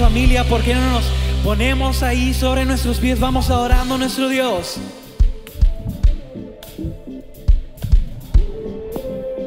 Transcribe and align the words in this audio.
familia, 0.00 0.44
¿por 0.44 0.62
qué 0.62 0.74
no 0.74 0.92
nos 0.92 1.04
ponemos 1.44 2.02
ahí 2.02 2.32
sobre 2.32 2.64
nuestros 2.64 2.98
pies? 2.98 3.20
Vamos 3.20 3.50
adorando 3.50 3.96
a 3.96 3.98
nuestro 3.98 4.30
Dios. 4.30 4.78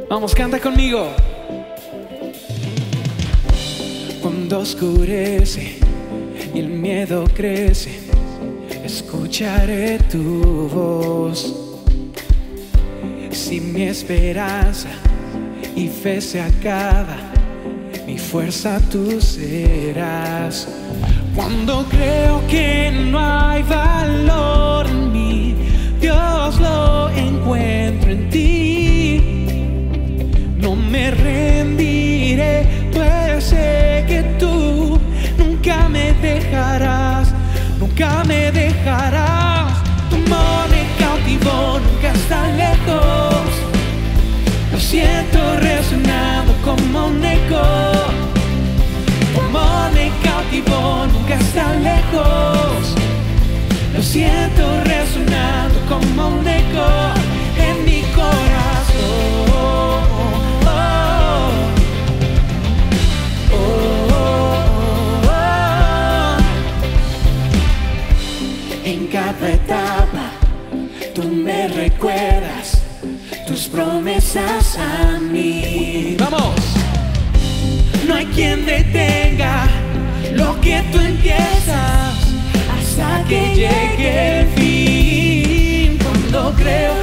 Vamos, 0.07 0.35
canta 0.35 0.59
conmigo. 0.59 1.09
Cuando 4.21 4.59
oscurece 4.59 5.79
y 6.53 6.59
el 6.59 6.67
miedo 6.67 7.23
crece, 7.33 7.99
escucharé 8.83 9.97
tu 9.97 10.69
voz. 10.69 11.51
Si 13.31 13.59
mi 13.59 13.81
esperanza 13.83 14.89
y 15.75 15.87
fe 15.87 16.21
se 16.21 16.39
acaba, 16.39 17.32
mi 18.05 18.17
fuerza 18.17 18.79
tú 18.91 19.21
serás. 19.21 20.67
Cuando 21.35 21.85
creo 21.85 22.45
que 22.47 22.91
no 22.91 23.19
hay 23.19 23.63
valor 23.63 24.87
en 24.87 25.11
mí, 25.11 25.55
Dios 25.99 26.59
lo 26.59 27.09
encuentro 27.09 28.11
en 28.11 28.29
ti. 28.29 29.45
No 30.57 30.75
me 30.75 31.11
rendiré, 31.11 32.67
pues 32.93 33.45
sé 33.45 34.05
que 34.07 34.23
tú 34.39 34.99
nunca 35.37 35.89
me 35.89 36.13
dejarás, 36.13 37.33
nunca 37.79 38.23
me 38.25 38.51
dejarás. 38.51 39.73
Tu 40.09 40.15
amor 40.15 40.69
me 40.69 40.83
cautivó, 40.99 41.79
nunca 41.79 42.11
está 42.13 42.51
lejos. 42.51 43.49
Lo 44.71 44.79
siento 44.79 45.39
resonando 45.59 46.53
como 46.63 47.07
un 47.07 47.23
eco. 47.23 47.92
Nunca 50.69 51.35
está 51.35 51.73
lejos. 51.75 52.95
Lo 53.93 54.01
siento 54.01 54.83
resonando 54.83 55.79
como 55.87 56.27
un 56.29 56.47
eco 56.47 57.13
en 57.57 57.85
mi 57.85 58.01
corazón. 58.13 59.51
Oh, 59.53 59.99
oh, 63.51 63.91
oh. 65.27 66.37
En 68.85 69.07
cada 69.07 69.49
etapa 69.51 70.31
tú 71.13 71.23
me 71.23 71.67
recuerdas 71.67 72.81
tus 73.47 73.67
promesas 73.67 74.77
a 74.77 75.19
mí. 75.19 76.15
Vamos. 76.19 76.55
No 78.07 78.15
hay 78.15 78.25
quien 78.27 78.65
detenga 78.65 79.67
que 80.63 80.81
tú 80.91 80.99
empiezas 80.99 82.15
hasta 82.73 83.23
que 83.27 83.53
llegue 83.53 84.39
el 84.39 84.47
fin. 84.55 85.97
Cuando 86.01 86.53
creo 86.55 87.02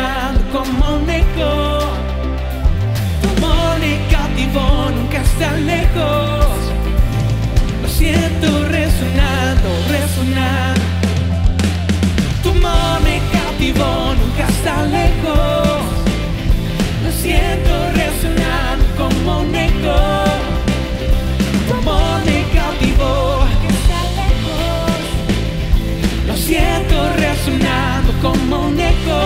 resonando 0.00 0.40
como 0.52 0.96
un 0.96 1.10
eco. 1.10 1.78
Tu 3.22 3.28
amor 3.36 3.78
me 3.80 3.98
cautivó, 4.10 4.90
nunca 4.96 5.20
está 5.22 5.52
lejos. 5.56 6.46
Lo 7.82 7.88
siento 7.88 8.46
resonando, 8.68 9.68
resonando. 9.88 10.80
Tu 12.42 12.48
amor 12.50 13.00
me 13.02 13.20
cautivó, 13.32 14.14
nunca 14.20 14.48
está 14.48 14.82
lejos. 14.84 15.82
Lo 17.04 17.12
siento 17.12 17.72
resonando 18.00 18.84
como 18.96 19.40
un 19.40 19.54
eco. 19.54 19.96
Tu 21.66 21.72
amor 21.74 22.20
me 22.24 22.44
cautivó. 22.58 23.46
Lo 26.26 26.36
siento 26.36 26.96
resonando 27.16 28.12
como 28.22 28.68
un 28.68 28.80
eco 28.80 29.19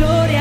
gloria. 0.00 0.39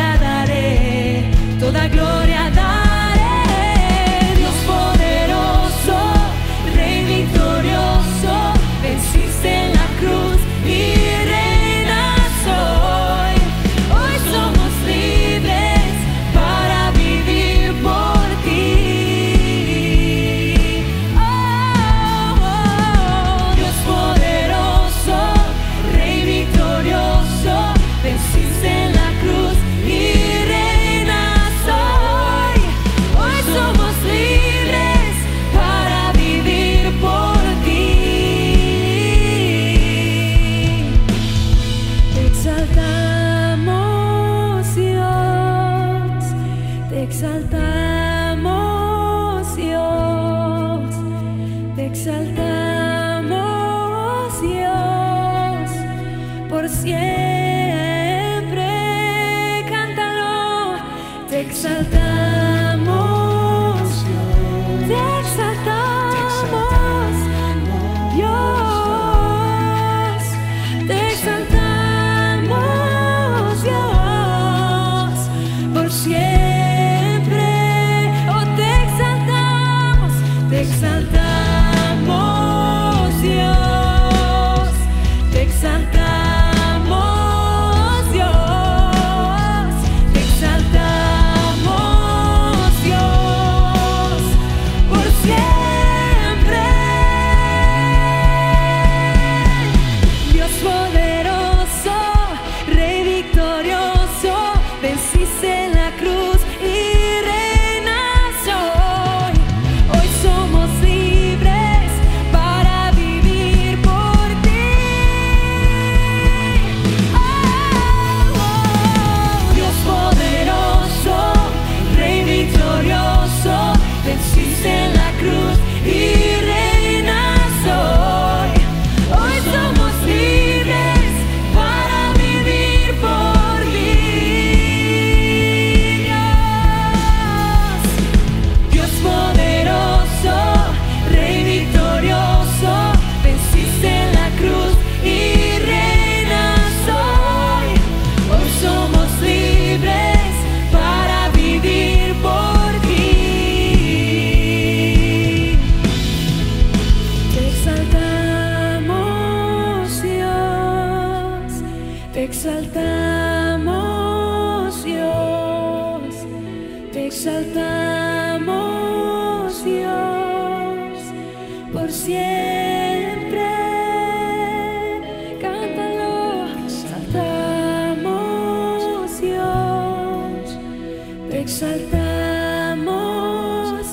Exaltamos 181.50 182.86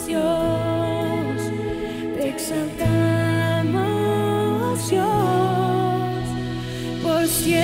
Dios, 0.07 1.40
exaltamos 2.21 3.71
Dios 4.90 5.07
por 7.03 7.27
siempre. 7.27 7.57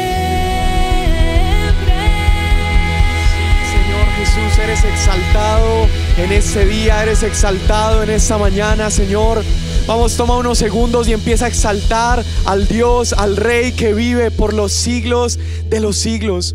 Señor 3.71 4.07
Jesús, 4.17 4.59
eres 4.65 4.83
exaltado 4.83 5.87
en 6.17 6.33
este 6.33 6.65
día, 6.65 7.03
eres 7.03 7.23
exaltado 7.23 8.03
en 8.03 8.09
esta 8.09 8.39
mañana, 8.39 8.91
Señor. 8.91 9.45
Vamos, 9.87 10.17
toma 10.17 10.39
unos 10.39 10.57
segundos 10.57 11.07
y 11.07 11.13
empieza 11.13 11.45
a 11.45 11.49
exaltar 11.49 12.25
al 12.47 12.67
Dios, 12.67 13.13
al 13.13 13.37
Rey 13.37 13.73
que 13.73 13.93
vive 13.93 14.31
por 14.31 14.55
los 14.55 14.73
siglos 14.73 15.39
de 15.69 15.81
los 15.81 15.99
siglos. 15.99 16.55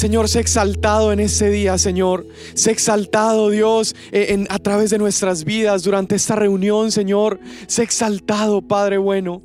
Señor, 0.00 0.30
sé 0.30 0.40
exaltado 0.40 1.12
en 1.12 1.20
este 1.20 1.50
día, 1.50 1.76
Señor. 1.76 2.26
Sé 2.54 2.70
exaltado, 2.70 3.50
Dios, 3.50 3.94
eh, 4.12 4.28
en- 4.30 4.46
a 4.48 4.58
través 4.58 4.88
de 4.88 4.96
nuestras 4.96 5.44
vidas 5.44 5.82
durante 5.82 6.14
esta 6.14 6.34
reunión, 6.36 6.90
Señor. 6.90 7.38
Sé 7.66 7.82
exaltado, 7.82 8.62
Padre 8.62 8.96
bueno. 8.96 9.42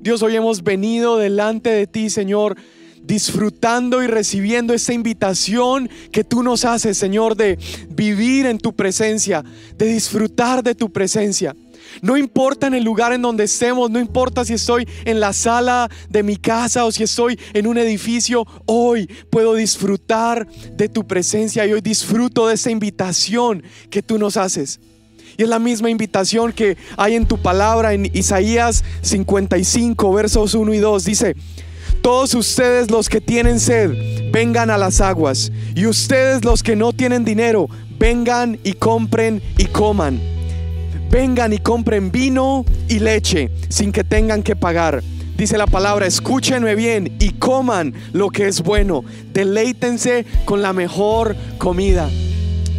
Dios, 0.00 0.22
hoy 0.22 0.36
hemos 0.36 0.62
venido 0.62 1.18
delante 1.18 1.70
de 1.70 1.88
ti, 1.88 2.08
Señor, 2.08 2.56
disfrutando 3.02 4.00
y 4.00 4.06
recibiendo 4.06 4.74
esta 4.74 4.92
invitación 4.92 5.90
que 6.12 6.22
tú 6.22 6.44
nos 6.44 6.64
haces, 6.64 6.96
Señor, 6.96 7.36
de 7.36 7.58
vivir 7.90 8.46
en 8.46 8.58
tu 8.58 8.72
presencia, 8.76 9.44
de 9.76 9.86
disfrutar 9.86 10.62
de 10.62 10.76
tu 10.76 10.92
presencia. 10.92 11.56
No 12.02 12.16
importa 12.16 12.66
en 12.66 12.74
el 12.74 12.84
lugar 12.84 13.12
en 13.12 13.22
donde 13.22 13.44
estemos, 13.44 13.90
no 13.90 13.98
importa 13.98 14.44
si 14.44 14.54
estoy 14.54 14.88
en 15.04 15.20
la 15.20 15.32
sala 15.32 15.90
de 16.08 16.22
mi 16.22 16.36
casa 16.36 16.84
o 16.84 16.92
si 16.92 17.02
estoy 17.02 17.38
en 17.52 17.66
un 17.66 17.78
edificio, 17.78 18.46
hoy 18.66 19.06
puedo 19.30 19.54
disfrutar 19.54 20.46
de 20.46 20.88
tu 20.88 21.06
presencia 21.06 21.66
y 21.66 21.72
hoy 21.72 21.80
disfruto 21.80 22.48
de 22.48 22.54
esta 22.54 22.70
invitación 22.70 23.62
que 23.90 24.02
tú 24.02 24.18
nos 24.18 24.36
haces. 24.36 24.80
Y 25.36 25.42
es 25.42 25.48
la 25.48 25.58
misma 25.58 25.90
invitación 25.90 26.52
que 26.52 26.76
hay 26.96 27.14
en 27.14 27.26
tu 27.26 27.40
palabra 27.40 27.92
en 27.92 28.06
Isaías 28.14 28.84
55, 29.02 30.12
versos 30.12 30.54
1 30.54 30.74
y 30.74 30.78
2. 30.78 31.04
Dice, 31.04 31.36
todos 32.00 32.34
ustedes 32.34 32.90
los 32.90 33.08
que 33.08 33.20
tienen 33.20 33.60
sed, 33.60 33.90
vengan 34.32 34.70
a 34.70 34.78
las 34.78 35.00
aguas. 35.00 35.52
Y 35.74 35.86
ustedes 35.86 36.44
los 36.44 36.62
que 36.62 36.76
no 36.76 36.92
tienen 36.92 37.24
dinero, 37.24 37.68
vengan 37.98 38.58
y 38.64 38.74
compren 38.74 39.42
y 39.58 39.66
coman. 39.66 40.35
Vengan 41.10 41.52
y 41.52 41.58
compren 41.58 42.10
vino 42.10 42.64
y 42.88 42.98
leche 42.98 43.50
sin 43.68 43.92
que 43.92 44.04
tengan 44.04 44.42
que 44.42 44.56
pagar. 44.56 45.02
Dice 45.36 45.58
la 45.58 45.66
palabra, 45.66 46.06
escúchenme 46.06 46.74
bien 46.74 47.16
y 47.20 47.32
coman 47.32 47.92
lo 48.12 48.30
que 48.30 48.48
es 48.48 48.62
bueno. 48.62 49.04
Deleítense 49.32 50.24
con 50.46 50.62
la 50.62 50.72
mejor 50.72 51.36
comida. 51.58 52.08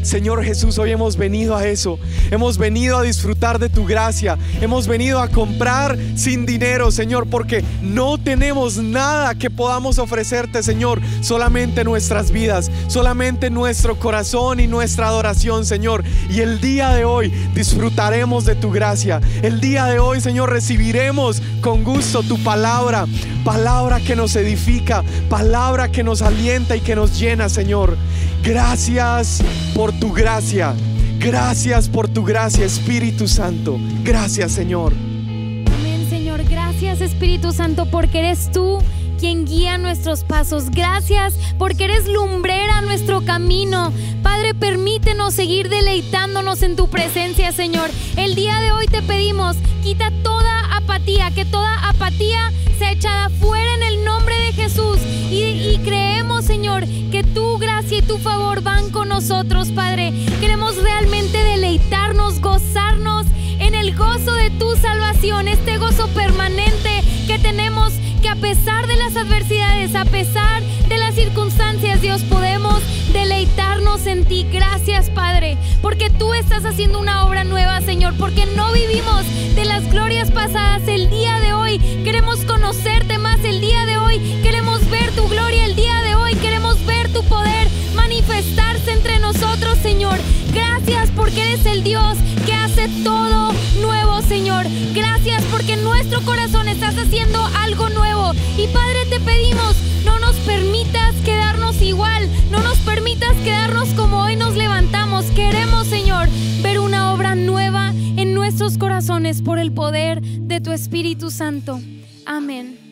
Señor 0.08 0.41
Jesús, 0.41 0.80
hoy 0.80 0.91
hemos 0.91 1.17
venido 1.17 1.54
a 1.54 1.67
eso. 1.67 2.00
Hemos 2.32 2.58
venido 2.58 2.98
a 2.98 3.02
disfrutar 3.02 3.60
de 3.60 3.67
tu 3.67 3.86
gracia. 3.86 4.38
Hemos 4.62 4.88
venido 4.88 5.20
a 5.20 5.28
comprar 5.28 5.98
sin 6.15 6.46
dinero, 6.46 6.91
Señor, 6.91 7.28
porque 7.30 7.62
no 7.82 8.17
tenemos 8.17 8.78
nada 8.78 9.36
que 9.36 9.50
podamos 9.50 10.00
ofrecerte, 10.00 10.63
Señor. 10.63 11.02
Solamente 11.20 11.84
nuestras 11.84 12.32
vidas, 12.32 12.72
solamente 12.88 13.50
nuestro 13.50 14.00
corazón 14.00 14.62
y 14.62 14.67
nuestra 14.67 15.08
adoración, 15.08 15.65
Señor. 15.65 16.06
Y 16.30 16.39
el 16.39 16.62
día 16.62 16.91
de 16.91 17.04
hoy 17.04 17.30
disfrutaremos 17.54 18.46
de 18.46 18.56
tu 18.56 18.72
gracia. 18.72 19.20
El 19.41 19.60
día 19.60 19.88
de 19.88 20.00
hoy, 20.00 20.22
Señor, 20.22 20.52
recibiremos 20.52 21.41
con 21.60 21.84
gusto 21.84 22.24
tu 22.24 22.41
palabra. 22.43 23.08
Palabra 23.43 24.00
que 24.00 24.15
nos 24.15 24.38
edifica, 24.38 25.04
palabra 25.30 25.91
que 25.91 26.04
nos 26.04 26.22
alienta 26.22 26.78
y 26.78 26.80
que 26.80 26.96
nos 26.96 27.20
llena, 27.20 27.50
Señor. 27.50 27.98
Gracias 28.47 29.43
por 29.75 29.91
tu 29.91 30.13
gracia. 30.13 30.73
Gracias 31.19 31.89
por 31.89 32.07
tu 32.07 32.23
gracia, 32.23 32.63
Espíritu 32.63 33.27
Santo. 33.27 33.77
Gracias, 34.05 34.53
Señor. 34.53 34.93
Amén, 34.93 36.07
Señor. 36.10 36.41
Gracias, 36.45 37.01
Espíritu 37.01 37.51
Santo, 37.51 37.88
porque 37.88 38.19
eres 38.19 38.49
tú 38.53 38.79
quien 39.19 39.45
guía 39.45 39.77
nuestros 39.77 40.23
pasos. 40.23 40.69
Gracias 40.69 41.33
porque 41.57 41.83
eres 41.83 42.07
lumbrera 42.07 42.79
nuestro 42.83 43.25
camino. 43.25 43.91
Padre, 44.23 44.53
permítenos 44.53 45.33
seguir 45.33 45.67
deleitándonos 45.67 46.62
en 46.62 46.77
tu 46.77 46.89
presencia, 46.89 47.51
Señor. 47.51 47.89
El 48.15 48.33
día 48.33 48.62
de 48.62 48.71
hoy 48.71 48.86
te 48.86 49.01
pedimos, 49.01 49.57
quita 49.83 50.10
toda 50.23 50.73
apatía, 50.73 51.31
que 51.31 51.43
toda 51.43 51.89
apatía 51.89 52.53
sea 52.79 52.93
echada 52.93 53.29
fuera 53.29 53.73
en 53.75 53.83
el 53.83 54.05
nombre 54.05 54.36
de 54.36 54.53
Jesús. 54.53 54.99
Y, 55.29 55.43
y 55.43 55.81
creemos, 55.83 56.45
Señor, 56.45 56.86
que 57.12 57.16
tu 57.38 57.60
gracia 57.60 58.00
y 58.00 58.02
tu 58.02 58.17
favor 58.17 58.63
van 58.63 58.89
con 58.89 59.10
nosotros, 59.10 59.69
Padre. 59.69 60.12
Queremos 60.41 60.76
realmente 60.78 61.38
deleitarnos, 61.38 62.41
gozarnos 62.41 63.28
en 63.60 63.76
el 63.76 63.95
gozo 63.95 64.34
de 64.34 64.50
tu 64.50 64.76
salvación, 64.76 65.47
este 65.47 65.78
gozo 65.78 66.08
permanente 66.15 67.04
que 67.28 67.38
tenemos 67.38 67.93
porque 68.17 68.30
a 68.30 68.36
pesar 68.36 68.88
de 68.88 68.95
las 68.95 69.15
adversidades, 69.15 69.93
a 69.93 70.04
pesar 70.04 70.63
de 70.89 70.97
las 70.97 71.13
circunstancias, 71.13 72.02
Dios, 72.02 72.23
podemos 72.23 72.82
deleitarnos 73.13 74.08
en 74.08 74.26
ti. 74.26 74.47
Gracias, 74.52 75.12
Padre, 75.12 75.56
porque 75.84 76.10
tú 76.10 76.34
estás 76.34 76.65
haciendo 76.65 77.00
una 77.00 77.28
obra 77.28 77.43
nueva, 77.43 77.80
Señor, 77.82 78.15
porque 78.17 78.47
no 78.56 78.71
vivimos 78.73 79.23
de 79.54 79.65
las 79.65 79.88
glorias 79.91 80.32
pasadas 80.32 80.88
el 80.88 81.12
día 81.12 81.39
de 81.39 81.54
hoy. 81.54 81.78
Queremos 82.04 82.39
conocerte 82.45 83.19
más 83.19 83.43
el 83.43 83.62
día 83.62 83.86
de 83.86 84.00
hoy. 84.00 84.17
Queremos 84.41 84.89
ver 84.89 85.12
tu 85.12 85.28
gloria 85.28 85.65
el 85.65 85.76
día 85.76 85.93
de 86.02 86.02
hoy. 86.02 86.07
Queremos 86.36 86.86
ver 86.86 87.12
tu 87.13 87.24
poder 87.24 87.68
manifestarse 87.96 88.92
entre 88.92 89.20
nosotros, 89.20 89.78
Señor. 89.82 90.18
Gracias 90.54 91.10
porque 91.16 91.54
eres 91.54 91.66
el 91.66 91.84
Dios 91.84 92.18
que 92.46 92.54
hace 92.54 92.90
todo 93.04 93.54
nuevo, 93.82 94.22
Señor. 94.22 94.66
Gracias 94.94 95.44
porque 95.52 95.74
en 95.74 95.84
nuestro 95.84 96.22
corazón 96.22 96.68
estás 96.68 96.98
haciendo 96.98 97.44
algo 97.63 97.90
nuevo. 97.90 98.34
Y 98.58 98.68
Padre, 98.68 99.06
te 99.10 99.20
pedimos, 99.20 99.76
no 100.06 100.20
nos 100.20 100.36
permitas 100.38 101.16
quedarnos 101.24 101.82
igual, 101.82 102.30
no 102.52 102.62
nos 102.62 102.78
permitas 102.80 103.36
quedarnos 103.44 103.90
como 103.90 104.24
hoy 104.24 104.36
nos 104.36 104.56
levantamos. 104.56 105.26
Queremos, 105.28 105.88
Señor, 105.88 106.28
ver 106.62 106.80
una 106.80 107.13
obra 107.13 107.36
nueva 107.36 107.94
en 108.18 108.34
nuestros 108.34 108.78
corazones 108.78 109.42
por 109.42 109.60
el 109.60 109.72
poder 109.72 110.22
de 110.22 110.62
tu 110.62 110.72
Espíritu 110.72 111.32
Santo. 111.32 111.80
Amén. 112.26 112.87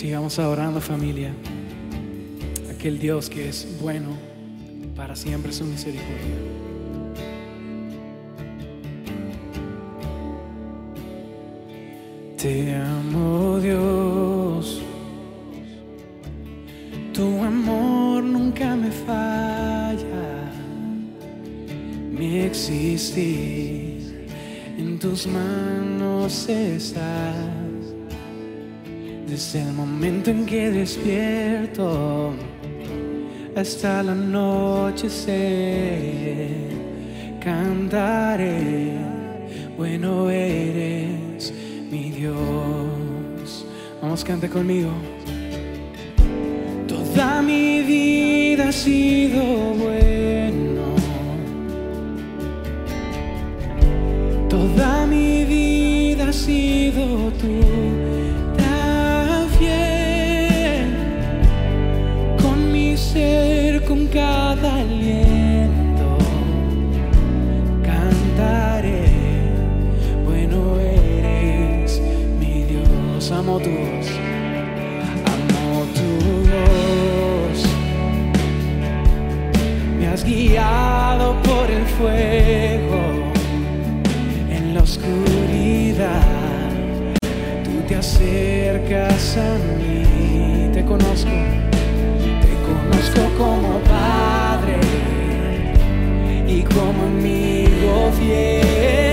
Sigamos 0.00 0.38
adorando 0.38 0.80
familia. 0.80 1.30
Aquel 2.74 2.98
Dios 2.98 3.28
que 3.28 3.50
es 3.50 3.68
bueno 3.82 4.16
para 4.96 5.14
siempre 5.14 5.52
su 5.52 5.66
misericordia. 5.66 6.36
Te 12.38 12.76
amo 12.76 13.60
Dios, 13.60 14.80
tu 17.12 17.42
amor 17.42 18.22
nunca 18.22 18.74
me 18.76 18.90
falla, 18.90 20.50
mi 22.10 22.38
existir 22.38 24.26
en 24.78 24.98
tus 24.98 25.26
manos 25.26 26.48
estás. 26.48 27.59
Desde 29.30 29.62
el 29.62 29.72
momento 29.72 30.32
en 30.32 30.44
que 30.44 30.70
despierto 30.72 32.32
hasta 33.54 34.00
el 34.00 34.08
anochecer, 34.08 35.28
cantaré, 37.38 38.90
bueno 39.76 40.28
eres 40.28 41.54
mi 41.92 42.10
Dios. 42.10 43.66
Vamos, 44.02 44.24
cante 44.24 44.48
conmigo. 44.48 44.90
Toda 46.88 47.40
mi 47.40 47.82
vida 47.82 48.70
ha 48.70 48.72
sido 48.72 49.40
bueno. 49.74 50.96
Toda 54.48 55.06
mi 55.06 55.44
vida 55.44 56.30
ha 56.30 56.32
sido 56.32 57.30
tú 57.40 57.79
cada 64.12 64.80
aliento. 64.80 66.18
Cantaré, 67.82 69.04
bueno 70.24 70.78
eres 70.80 72.00
mi 72.38 72.64
Dios. 72.64 73.30
Amo 73.30 73.58
tu 73.58 73.70
voz, 73.70 74.08
amo 75.34 75.84
tu 75.94 76.08
voz. 76.50 77.64
Me 79.98 80.08
has 80.08 80.24
guiado 80.24 81.40
por 81.42 81.70
el 81.70 81.84
fuego 81.84 83.00
en 84.50 84.74
la 84.74 84.82
oscuridad. 84.82 86.22
Tú 87.64 87.86
te 87.86 87.96
acercas 87.96 89.36
a 89.36 89.56
mí, 89.78 90.70
te 90.72 90.84
conozco, 90.84 91.30
conozco 93.00 93.38
como 93.38 93.78
padre 93.80 94.80
y 96.46 96.62
como 96.62 97.04
amigo 97.04 98.12
fiel. 98.18 99.09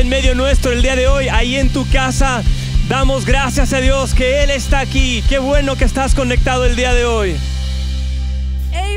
En 0.00 0.08
medio 0.08 0.34
nuestro 0.34 0.72
el 0.72 0.82
día 0.82 0.96
de 0.96 1.06
hoy, 1.06 1.28
ahí 1.28 1.56
en 1.56 1.68
tu 1.68 1.88
casa. 1.88 2.42
Damos 2.88 3.24
gracias 3.24 3.72
a 3.72 3.80
Dios 3.80 4.14
que 4.14 4.42
Él 4.42 4.50
está 4.50 4.80
aquí. 4.80 5.22
Qué 5.28 5.38
bueno 5.38 5.76
que 5.76 5.84
estás 5.84 6.14
conectado 6.14 6.64
el 6.64 6.76
día 6.76 6.92
de 6.92 7.04
hoy. 7.04 7.36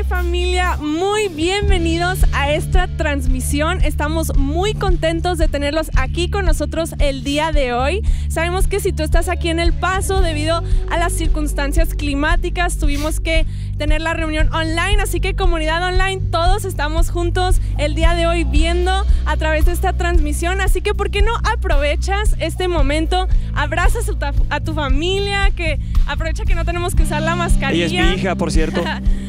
Familia, 0.08 0.78
muy 0.78 1.28
bienvenidos 1.28 2.20
a 2.32 2.50
esta 2.50 2.86
transmisión. 2.86 3.82
Estamos 3.82 4.34
muy 4.38 4.72
contentos 4.72 5.36
de 5.36 5.48
tenerlos 5.48 5.90
aquí 5.96 6.30
con 6.30 6.46
nosotros 6.46 6.94
el 6.98 7.24
día 7.24 7.52
de 7.52 7.74
hoy. 7.74 8.00
Sabemos 8.28 8.68
que 8.68 8.80
si 8.80 8.94
tú 8.94 9.02
estás 9.02 9.28
aquí 9.28 9.50
en 9.50 9.60
El 9.60 9.74
Paso 9.74 10.22
debido 10.22 10.62
a 10.90 10.96
las 10.96 11.12
circunstancias 11.12 11.92
climáticas, 11.92 12.78
tuvimos 12.78 13.20
que 13.20 13.44
tener 13.76 14.00
la 14.00 14.14
reunión 14.14 14.52
online, 14.54 14.96
así 15.02 15.20
que 15.20 15.36
comunidad 15.36 15.86
online, 15.86 16.22
todos 16.30 16.64
estamos 16.64 17.10
juntos 17.10 17.60
el 17.76 17.94
día 17.94 18.14
de 18.14 18.26
hoy 18.26 18.44
viendo 18.44 19.04
a 19.26 19.36
través 19.36 19.66
de 19.66 19.72
esta 19.72 19.92
transmisión, 19.92 20.62
así 20.62 20.80
que 20.80 20.94
¿por 20.94 21.10
qué 21.10 21.20
no 21.20 21.32
aprovechas 21.52 22.34
este 22.38 22.66
momento? 22.66 23.28
Abrazas 23.54 24.10
a 24.48 24.60
tu, 24.60 24.72
familia, 24.72 25.50
que 25.54 25.78
aprovecha 26.06 26.44
que 26.44 26.54
no 26.54 26.64
tenemos 26.64 26.94
que 26.94 27.02
usar 27.02 27.20
la 27.20 27.36
mascarilla. 27.36 27.84
Ella 27.84 28.04
es 28.04 28.16
mi 28.16 28.20
hija, 28.22 28.34
por 28.36 28.50
cierto. 28.50 28.82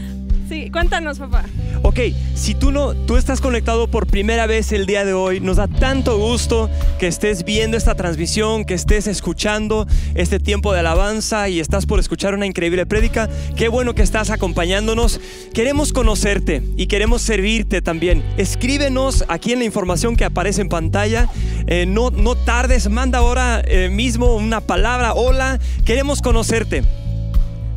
Sí, 0.50 0.72
cuéntanos, 0.72 1.20
papá. 1.20 1.46
Ok, 1.84 2.00
si 2.34 2.56
tú 2.56 2.72
no, 2.72 2.96
tú 2.96 3.18
estás 3.18 3.40
conectado 3.40 3.88
por 3.88 4.08
primera 4.08 4.48
vez 4.48 4.72
el 4.72 4.88
día 4.88 5.06
de 5.06 5.14
hoy, 5.14 5.40
nos 5.40 5.58
da 5.58 5.68
tanto 5.68 6.18
gusto 6.18 6.72
que 6.98 7.06
estés 7.06 7.46
viendo 7.46 7.78
esta 7.78 7.94
transmisión, 7.94 8.66
que 8.66 8.74
estés 8.74 9.06
escuchando 9.06 9.86
este 10.16 10.40
tiempo 10.40 10.74
de 10.74 10.80
alabanza 10.80 11.50
y 11.50 11.60
estás 11.60 11.86
por 11.86 12.00
escuchar 12.00 12.34
una 12.34 12.48
increíble 12.48 12.88
prédica. 12.88 13.30
Qué 13.56 13.70
bueno 13.70 13.94
que 13.94 14.02
estás 14.02 14.32
acompañándonos. 14.32 15.22
Queremos 15.54 15.94
conocerte 15.94 16.64
y 16.78 16.88
queremos 16.88 17.22
servirte 17.22 17.84
también. 17.84 18.24
Escríbenos 18.38 19.26
aquí 19.28 19.54
en 19.54 19.60
la 19.60 19.66
información 19.66 20.16
que 20.16 20.26
aparece 20.26 20.62
en 20.62 20.70
pantalla. 20.70 21.30
Eh, 21.68 21.86
no, 21.86 22.10
no 22.10 22.34
tardes, 22.34 22.90
manda 22.90 23.20
ahora 23.20 23.62
eh, 23.66 23.90
mismo 23.90 24.34
una 24.36 24.62
palabra. 24.62 25.14
Hola, 25.14 25.60
queremos 25.86 26.24
conocerte. 26.24 26.84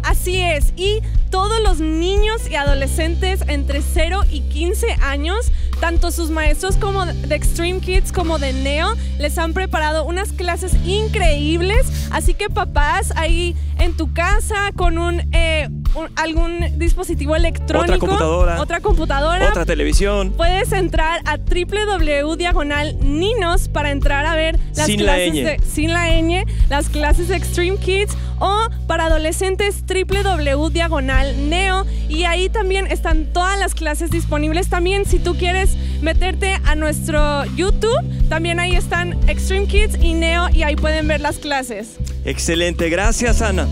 Así 0.03 0.41
es, 0.41 0.73
y 0.77 1.01
todos 1.31 1.61
los 1.63 1.81
niños 1.81 2.49
y 2.51 2.57
adolescentes 2.57 3.41
entre 3.49 3.81
0 3.83 4.23
y 4.31 4.41
15 4.41 4.87
años, 5.01 5.51
tanto 5.81 6.11
sus 6.11 6.31
maestros 6.31 6.77
como 6.77 7.07
de 7.07 7.35
Extreme 7.35 7.81
Kids 7.81 8.13
como 8.13 8.39
de 8.39 8.53
Neo, 8.53 8.95
les 9.19 9.39
han 9.39 9.53
preparado 9.55 10.05
unas 10.05 10.33
clases 10.33 10.75
increíbles. 10.85 11.87
Así 12.11 12.35
que 12.35 12.51
papás, 12.51 13.13
ahí 13.17 13.57
en 13.79 13.97
tu 13.97 14.13
casa 14.13 14.71
con 14.77 14.99
un, 14.99 15.23
eh, 15.33 15.69
un- 15.95 16.11
algún 16.17 16.79
dispositivo 16.79 17.35
electrónico, 17.35 17.85
Otra 17.95 17.99
computadora. 17.99 18.61
otra 18.61 18.81
computadora, 18.81 19.49
Otra 19.49 19.65
televisión. 19.65 20.33
Puedes 20.37 20.73
entrar 20.73 21.21
a 21.25 21.37
www 21.39 22.37
diagonal 22.37 22.97
ninos 23.01 23.69
para 23.69 23.91
entrar 23.91 24.27
a 24.27 24.35
ver 24.35 24.59
las 24.77 24.87
Sin 24.87 25.05
la 25.05 25.15
clases 25.15 25.33
ñ. 25.35 25.45
de 25.45 25.61
sin 25.67 25.93
la 25.93 26.09
ñ, 26.09 26.45
las 26.69 26.89
clases 26.89 27.29
de 27.29 27.37
Extreme 27.37 27.77
Kids 27.79 28.17
o 28.43 28.69
para 28.89 29.07
adolescentes 29.07 29.85
www 29.87 30.69
diagonal 30.71 31.49
neo 31.49 31.87
y 32.09 32.25
ahí 32.25 32.49
también 32.49 32.89
están 32.89 33.33
todas 33.33 33.59
las 33.59 33.75
clases 33.75 34.11
disponibles. 34.11 34.69
También 34.69 35.07
si 35.07 35.19
tú 35.21 35.37
quieres 35.37 35.77
meterte 36.03 36.59
a 36.65 36.75
nuestro 36.75 37.45
YouTube, 37.55 38.29
también 38.29 38.59
ahí 38.59 38.75
están 38.75 39.13
Extreme 39.29 39.67
Kids 39.67 39.97
y 40.01 40.15
Neo 40.15 40.49
y 40.51 40.65
ahí 40.65 40.75
pueden 40.75 41.07
ver 41.07 41.21
las 41.21 41.39
clases. 41.39 41.99
Excelente, 42.25 42.89
gracias 42.89 43.41
Ana. 43.43 43.69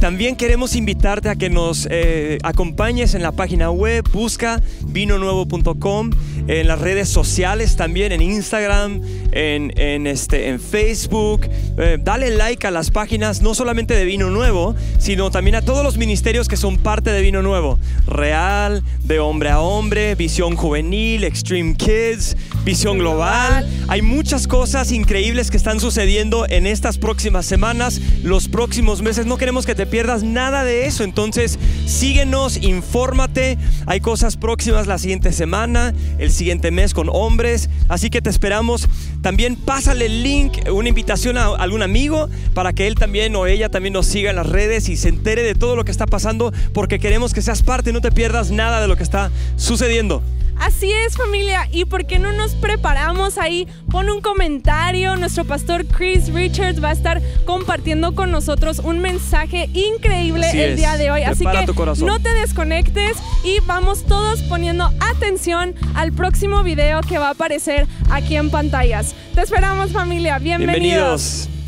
También 0.00 0.34
queremos 0.34 0.76
invitarte 0.76 1.28
a 1.28 1.36
que 1.36 1.50
nos 1.50 1.86
eh, 1.90 2.38
acompañes 2.42 3.14
en 3.14 3.22
la 3.22 3.32
página 3.32 3.70
web, 3.70 4.02
busca 4.10 4.62
vinonuevo.com, 4.86 6.10
en 6.48 6.66
las 6.66 6.80
redes 6.80 7.10
sociales 7.10 7.76
también, 7.76 8.10
en 8.10 8.22
Instagram, 8.22 9.02
en, 9.32 9.78
en, 9.78 10.06
este, 10.06 10.48
en 10.48 10.58
Facebook. 10.58 11.42
Eh, 11.76 11.98
dale 12.00 12.30
like 12.30 12.66
a 12.66 12.70
las 12.70 12.90
páginas, 12.90 13.42
no 13.42 13.54
solamente 13.54 13.94
de 13.94 14.06
Vino 14.06 14.30
Nuevo, 14.30 14.74
sino 14.98 15.30
también 15.30 15.56
a 15.56 15.62
todos 15.62 15.84
los 15.84 15.98
ministerios 15.98 16.48
que 16.48 16.56
son 16.56 16.78
parte 16.78 17.12
de 17.12 17.20
Vino 17.20 17.42
Nuevo. 17.42 17.78
Real, 18.06 18.82
de 19.04 19.20
hombre 19.20 19.50
a 19.50 19.60
hombre, 19.60 20.14
visión 20.14 20.56
juvenil, 20.56 21.24
Extreme 21.24 21.74
Kids, 21.74 22.38
visión 22.64 22.98
global. 22.98 23.68
Hay 23.88 24.00
muchas 24.00 24.46
cosas 24.46 24.92
increíbles 24.92 25.50
que 25.50 25.58
están 25.58 25.78
sucediendo 25.78 26.46
en 26.48 26.66
estas 26.66 26.96
próximas 26.96 27.44
semanas, 27.44 28.00
los 28.22 28.48
próximos 28.48 29.02
meses. 29.02 29.26
No 29.26 29.36
queremos 29.36 29.66
que 29.66 29.74
te 29.74 29.89
pierdas 29.90 30.22
nada 30.22 30.64
de 30.64 30.86
eso. 30.86 31.04
Entonces, 31.04 31.58
síguenos, 31.86 32.56
infórmate. 32.62 33.58
Hay 33.86 34.00
cosas 34.00 34.36
próximas 34.36 34.86
la 34.86 34.98
siguiente 34.98 35.32
semana, 35.32 35.92
el 36.18 36.30
siguiente 36.30 36.70
mes 36.70 36.94
con 36.94 37.08
hombres. 37.10 37.68
Así 37.88 38.08
que 38.08 38.22
te 38.22 38.30
esperamos. 38.30 38.88
También 39.20 39.56
pásale 39.56 40.06
el 40.06 40.22
link, 40.22 40.58
una 40.72 40.88
invitación 40.88 41.36
a 41.36 41.46
algún 41.46 41.82
amigo 41.82 42.28
para 42.54 42.72
que 42.72 42.86
él 42.86 42.94
también 42.94 43.36
o 43.36 43.46
ella 43.46 43.68
también 43.68 43.92
nos 43.92 44.06
siga 44.06 44.30
en 44.30 44.36
las 44.36 44.46
redes 44.46 44.88
y 44.88 44.96
se 44.96 45.08
entere 45.08 45.42
de 45.42 45.54
todo 45.54 45.76
lo 45.76 45.84
que 45.84 45.90
está 45.90 46.06
pasando 46.06 46.52
porque 46.72 46.98
queremos 46.98 47.34
que 47.34 47.42
seas 47.42 47.62
parte, 47.62 47.92
no 47.92 48.00
te 48.00 48.12
pierdas 48.12 48.50
nada 48.50 48.80
de 48.80 48.88
lo 48.88 48.96
que 48.96 49.02
está 49.02 49.30
sucediendo. 49.56 50.22
Así 50.60 50.92
es 50.92 51.16
familia, 51.16 51.68
¿y 51.72 51.86
por 51.86 52.04
qué 52.04 52.18
no 52.18 52.32
nos 52.32 52.54
preparamos 52.54 53.38
ahí? 53.38 53.66
Pon 53.90 54.10
un 54.10 54.20
comentario, 54.20 55.16
nuestro 55.16 55.46
pastor 55.46 55.86
Chris 55.86 56.30
Richards 56.32 56.84
va 56.84 56.90
a 56.90 56.92
estar 56.92 57.22
compartiendo 57.46 58.14
con 58.14 58.30
nosotros 58.30 58.78
un 58.78 59.00
mensaje 59.00 59.70
increíble 59.72 60.46
Así 60.46 60.60
el 60.60 60.72
es. 60.72 60.76
día 60.76 60.98
de 60.98 61.10
hoy, 61.10 61.22
así 61.22 61.44
Prepara 61.44 61.64
que 61.64 62.04
no 62.04 62.20
te 62.20 62.34
desconectes 62.34 63.16
y 63.42 63.60
vamos 63.60 64.04
todos 64.04 64.42
poniendo 64.42 64.90
atención 65.00 65.74
al 65.94 66.12
próximo 66.12 66.62
video 66.62 67.00
que 67.00 67.16
va 67.16 67.28
a 67.28 67.30
aparecer 67.30 67.86
aquí 68.10 68.36
en 68.36 68.50
pantallas. 68.50 69.14
Te 69.34 69.40
esperamos 69.40 69.92
familia, 69.92 70.38
bienvenidos. 70.38 70.78
Bienvenidos. 70.78 71.59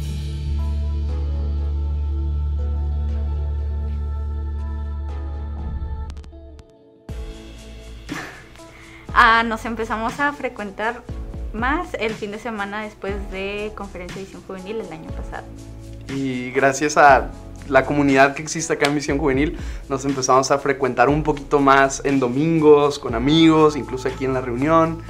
Ah, 9.15 9.43
nos 9.45 9.65
empezamos 9.67 10.19
a 10.21 10.33
frecuentar 10.33 11.03
más 11.53 11.89
el 12.01 12.15
fin 12.15 12.31
de 12.31 12.39
semana 12.39 12.83
después 12.83 13.15
de 13.31 13.73
Conferencia 13.75 14.17
de 14.17 14.25
Visión 14.25 14.43
Juvenil 14.47 14.81
el 14.81 14.91
año 14.91 15.11
pasado. 15.11 15.45
Y 16.09 16.51
gracias 16.51 16.97
a 16.97 17.31
la 17.69 17.85
comunidad 17.85 18.35
que 18.35 18.43
existe 18.43 18.73
acá 18.73 18.87
en 18.87 18.95
Misión 18.95 19.19
Juvenil, 19.19 19.59
nos 19.89 20.05
empezamos 20.05 20.51
a 20.51 20.59
frecuentar 20.59 21.09
un 21.09 21.23
poquito 21.23 21.61
más 21.61 22.03
en 22.05 22.21
domingos, 22.21 22.99
con 22.99 23.15
amigos, 23.15 23.77
incluso 23.77 24.09
aquí 24.09 24.25
en 24.25 24.35
la 24.35 24.41
reunión. 24.41 25.03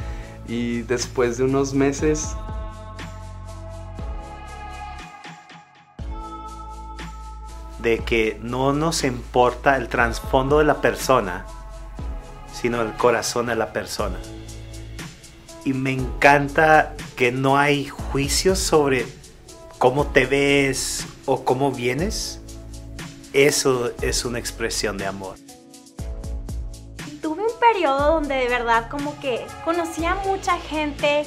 Y 0.48 0.82
después 0.82 1.38
de 1.38 1.44
unos 1.44 1.72
meses 1.72 2.36
de 7.80 7.98
que 7.98 8.38
no 8.42 8.72
nos 8.72 9.04
importa 9.04 9.76
el 9.76 9.88
trasfondo 9.88 10.58
de 10.58 10.64
la 10.64 10.80
persona, 10.80 11.46
sino 12.62 12.80
el 12.80 12.92
corazón 12.92 13.46
de 13.46 13.56
la 13.56 13.72
persona. 13.72 14.16
Y 15.64 15.72
me 15.72 15.90
encanta 15.90 16.94
que 17.16 17.32
no 17.32 17.58
hay 17.58 17.88
juicios 17.88 18.60
sobre 18.60 19.04
cómo 19.78 20.06
te 20.06 20.26
ves 20.26 21.04
o 21.26 21.44
cómo 21.44 21.72
vienes. 21.72 22.40
Eso 23.32 23.90
es 24.00 24.24
una 24.24 24.38
expresión 24.38 24.96
de 24.96 25.06
amor. 25.06 25.36
Tuve 27.20 27.42
un 27.42 27.58
periodo 27.58 28.14
donde 28.14 28.36
de 28.36 28.48
verdad 28.48 28.88
como 28.88 29.18
que 29.18 29.44
conocía 29.64 30.14
mucha 30.24 30.56
gente, 30.58 31.24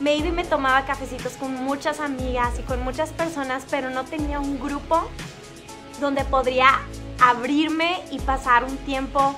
me 0.00 0.16
iba 0.16 0.28
y 0.28 0.32
me 0.32 0.44
tomaba 0.44 0.84
cafecitos 0.84 1.34
con 1.34 1.54
muchas 1.54 2.00
amigas 2.00 2.58
y 2.58 2.62
con 2.62 2.82
muchas 2.82 3.10
personas, 3.10 3.64
pero 3.70 3.90
no 3.90 4.04
tenía 4.04 4.40
un 4.40 4.58
grupo 4.58 5.08
donde 6.00 6.24
podría 6.24 6.80
abrirme 7.20 8.00
y 8.10 8.18
pasar 8.18 8.64
un 8.64 8.76
tiempo 8.78 9.36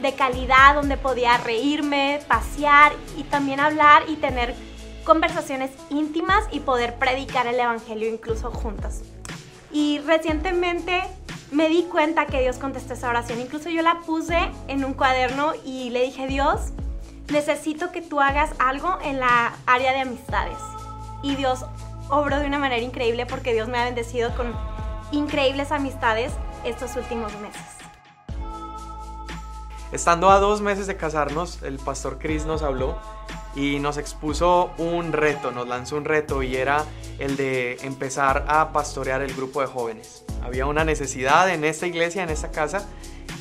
de 0.00 0.14
calidad, 0.14 0.74
donde 0.74 0.96
podía 0.96 1.36
reírme, 1.38 2.20
pasear 2.28 2.92
y 3.16 3.22
también 3.24 3.60
hablar 3.60 4.04
y 4.08 4.16
tener 4.16 4.54
conversaciones 5.04 5.70
íntimas 5.90 6.44
y 6.50 6.60
poder 6.60 6.96
predicar 6.96 7.46
el 7.46 7.58
Evangelio 7.58 8.08
incluso 8.08 8.50
juntos. 8.50 9.02
Y 9.72 10.00
recientemente 10.00 11.02
me 11.50 11.68
di 11.68 11.84
cuenta 11.84 12.26
que 12.26 12.40
Dios 12.40 12.58
contestó 12.58 12.94
esa 12.94 13.08
oración. 13.08 13.40
Incluso 13.40 13.70
yo 13.70 13.82
la 13.82 14.00
puse 14.00 14.50
en 14.68 14.84
un 14.84 14.94
cuaderno 14.94 15.52
y 15.64 15.90
le 15.90 16.02
dije, 16.02 16.26
Dios, 16.26 16.72
necesito 17.28 17.92
que 17.92 18.02
tú 18.02 18.20
hagas 18.20 18.50
algo 18.58 18.98
en 19.02 19.20
la 19.20 19.54
área 19.66 19.92
de 19.92 20.00
amistades. 20.00 20.58
Y 21.22 21.36
Dios 21.36 21.64
obró 22.08 22.38
de 22.38 22.46
una 22.46 22.58
manera 22.58 22.82
increíble 22.82 23.26
porque 23.26 23.52
Dios 23.52 23.68
me 23.68 23.78
ha 23.78 23.84
bendecido 23.84 24.34
con 24.36 24.54
increíbles 25.12 25.72
amistades 25.72 26.32
estos 26.64 26.96
últimos 26.96 27.32
meses. 27.40 27.75
Estando 29.92 30.30
a 30.30 30.40
dos 30.40 30.60
meses 30.60 30.88
de 30.88 30.96
casarnos, 30.96 31.62
el 31.62 31.78
pastor 31.78 32.18
Chris 32.18 32.44
nos 32.44 32.62
habló 32.62 32.98
y 33.54 33.78
nos 33.78 33.98
expuso 33.98 34.70
un 34.78 35.12
reto, 35.12 35.52
nos 35.52 35.68
lanzó 35.68 35.96
un 35.96 36.04
reto 36.04 36.42
y 36.42 36.56
era 36.56 36.84
el 37.18 37.36
de 37.36 37.78
empezar 37.82 38.44
a 38.48 38.72
pastorear 38.72 39.22
el 39.22 39.32
grupo 39.32 39.60
de 39.60 39.68
jóvenes. 39.68 40.24
Había 40.42 40.66
una 40.66 40.84
necesidad 40.84 41.48
en 41.50 41.64
esta 41.64 41.86
iglesia, 41.86 42.24
en 42.24 42.30
esta 42.30 42.50
casa 42.50 42.86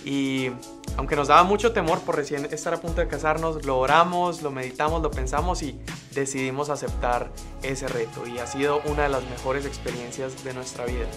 y 0.06 0.52
aunque 0.98 1.16
nos 1.16 1.28
daba 1.28 1.43
mucho 1.43 1.74
temor 1.74 2.00
por 2.02 2.16
recién 2.16 2.46
estar 2.46 2.74
a 2.76 2.78
punto 2.78 3.02
de 3.02 3.08
casarnos, 3.08 3.66
lo 3.66 3.80
oramos, 3.80 4.43
lo 4.43 4.52
meditamos, 4.52 5.02
lo 5.02 5.10
pensamos 5.10 5.64
y 5.64 5.80
decidimos 6.14 6.70
aceptar 6.70 7.32
ese 7.64 7.88
reto 7.88 8.26
y 8.28 8.38
ha 8.38 8.46
sido 8.48 8.82
una 8.86 9.04
de 9.04 9.10
las 9.10 9.24
mejores 9.24 9.66
experiencias 9.66 10.43
de 10.43 10.54
nuestra 10.54 10.86
vida. 10.86 11.08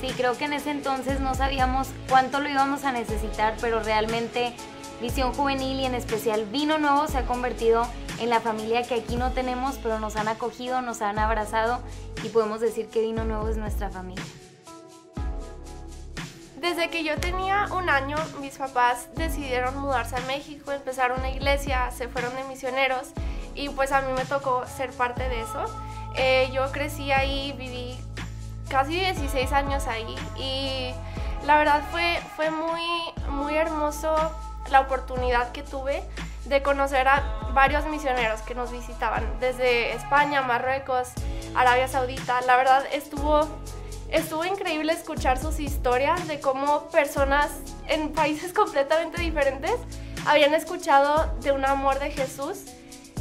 Sí, 0.00 0.08
creo 0.16 0.36
que 0.36 0.44
en 0.44 0.52
ese 0.52 0.70
entonces 0.70 1.20
no 1.20 1.34
sabíamos 1.34 1.88
cuánto 2.08 2.40
lo 2.40 2.48
íbamos 2.48 2.84
a 2.84 2.92
necesitar, 2.92 3.54
pero 3.60 3.82
realmente 3.82 4.54
Visión 5.00 5.32
Juvenil 5.32 5.80
y 5.80 5.84
en 5.86 5.94
especial 5.94 6.44
Vino 6.46 6.78
Nuevo 6.78 7.06
se 7.06 7.18
ha 7.18 7.26
convertido 7.26 7.86
en 8.18 8.30
la 8.30 8.40
familia 8.40 8.82
que 8.82 8.94
aquí 8.94 9.16
no 9.16 9.32
tenemos, 9.32 9.78
pero 9.82 9.98
nos 9.98 10.16
han 10.16 10.28
acogido, 10.28 10.82
nos 10.82 11.00
han 11.02 11.18
abrazado 11.18 11.80
y 12.22 12.28
podemos 12.28 12.60
decir 12.60 12.88
que 12.88 13.00
Vino 13.00 13.24
Nuevo 13.24 13.48
es 13.48 13.56
nuestra 13.56 13.90
familia. 13.90 14.24
Desde 16.56 16.90
que 16.90 17.04
yo 17.04 17.16
tenía 17.18 17.66
un 17.72 17.88
año, 17.88 18.16
mis 18.40 18.56
papás 18.56 19.08
decidieron 19.14 19.78
mudarse 19.78 20.16
a 20.16 20.20
México, 20.20 20.72
empezar 20.72 21.12
una 21.12 21.30
iglesia, 21.30 21.90
se 21.90 22.08
fueron 22.08 22.34
de 22.34 22.44
misioneros 22.44 23.08
y 23.54 23.68
pues 23.68 23.92
a 23.92 24.00
mí 24.02 24.12
me 24.12 24.24
tocó 24.24 24.64
ser 24.66 24.90
parte 24.90 25.28
de 25.28 25.40
eso. 25.40 25.64
Eh, 26.16 26.50
yo 26.52 26.70
crecí 26.72 27.12
ahí, 27.12 27.54
viví 27.58 27.98
casi 28.68 28.94
16 29.00 29.52
años 29.52 29.86
ahí 29.86 30.14
y 30.36 30.92
la 31.46 31.58
verdad 31.58 31.82
fue, 31.90 32.18
fue 32.36 32.50
muy, 32.50 32.82
muy 33.28 33.54
hermoso 33.54 34.14
la 34.70 34.80
oportunidad 34.80 35.52
que 35.52 35.62
tuve 35.62 36.02
de 36.46 36.62
conocer 36.62 37.06
a 37.08 37.50
varios 37.52 37.86
misioneros 37.86 38.40
que 38.42 38.54
nos 38.54 38.70
visitaban 38.70 39.24
desde 39.40 39.92
España, 39.92 40.42
Marruecos, 40.42 41.08
Arabia 41.54 41.88
Saudita. 41.88 42.40
La 42.42 42.56
verdad 42.56 42.84
estuvo, 42.92 43.48
estuvo 44.10 44.44
increíble 44.44 44.92
escuchar 44.92 45.38
sus 45.38 45.58
historias 45.58 46.26
de 46.28 46.40
cómo 46.40 46.88
personas 46.88 47.50
en 47.88 48.12
países 48.14 48.52
completamente 48.52 49.20
diferentes 49.20 49.74
habían 50.26 50.54
escuchado 50.54 51.32
de 51.40 51.52
un 51.52 51.64
amor 51.64 51.98
de 51.98 52.10
Jesús 52.10 52.64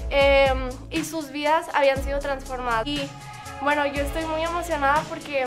em, 0.10 0.70
y 0.90 1.04
sus 1.04 1.32
vidas 1.32 1.68
habían 1.74 2.04
sido 2.04 2.20
transformadas. 2.20 2.88
Y 2.88 3.08
bueno, 3.62 3.86
yo 3.86 4.02
estoy 4.02 4.26
muy 4.26 4.44
emocionada 4.44 5.02
porque 5.10 5.46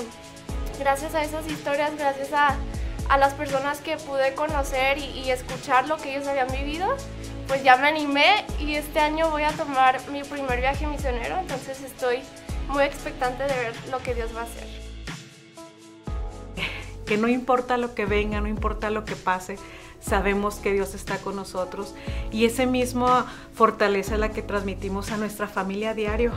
gracias 0.79 1.15
a 1.15 1.23
esas 1.23 1.47
historias, 1.47 1.97
gracias 1.97 2.33
a, 2.33 2.57
las 3.17 3.33
personas 3.33 3.81
que 3.81 3.97
pude 3.97 4.35
conocer 4.35 4.99
y 4.99 5.31
escuchar 5.31 5.89
lo 5.89 5.97
que 5.97 6.15
ellos 6.15 6.29
habían 6.29 6.53
vivido, 6.53 6.87
pues 7.47 7.63
ya 7.63 7.79
me 7.79 7.89
animé 7.89 8.45
y 8.61 8.75
este 8.75 9.01
año 9.01 9.31
voy 9.31 9.45
a 9.45 9.53
tomar 9.53 9.99
mi 10.11 10.23
primer 10.23 10.61
viaje 10.61 10.87
misionero, 10.87 11.39
entonces 11.39 11.83
estoy 11.83 12.19
muy 12.69 12.85
expectante 12.85 13.45
de 13.45 13.49
ver 13.49 13.73
lo 13.91 13.99
que 14.01 14.15
Dios 14.15 14.37
va 14.37 14.43
a 14.43 14.45
hacer. 14.45 14.69
Que 17.07 17.17
no 17.17 17.27
importa 17.27 17.79
lo 17.79 17.95
que 17.95 18.05
venga, 18.05 18.39
no 18.43 18.49
importa 18.49 18.91
lo 18.91 19.07
que 19.07 19.17
pase, 19.17 19.57
sabemos 20.01 20.57
que 20.57 20.75
Dios 20.75 20.95
está 20.95 21.17
con 21.17 21.37
nosotros 21.37 21.95
y 22.31 22.45
ese 22.45 22.67
mismo 22.67 23.09
fortaleza 23.55 24.19
la 24.19 24.29
que 24.29 24.43
transmitimos 24.43 25.11
a 25.11 25.17
nuestra 25.17 25.49
familia 25.49 25.91
a 25.91 25.95
diario, 25.95 26.33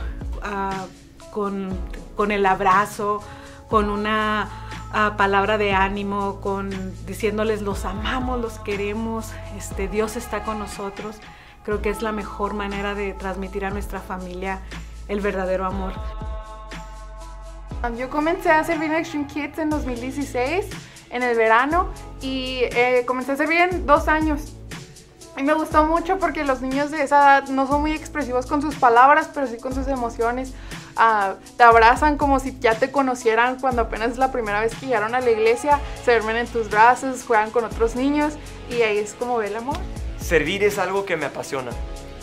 con, 1.32 1.76
con 2.14 2.30
el 2.30 2.46
abrazo, 2.46 3.20
con 3.68 3.90
una 3.90 4.48
palabra 5.16 5.56
de 5.56 5.72
ánimo, 5.72 6.40
con 6.40 6.70
diciéndoles 7.06 7.62
los 7.62 7.86
amamos, 7.86 8.40
los 8.40 8.58
queremos, 8.58 9.32
este, 9.56 9.88
Dios 9.88 10.16
está 10.16 10.44
con 10.44 10.58
nosotros. 10.58 11.16
Creo 11.64 11.80
que 11.80 11.90
es 11.90 12.02
la 12.02 12.12
mejor 12.12 12.54
manera 12.54 12.94
de 12.94 13.14
transmitir 13.14 13.64
a 13.64 13.70
nuestra 13.70 14.00
familia 14.00 14.60
el 15.08 15.20
verdadero 15.20 15.64
amor. 15.64 15.94
Yo 17.96 18.10
comencé 18.10 18.50
a 18.50 18.62
servir 18.62 18.90
en 18.90 18.98
Extreme 18.98 19.26
Kids 19.26 19.58
en 19.58 19.70
2016, 19.70 20.66
en 21.10 21.22
el 21.22 21.36
verano, 21.36 21.88
y 22.20 22.60
eh, 22.62 23.04
comencé 23.06 23.32
a 23.32 23.36
servir 23.36 23.58
en 23.58 23.86
dos 23.86 24.06
años. 24.06 24.52
Y 25.36 25.42
me 25.42 25.54
gustó 25.54 25.86
mucho 25.86 26.18
porque 26.18 26.44
los 26.44 26.60
niños 26.60 26.90
de 26.90 27.02
esa 27.02 27.16
edad 27.16 27.48
no 27.48 27.66
son 27.66 27.80
muy 27.80 27.92
expresivos 27.92 28.46
con 28.46 28.60
sus 28.60 28.74
palabras, 28.76 29.30
pero 29.32 29.46
sí 29.46 29.56
con 29.56 29.74
sus 29.74 29.88
emociones. 29.88 30.52
Te 31.56 31.62
abrazan 31.62 32.16
como 32.18 32.40
si 32.40 32.58
ya 32.60 32.78
te 32.78 32.90
conocieran 32.90 33.58
cuando 33.58 33.82
apenas 33.82 34.12
es 34.12 34.18
la 34.18 34.30
primera 34.32 34.60
vez 34.60 34.74
que 34.74 34.86
llegaron 34.86 35.14
a 35.14 35.20
la 35.20 35.30
iglesia, 35.30 35.80
se 36.04 36.12
duermen 36.12 36.36
en 36.36 36.46
tus 36.46 36.70
brazos, 36.70 37.24
juegan 37.26 37.50
con 37.50 37.64
otros 37.64 37.96
niños 37.96 38.34
y 38.70 38.82
ahí 38.82 38.98
es 38.98 39.14
como 39.14 39.38
ve 39.38 39.48
el 39.48 39.56
amor. 39.56 39.76
Servir 40.20 40.62
es 40.64 40.78
algo 40.78 41.04
que 41.04 41.16
me 41.16 41.26
apasiona 41.26 41.70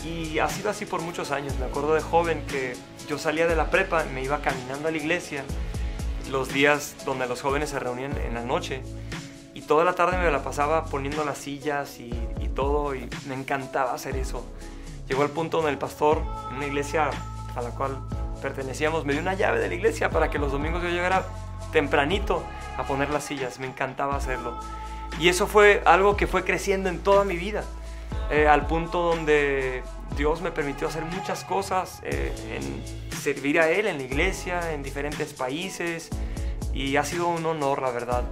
y 0.04 0.38
ha 0.38 0.48
sido 0.48 0.70
así 0.70 0.86
por 0.86 1.02
muchos 1.02 1.30
años. 1.30 1.54
Me 1.58 1.66
acuerdo 1.66 1.94
de 1.94 2.00
joven 2.00 2.44
que 2.46 2.74
yo 3.08 3.18
salía 3.18 3.46
de 3.46 3.56
la 3.56 3.70
prepa, 3.70 4.04
me 4.04 4.22
iba 4.22 4.40
caminando 4.40 4.88
a 4.88 4.90
la 4.90 4.96
iglesia 4.96 5.44
los 6.30 6.52
días 6.52 6.94
donde 7.04 7.26
los 7.26 7.42
jóvenes 7.42 7.70
se 7.70 7.78
reunían 7.80 8.16
en 8.18 8.34
la 8.34 8.44
noche 8.44 8.82
y 9.52 9.62
toda 9.62 9.84
la 9.84 9.94
tarde 9.94 10.16
me 10.16 10.30
la 10.30 10.44
pasaba 10.44 10.84
poniendo 10.84 11.24
las 11.24 11.38
sillas 11.38 11.98
y, 11.98 12.10
y 12.40 12.48
todo 12.48 12.94
y 12.94 13.08
me 13.26 13.34
encantaba 13.34 13.92
hacer 13.92 14.16
eso. 14.16 14.44
Llegó 15.08 15.24
el 15.24 15.30
punto 15.30 15.56
donde 15.56 15.72
el 15.72 15.78
pastor, 15.78 16.22
en 16.50 16.56
una 16.58 16.66
iglesia 16.66 17.10
a 17.56 17.62
la 17.62 17.70
cual 17.70 17.98
pertenecíamos, 18.40 19.04
me 19.04 19.12
dio 19.12 19.22
una 19.22 19.34
llave 19.34 19.58
de 19.60 19.68
la 19.68 19.74
iglesia 19.74 20.10
para 20.10 20.30
que 20.30 20.38
los 20.38 20.52
domingos 20.52 20.82
yo 20.82 20.88
llegara 20.88 21.26
tempranito 21.72 22.42
a 22.76 22.84
poner 22.84 23.10
las 23.10 23.24
sillas. 23.24 23.58
Me 23.58 23.66
encantaba 23.66 24.16
hacerlo. 24.16 24.58
Y 25.18 25.28
eso 25.28 25.46
fue 25.46 25.82
algo 25.84 26.16
que 26.16 26.26
fue 26.26 26.44
creciendo 26.44 26.88
en 26.88 27.00
toda 27.00 27.24
mi 27.24 27.36
vida, 27.36 27.64
eh, 28.30 28.46
al 28.46 28.66
punto 28.66 29.02
donde 29.02 29.82
Dios 30.16 30.40
me 30.40 30.50
permitió 30.50 30.88
hacer 30.88 31.04
muchas 31.04 31.44
cosas, 31.44 32.00
eh, 32.04 32.32
en 32.56 33.16
servir 33.16 33.60
a 33.60 33.68
Él 33.70 33.86
en 33.86 33.98
la 33.98 34.04
iglesia, 34.04 34.72
en 34.72 34.82
diferentes 34.82 35.32
países, 35.32 36.08
y 36.72 36.96
ha 36.96 37.04
sido 37.04 37.28
un 37.28 37.44
honor, 37.44 37.82
la 37.82 37.90
verdad. 37.90 38.24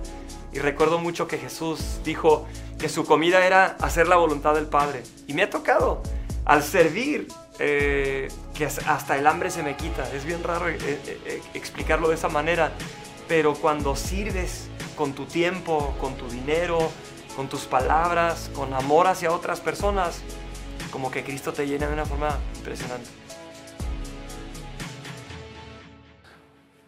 Y 0.53 0.61
recuerdo 0.61 0.99
mucho 0.99 1.29
que 1.29 1.37
Jesús 1.37 2.01
dijo 2.05 2.47
que 2.79 2.89
su 2.89 3.05
comida 3.05 3.45
era 3.45 3.77
hacer 3.81 4.09
la 4.09 4.17
voluntad 4.17 4.55
del 4.55 4.67
Padre. 4.67 5.03
Y 5.27 5.35
me 5.35 5.43
ha 5.43 5.51
tocado, 5.51 6.03
al 6.45 6.63
servir, 6.63 7.29
eh, 7.59 8.29
que 8.55 8.67
hasta 8.67 9.17
el 9.17 9.27
hambre 9.27 9.51
se 9.51 9.63
me 9.63 9.77
quita. 9.77 10.11
Es 10.13 10.25
bien 10.25 10.43
raro 10.43 10.69
eh, 10.69 10.79
eh, 10.81 11.43
explicarlo 11.55 12.09
de 12.09 12.15
esa 12.15 12.29
manera, 12.29 12.73
pero 13.27 13.55
cuando 13.55 13.97
sirves 13.97 14.69
con 14.97 15.13
tu 15.13 15.27
tiempo, 15.27 15.95
con 16.01 16.17
tu 16.17 16.29
dinero, 16.29 16.91
con 17.37 17.49
tus 17.49 17.67
palabras, 17.67 18.51
con 18.55 18.75
amor 18.75 19.07
hacia 19.07 19.33
otras 19.33 19.61
personas, 19.61 20.21
como 20.91 21.11
que 21.11 21.23
Cristo 21.23 21.53
te 21.53 21.67
llena 21.67 21.87
de 21.87 21.93
una 21.93 22.07
forma 22.07 22.39
impresionante. 22.57 23.09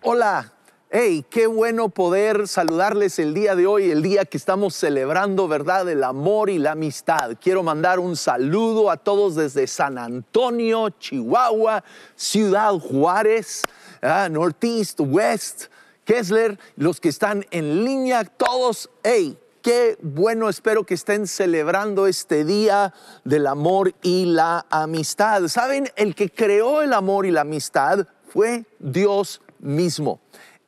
Hola, 0.02 0.52
Hey, 0.92 1.24
qué 1.30 1.46
bueno 1.46 1.88
poder 1.88 2.48
saludarles 2.48 3.20
el 3.20 3.32
día 3.32 3.54
de 3.54 3.64
hoy, 3.64 3.92
el 3.92 4.02
día 4.02 4.24
que 4.24 4.36
estamos 4.36 4.74
celebrando, 4.74 5.46
¿verdad? 5.46 5.88
El 5.88 6.02
amor 6.02 6.50
y 6.50 6.58
la 6.58 6.72
amistad. 6.72 7.36
Quiero 7.40 7.62
mandar 7.62 8.00
un 8.00 8.16
saludo 8.16 8.90
a 8.90 8.96
todos 8.96 9.36
desde 9.36 9.68
San 9.68 9.98
Antonio, 9.98 10.90
Chihuahua, 10.90 11.84
Ciudad 12.16 12.72
Juárez, 12.72 13.62
ah, 14.02 14.28
Northeast, 14.28 14.98
West, 14.98 15.66
Kessler, 16.04 16.58
los 16.74 16.98
que 16.98 17.10
están 17.10 17.46
en 17.52 17.84
línea, 17.84 18.24
todos. 18.24 18.90
Hey, 19.04 19.38
qué 19.62 19.96
bueno, 20.02 20.48
espero 20.48 20.82
que 20.82 20.94
estén 20.94 21.28
celebrando 21.28 22.08
este 22.08 22.44
día 22.44 22.92
del 23.22 23.46
amor 23.46 23.94
y 24.02 24.24
la 24.24 24.66
amistad. 24.70 25.46
¿Saben? 25.46 25.88
El 25.94 26.16
que 26.16 26.30
creó 26.30 26.82
el 26.82 26.92
amor 26.94 27.26
y 27.26 27.30
la 27.30 27.42
amistad 27.42 28.08
fue 28.28 28.64
Dios 28.80 29.40
mismo. 29.60 30.18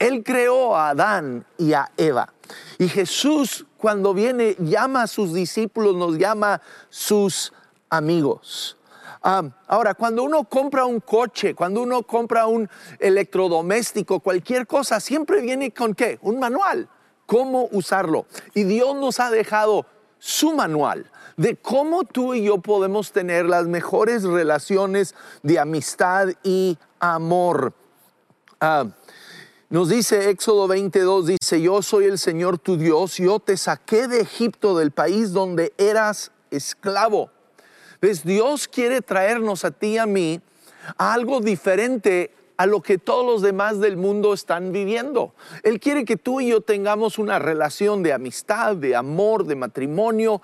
Él 0.02 0.24
creó 0.24 0.76
a 0.76 0.90
Adán 0.90 1.46
y 1.58 1.72
a 1.74 1.90
Eva. 1.96 2.32
Y 2.78 2.88
Jesús 2.88 3.66
cuando 3.82 4.14
viene 4.14 4.56
llama 4.60 5.02
a 5.02 5.06
sus 5.06 5.32
discípulos, 5.32 5.96
nos 5.96 6.16
llama 6.16 6.62
sus 6.88 7.52
amigos. 7.90 8.76
Ah, 9.22 9.42
ahora, 9.66 9.94
cuando 9.94 10.22
uno 10.22 10.44
compra 10.44 10.84
un 10.84 11.00
coche, 11.00 11.54
cuando 11.54 11.82
uno 11.82 12.04
compra 12.04 12.46
un 12.46 12.68
electrodoméstico, 13.00 14.20
cualquier 14.20 14.66
cosa, 14.68 15.00
siempre 15.00 15.40
viene 15.40 15.72
con 15.72 15.94
qué? 15.94 16.18
Un 16.22 16.38
manual, 16.38 16.88
cómo 17.26 17.68
usarlo. 17.72 18.26
Y 18.54 18.64
Dios 18.64 18.96
nos 18.96 19.20
ha 19.20 19.30
dejado 19.30 19.86
su 20.18 20.54
manual 20.54 21.10
de 21.36 21.56
cómo 21.56 22.04
tú 22.04 22.34
y 22.34 22.44
yo 22.44 22.58
podemos 22.58 23.10
tener 23.10 23.46
las 23.46 23.66
mejores 23.66 24.22
relaciones 24.22 25.14
de 25.42 25.58
amistad 25.58 26.28
y 26.44 26.78
amor. 27.00 27.72
Ah, 28.60 28.86
nos 29.72 29.88
dice 29.88 30.28
Éxodo 30.28 30.68
22, 30.68 31.28
dice, 31.28 31.62
yo 31.62 31.80
soy 31.80 32.04
el 32.04 32.18
Señor 32.18 32.58
tu 32.58 32.76
Dios, 32.76 33.16
yo 33.16 33.38
te 33.38 33.56
saqué 33.56 34.06
de 34.06 34.20
Egipto, 34.20 34.76
del 34.76 34.90
país 34.90 35.32
donde 35.32 35.72
eras 35.78 36.30
esclavo. 36.50 37.30
¿Ves? 37.98 38.22
Dios 38.22 38.68
quiere 38.68 39.00
traernos 39.00 39.64
a 39.64 39.70
ti 39.70 39.94
y 39.94 39.98
a 39.98 40.04
mí 40.04 40.42
a 40.98 41.14
algo 41.14 41.40
diferente 41.40 42.34
a 42.58 42.66
lo 42.66 42.82
que 42.82 42.98
todos 42.98 43.24
los 43.24 43.40
demás 43.40 43.80
del 43.80 43.96
mundo 43.96 44.34
están 44.34 44.72
viviendo. 44.72 45.32
Él 45.62 45.80
quiere 45.80 46.04
que 46.04 46.18
tú 46.18 46.42
y 46.42 46.48
yo 46.48 46.60
tengamos 46.60 47.18
una 47.18 47.38
relación 47.38 48.02
de 48.02 48.12
amistad, 48.12 48.76
de 48.76 48.94
amor, 48.94 49.46
de 49.46 49.56
matrimonio, 49.56 50.42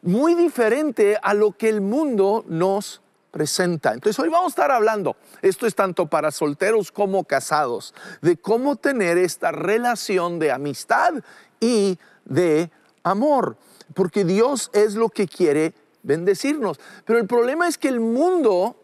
muy 0.00 0.34
diferente 0.34 1.18
a 1.22 1.34
lo 1.34 1.52
que 1.52 1.68
el 1.68 1.82
mundo 1.82 2.46
nos 2.48 3.02
presenta. 3.30 3.92
Entonces 3.92 4.18
hoy 4.18 4.28
vamos 4.28 4.46
a 4.46 4.54
estar 4.54 4.70
hablando, 4.70 5.16
esto 5.42 5.66
es 5.66 5.74
tanto 5.74 6.06
para 6.06 6.30
solteros 6.30 6.92
como 6.92 7.24
casados, 7.24 7.94
de 8.20 8.36
cómo 8.36 8.76
tener 8.76 9.18
esta 9.18 9.52
relación 9.52 10.38
de 10.38 10.52
amistad 10.52 11.14
y 11.60 11.98
de 12.24 12.70
amor. 13.02 13.56
porque 13.92 14.24
Dios 14.24 14.70
es 14.72 14.94
lo 14.94 15.08
que 15.08 15.26
quiere 15.26 15.74
bendecirnos. 16.04 16.78
Pero 17.04 17.18
el 17.18 17.26
problema 17.26 17.66
es 17.66 17.76
que 17.76 17.88
el 17.88 17.98
mundo 17.98 18.76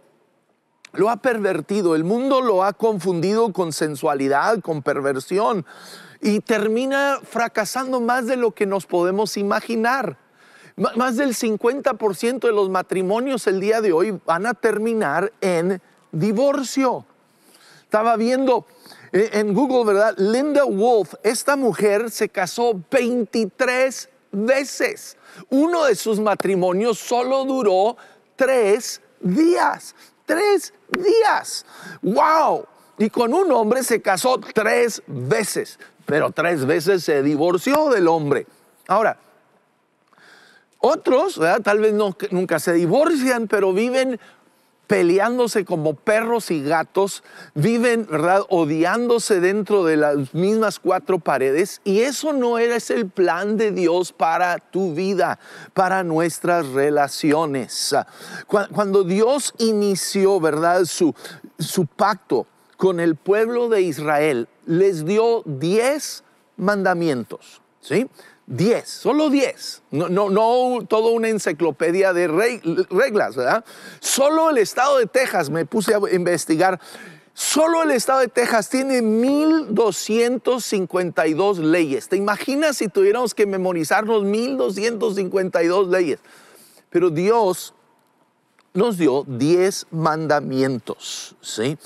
lo 0.92 1.10
ha 1.10 1.16
pervertido, 1.18 1.94
el 1.94 2.02
mundo 2.02 2.40
lo 2.40 2.64
ha 2.64 2.72
confundido 2.72 3.52
con 3.52 3.72
sensualidad, 3.72 4.60
con 4.60 4.82
perversión 4.82 5.64
y 6.20 6.40
termina 6.40 7.20
fracasando 7.22 8.00
más 8.00 8.26
de 8.26 8.36
lo 8.36 8.52
que 8.52 8.66
nos 8.66 8.86
podemos 8.86 9.36
imaginar. 9.36 10.18
Más 10.76 11.16
del 11.16 11.34
50% 11.34 12.40
de 12.40 12.52
los 12.52 12.68
matrimonios 12.68 13.46
el 13.46 13.60
día 13.60 13.80
de 13.80 13.92
hoy 13.92 14.20
van 14.26 14.44
a 14.44 14.52
terminar 14.52 15.32
en 15.40 15.80
divorcio. 16.12 17.06
Estaba 17.82 18.16
viendo 18.16 18.66
eh, 19.10 19.30
en 19.32 19.54
Google, 19.54 19.86
¿verdad? 19.86 20.14
Linda 20.18 20.64
Wolf, 20.64 21.14
esta 21.22 21.56
mujer 21.56 22.10
se 22.10 22.28
casó 22.28 22.78
23 22.90 24.10
veces. 24.32 25.16
Uno 25.48 25.86
de 25.86 25.94
sus 25.94 26.20
matrimonios 26.20 26.98
solo 26.98 27.46
duró 27.46 27.96
tres 28.36 29.00
días. 29.20 29.94
Tres 30.26 30.74
días. 30.90 31.64
¡Wow! 32.02 32.66
Y 32.98 33.08
con 33.08 33.32
un 33.32 33.50
hombre 33.50 33.82
se 33.82 34.02
casó 34.02 34.38
tres 34.38 35.02
veces, 35.06 35.78
pero 36.04 36.32
tres 36.32 36.66
veces 36.66 37.02
se 37.02 37.22
divorció 37.22 37.88
del 37.88 38.08
hombre. 38.08 38.46
Ahora, 38.88 39.18
otros, 40.78 41.38
¿verdad? 41.38 41.62
tal 41.62 41.78
vez 41.80 41.94
nunca 42.30 42.58
se 42.58 42.72
divorcian, 42.72 43.48
pero 43.48 43.72
viven 43.72 44.18
peleándose 44.86 45.64
como 45.64 45.94
perros 45.94 46.52
y 46.52 46.62
gatos, 46.62 47.24
viven, 47.54 48.06
¿verdad?, 48.08 48.42
odiándose 48.48 49.40
dentro 49.40 49.84
de 49.84 49.96
las 49.96 50.32
mismas 50.32 50.78
cuatro 50.78 51.18
paredes. 51.18 51.80
Y 51.82 52.02
eso 52.02 52.32
no 52.32 52.56
ese 52.58 52.94
el 52.94 53.10
plan 53.10 53.56
de 53.56 53.72
Dios 53.72 54.12
para 54.12 54.58
tu 54.58 54.94
vida, 54.94 55.40
para 55.74 56.04
nuestras 56.04 56.68
relaciones. 56.68 57.96
Cu- 58.46 58.68
Cuando 58.72 59.02
Dios 59.02 59.54
inició, 59.58 60.38
¿verdad?, 60.38 60.84
su, 60.84 61.12
su 61.58 61.86
pacto 61.86 62.46
con 62.76 63.00
el 63.00 63.16
pueblo 63.16 63.68
de 63.68 63.82
Israel, 63.82 64.46
les 64.66 65.04
dio 65.04 65.42
diez 65.46 66.22
mandamientos, 66.56 67.60
¿sí? 67.80 68.06
Diez, 68.48 68.88
solo 68.88 69.28
diez. 69.28 69.82
No, 69.90 70.08
no, 70.08 70.30
no 70.30 70.84
toda 70.86 71.10
una 71.10 71.28
enciclopedia 71.28 72.12
de 72.12 72.28
reg- 72.30 72.86
reglas, 72.90 73.34
¿verdad? 73.34 73.64
Solo 74.00 74.50
el 74.50 74.58
estado 74.58 74.98
de 74.98 75.06
Texas, 75.06 75.50
me 75.50 75.66
puse 75.66 75.94
a 75.94 76.00
investigar, 76.12 76.78
solo 77.34 77.82
el 77.82 77.90
estado 77.90 78.20
de 78.20 78.28
Texas 78.28 78.68
tiene 78.70 79.02
1252 79.02 81.58
leyes. 81.58 82.08
¿Te 82.08 82.16
imaginas 82.16 82.76
si 82.76 82.86
tuviéramos 82.88 83.34
que 83.34 83.46
memorizarnos 83.46 84.22
1252 84.24 85.88
leyes? 85.88 86.20
Pero 86.90 87.10
Dios 87.10 87.74
nos 88.74 88.96
dio 88.96 89.24
10 89.26 89.88
mandamientos, 89.90 91.34
¿sí? 91.40 91.76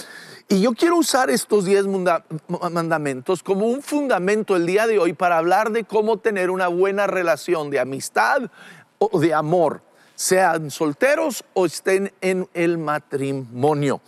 Y 0.53 0.61
yo 0.63 0.73
quiero 0.73 0.97
usar 0.97 1.31
estos 1.31 1.65
10 1.65 1.87
manda- 1.87 2.25
mandamentos 2.73 3.41
como 3.45 3.69
un 3.69 3.83
fundamento 3.83 4.57
el 4.57 4.67
día 4.67 4.89
de 4.89 4.99
hoy 4.99 5.13
para 5.13 5.39
hablar 5.39 5.71
de 5.71 5.85
cómo 5.85 6.17
tener 6.19 6.51
una 6.51 6.67
buena 6.67 7.07
relación 7.07 7.71
de 7.71 7.79
amistad 7.79 8.51
o 8.99 9.21
de 9.21 9.33
amor, 9.33 9.81
sean 10.17 10.73
solteros 10.73 11.45
o 11.55 11.67
estén 11.67 12.13
en 12.21 12.49
el 12.53 12.79
matrimonio. 12.79 14.01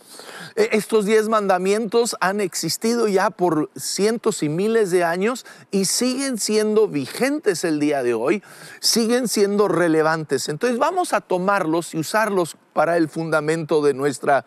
Eh, 0.56 0.70
Estos 0.72 1.04
10 1.06 1.28
mandamientos 1.28 2.16
han 2.20 2.40
existido 2.40 3.06
ya 3.06 3.30
por 3.30 3.70
cientos 3.76 4.42
y 4.42 4.48
miles 4.48 4.90
de 4.90 5.04
años 5.04 5.46
y 5.70 5.84
siguen 5.84 6.38
siendo 6.38 6.88
vigentes 6.88 7.62
el 7.62 7.78
día 7.78 8.02
de 8.02 8.14
hoy, 8.14 8.42
siguen 8.80 9.28
siendo 9.28 9.68
relevantes. 9.68 10.48
Entonces 10.48 10.76
vamos 10.78 11.12
a 11.12 11.20
tomarlos 11.20 11.94
y 11.94 11.98
usarlos 11.98 12.56
para 12.72 12.96
el 12.96 13.08
fundamento 13.08 13.80
de 13.80 13.94
nuestra 13.94 14.44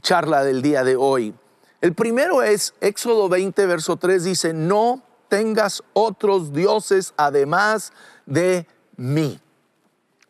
charla 0.00 0.44
del 0.44 0.62
día 0.62 0.84
de 0.84 0.96
hoy. 0.96 1.34
El 1.80 1.94
primero 1.94 2.42
es 2.42 2.74
Éxodo 2.80 3.28
20, 3.28 3.66
verso 3.66 3.96
3, 3.96 4.24
dice, 4.24 4.52
no 4.52 5.02
tengas 5.28 5.82
otros 5.92 6.52
dioses 6.52 7.14
además 7.16 7.92
de 8.26 8.66
mí. 8.96 9.40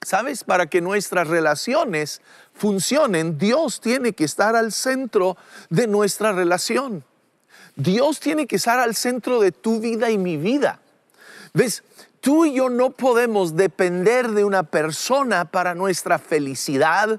¿Sabes? 0.03 0.45
Para 0.45 0.67
que 0.67 0.81
nuestras 0.81 1.29
relaciones 1.29 2.23
funcionen, 2.55 3.37
Dios 3.37 3.81
tiene 3.81 4.13
que 4.13 4.25
estar 4.25 4.57
al 4.57 4.73
centro 4.73 5.37
de 5.69 5.87
nuestra 5.87 6.33
relación. 6.33 7.05
Dios 7.77 8.21
tiene 8.21 8.47
que 8.47 8.57
estar 8.57 8.79
al 8.79 8.95
centro 8.95 9.41
de 9.41 9.53
tu 9.53 9.81
vida 9.81 10.11
y 10.11 10.19
mi 10.19 10.37
vida. 10.37 10.81
¿Ves? 11.53 11.83
Tú 12.21 12.45
y 12.45 12.53
yo 12.55 12.69
no 12.69 12.91
podemos 12.91 13.57
depender 13.57 14.29
de 14.29 14.45
una 14.45 14.63
persona 14.63 15.47
para 15.47 15.75
nuestra 15.75 16.19
felicidad, 16.19 17.19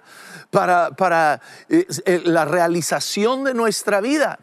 para, 0.52 0.91
para 0.91 1.41
eh, 1.70 1.88
eh, 2.06 2.22
la 2.24 2.45
realización 2.45 3.43
de 3.43 3.56
nuestra 3.56 3.99
vida. 3.99 4.39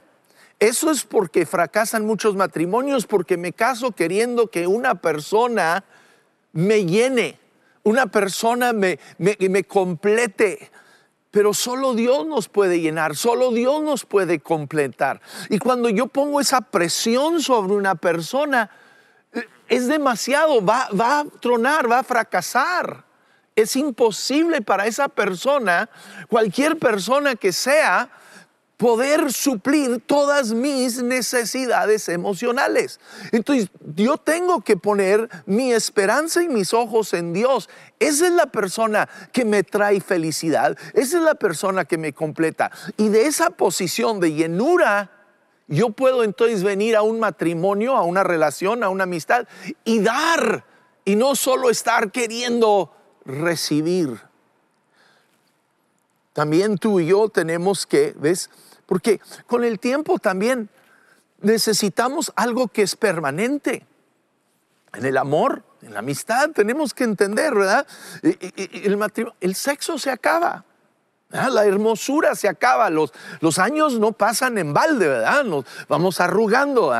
Eso 0.59 0.91
es 0.91 1.05
porque 1.05 1.47
fracasan 1.47 2.05
muchos 2.05 2.35
matrimonios, 2.35 3.07
porque 3.07 3.37
me 3.37 3.53
caso 3.53 3.93
queriendo 3.93 4.49
que 4.49 4.67
una 4.67 4.97
persona 4.97 5.85
me 6.53 6.85
llene, 6.85 7.39
una 7.85 8.09
persona 8.09 8.73
me, 8.73 8.99
me, 9.19 9.37
me 9.39 9.63
complete. 9.63 10.73
Pero 11.31 11.55
solo 11.55 11.95
Dios 11.95 12.27
nos 12.27 12.49
puede 12.49 12.81
llenar, 12.81 13.15
solo 13.15 13.53
Dios 13.53 13.81
nos 13.83 14.05
puede 14.05 14.41
completar. 14.41 15.21
Y 15.51 15.59
cuando 15.59 15.89
yo 15.89 16.09
pongo 16.09 16.41
esa 16.41 16.63
presión 16.63 17.41
sobre 17.41 17.75
una 17.75 17.95
persona, 17.95 18.71
es 19.69 19.87
demasiado, 19.87 20.65
va, 20.65 20.89
va 20.99 21.21
a 21.21 21.25
tronar, 21.41 21.91
va 21.91 22.01
a 22.01 22.05
fracasar. 22.05 23.05
Es 23.55 23.77
imposible 23.77 24.63
para 24.63 24.87
esa 24.87 25.09
persona, 25.09 25.91
cualquier 26.29 26.79
persona 26.79 27.35
que 27.35 27.53
sea, 27.53 28.11
poder 28.79 29.33
suplir 29.33 30.01
todas 30.07 30.53
mis 30.53 31.03
necesidades 31.03 32.09
emocionales. 32.09 33.01
Entonces, 33.33 33.69
yo 33.97 34.17
tengo 34.17 34.61
que 34.61 34.77
poner 34.77 35.29
mi 35.47 35.73
esperanza 35.73 36.43
y 36.43 36.49
mis 36.49 36.73
ojos 36.73 37.13
en 37.13 37.33
Dios. 37.33 37.69
Esa 37.99 38.27
es 38.29 38.33
la 38.33 38.47
persona 38.47 39.09
que 39.33 39.45
me 39.45 39.65
trae 39.65 40.01
felicidad, 40.01 40.79
esa 40.95 41.19
es 41.19 41.25
la 41.25 41.35
persona 41.35 41.85
que 41.85 41.99
me 41.99 42.13
completa. 42.13 42.71
Y 42.97 43.09
de 43.09 43.27
esa 43.27 43.51
posición 43.51 44.21
de 44.21 44.33
llenura, 44.33 45.18
yo 45.69 45.91
puedo 45.91 46.25
entonces 46.25 46.63
venir 46.63 46.97
a 46.97 47.03
un 47.03 47.21
matrimonio, 47.21 47.97
a 47.97 48.03
una 48.03 48.25
relación, 48.25 48.83
a 48.83 48.89
una 48.89 49.05
amistad 49.05 49.47
y 49.85 50.01
dar, 50.01 50.65
y 51.05 51.15
no 51.15 51.37
solo 51.37 51.71
estar 51.71 52.11
queriendo 52.11 52.93
recibir. 53.25 54.21
También 56.33 56.79
tú 56.79 57.01
y 57.01 57.07
yo 57.07 57.29
tenemos 57.29 57.87
que, 57.87 58.15
¿ves? 58.17 58.51
Porque 58.87 59.21
con 59.47 59.65
el 59.65 59.79
tiempo 59.79 60.19
también 60.19 60.71
necesitamos 61.41 62.33
algo 62.37 62.69
que 62.69 62.83
es 62.83 62.97
permanente. 62.97 63.87
En 64.95 65.05
el 65.05 65.19
amor, 65.19 65.63
en 65.83 65.93
la 65.93 65.99
amistad, 65.99 66.51
tenemos 66.51 66.95
que 66.95 67.05
entender, 67.05 67.55
¿verdad? 67.55 67.87
El, 68.23 68.97
matrimonio, 68.97 69.37
el 69.41 69.55
sexo 69.55 69.99
se 69.99 70.11
acaba. 70.11 70.65
¿Verdad? 71.31 71.51
La 71.51 71.65
hermosura 71.65 72.35
se 72.35 72.49
acaba, 72.49 72.91
los, 72.91 73.13
los 73.41 73.59
años 73.59 73.99
no 73.99 74.13
pasan 74.13 74.59
en 74.59 74.73
balde, 74.73 75.09
¿verdad? 75.09 75.45
Nos 75.45 75.65
vamos 75.89 76.21
arrugando. 76.21 76.93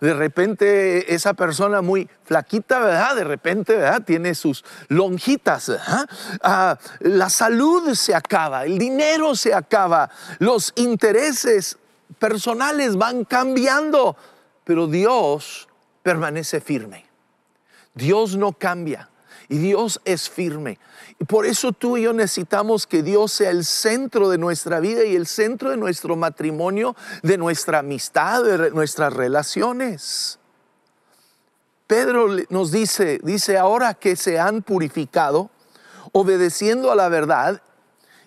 De 0.00 0.14
repente 0.14 1.14
esa 1.14 1.34
persona 1.34 1.82
muy 1.82 2.08
flaquita, 2.24 2.80
¿verdad? 2.80 3.16
De 3.16 3.24
repente, 3.24 3.76
¿verdad? 3.76 4.02
Tiene 4.02 4.34
sus 4.34 4.64
lonjitas. 4.88 5.72
Ah, 6.42 6.78
la 7.00 7.30
salud 7.30 7.94
se 7.94 8.14
acaba, 8.14 8.64
el 8.64 8.78
dinero 8.78 9.34
se 9.34 9.54
acaba, 9.54 10.10
los 10.38 10.72
intereses 10.76 11.78
personales 12.18 12.96
van 12.96 13.24
cambiando, 13.24 14.16
pero 14.64 14.86
Dios 14.86 15.68
permanece 16.02 16.60
firme. 16.60 17.06
Dios 17.94 18.36
no 18.36 18.52
cambia 18.52 19.08
y 19.48 19.58
Dios 19.58 20.00
es 20.04 20.28
firme. 20.28 20.78
Por 21.28 21.46
eso 21.46 21.72
tú 21.72 21.96
y 21.96 22.02
yo 22.02 22.12
necesitamos 22.12 22.86
que 22.86 23.02
Dios 23.02 23.32
sea 23.32 23.50
el 23.50 23.64
centro 23.64 24.28
de 24.28 24.36
nuestra 24.36 24.80
vida 24.80 25.04
y 25.04 25.16
el 25.16 25.26
centro 25.26 25.70
de 25.70 25.78
nuestro 25.78 26.14
matrimonio, 26.14 26.94
de 27.22 27.38
nuestra 27.38 27.78
amistad, 27.78 28.44
de 28.44 28.70
nuestras 28.70 29.14
relaciones. 29.14 30.38
Pedro 31.86 32.28
nos 32.50 32.70
dice, 32.70 33.18
dice, 33.22 33.56
ahora 33.56 33.94
que 33.94 34.16
se 34.16 34.38
han 34.38 34.62
purificado, 34.62 35.50
obedeciendo 36.12 36.92
a 36.92 36.96
la 36.96 37.08
verdad 37.08 37.62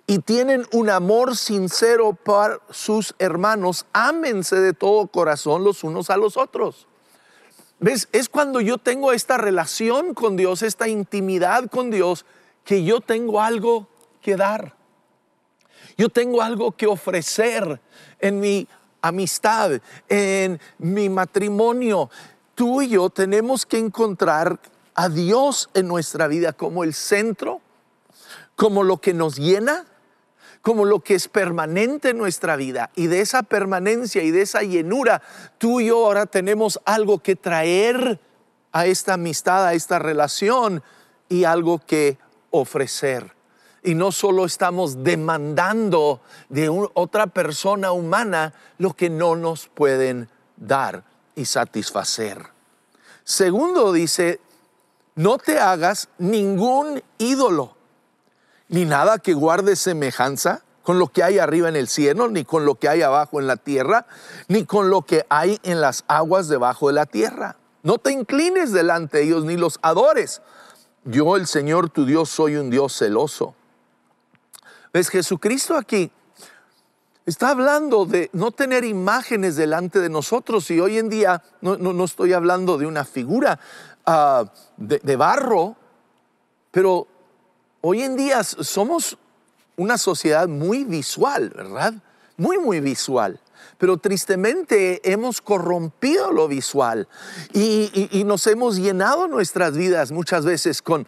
y 0.07 0.19
tienen 0.19 0.65
un 0.71 0.89
amor 0.89 1.37
sincero 1.37 2.13
para 2.13 2.59
sus 2.71 3.13
hermanos, 3.19 3.85
ámense 3.93 4.55
de 4.55 4.73
todo 4.73 5.07
corazón 5.07 5.63
los 5.63 5.83
unos 5.83 6.09
a 6.09 6.17
los 6.17 6.37
otros. 6.37 6.87
¿Ves? 7.79 8.09
Es 8.11 8.29
cuando 8.29 8.59
yo 8.61 8.77
tengo 8.77 9.11
esta 9.11 9.37
relación 9.37 10.13
con 10.13 10.35
Dios, 10.35 10.63
esta 10.63 10.87
intimidad 10.87 11.69
con 11.69 11.91
Dios, 11.91 12.25
que 12.63 12.83
yo 12.83 13.01
tengo 13.01 13.41
algo 13.41 13.87
que 14.21 14.35
dar. 14.35 14.75
Yo 15.97 16.09
tengo 16.09 16.41
algo 16.41 16.71
que 16.71 16.87
ofrecer 16.87 17.81
en 18.19 18.39
mi 18.39 18.67
amistad, 19.01 19.81
en 20.07 20.59
mi 20.77 21.09
matrimonio. 21.09 22.09
Tú 22.55 22.81
y 22.81 22.89
yo 22.89 23.09
tenemos 23.09 23.65
que 23.65 23.77
encontrar 23.77 24.59
a 24.95 25.09
Dios 25.09 25.69
en 25.73 25.87
nuestra 25.87 26.27
vida 26.27 26.53
como 26.53 26.83
el 26.83 26.93
centro, 26.93 27.61
como 28.55 28.83
lo 28.83 28.97
que 28.97 29.13
nos 29.13 29.37
llena, 29.37 29.85
como 30.61 30.85
lo 30.85 30.99
que 30.99 31.15
es 31.15 31.27
permanente 31.27 32.09
en 32.09 32.17
nuestra 32.17 32.55
vida. 32.55 32.91
Y 32.95 33.07
de 33.07 33.21
esa 33.21 33.43
permanencia 33.43 34.23
y 34.23 34.31
de 34.31 34.41
esa 34.41 34.61
llenura, 34.61 35.21
tú 35.57 35.79
y 35.79 35.87
yo 35.87 36.05
ahora 36.05 36.25
tenemos 36.25 36.79
algo 36.85 37.19
que 37.19 37.35
traer 37.35 38.19
a 38.71 38.85
esta 38.85 39.13
amistad, 39.13 39.65
a 39.65 39.73
esta 39.73 39.99
relación 39.99 40.83
y 41.29 41.45
algo 41.45 41.79
que 41.79 42.17
ofrecer. 42.51 43.33
Y 43.81 43.95
no 43.95 44.11
solo 44.11 44.45
estamos 44.45 45.03
demandando 45.03 46.21
de 46.49 46.69
otra 46.93 47.27
persona 47.27 47.91
humana 47.91 48.53
lo 48.77 48.93
que 48.93 49.09
no 49.09 49.35
nos 49.35 49.67
pueden 49.67 50.29
dar 50.57 51.03
y 51.35 51.45
satisfacer. 51.45 52.47
Segundo 53.23 53.93
dice, 53.93 54.41
no 55.15 55.37
te 55.37 55.59
hagas 55.59 56.09
ningún 56.17 57.01
ídolo, 57.17 57.75
ni 58.67 58.85
nada 58.85 59.19
que 59.19 59.33
guarde 59.33 59.75
semejanza 59.75 60.63
con 60.83 60.97
lo 60.97 61.07
que 61.07 61.23
hay 61.23 61.39
arriba 61.39 61.69
en 61.69 61.75
el 61.75 61.87
cielo, 61.87 62.29
ni 62.29 62.43
con 62.43 62.65
lo 62.65 62.75
que 62.75 62.89
hay 62.89 63.01
abajo 63.01 63.39
en 63.39 63.47
la 63.47 63.57
tierra, 63.57 64.07
ni 64.47 64.65
con 64.65 64.89
lo 64.89 65.03
que 65.03 65.25
hay 65.29 65.59
en 65.63 65.81
las 65.81 66.03
aguas 66.07 66.47
debajo 66.47 66.87
de 66.87 66.93
la 66.93 67.05
tierra. 67.05 67.57
No 67.83 67.97
te 67.97 68.11
inclines 68.11 68.71
delante 68.71 69.17
de 69.17 69.25
ellos 69.25 69.45
ni 69.45 69.55
los 69.55 69.77
adores. 69.81 70.41
Yo, 71.09 71.37
el 71.37 71.47
Señor 71.47 71.89
tu 71.89 72.05
Dios, 72.05 72.29
soy 72.29 72.55
un 72.55 72.69
Dios 72.69 72.95
celoso. 72.95 73.55
¿Ves? 74.93 75.09
Jesucristo 75.09 75.75
aquí 75.75 76.11
está 77.25 77.49
hablando 77.49 78.05
de 78.05 78.29
no 78.33 78.51
tener 78.51 78.83
imágenes 78.83 79.55
delante 79.55 79.99
de 80.01 80.09
nosotros 80.09 80.69
y 80.69 80.79
hoy 80.79 80.99
en 80.99 81.09
día 81.09 81.41
no, 81.61 82.03
estoy 82.05 82.33
hablando 82.33 82.77
de 82.77 82.85
una 82.85 83.05
figura 83.05 83.59
ah, 84.05 84.45
de 84.77 85.15
barro, 85.15 85.75
pero 86.69 87.07
hoy 87.81 88.03
en 88.03 88.15
día 88.15 88.43
somos 88.43 89.17
una 89.77 89.97
sociedad 89.97 90.47
muy 90.47 90.83
visual, 90.83 91.49
¿verdad? 91.49 91.95
Muy, 92.37 92.59
muy 92.59 92.81
visual 92.81 93.39
pero 93.77 93.97
tristemente 93.97 95.01
hemos 95.09 95.41
corrompido 95.41 96.31
lo 96.31 96.47
visual 96.47 97.07
y, 97.53 98.23
nos 98.25 98.45
hemos 98.47 98.77
llenado 98.77 99.27
nuestras 99.27 99.75
vidas 99.75 100.11
muchas 100.11 100.45
veces 100.45 100.81
con, 100.81 101.07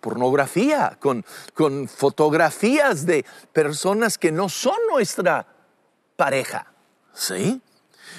pornografía, 0.00 0.96
con, 1.00 1.24
con 1.54 1.88
fotografías 1.88 3.06
de 3.06 3.24
personas 3.52 4.18
que 4.18 4.30
no 4.30 4.48
son 4.48 4.76
nuestra 4.90 5.46
pareja. 6.16 6.72
¿Sí? 7.12 7.60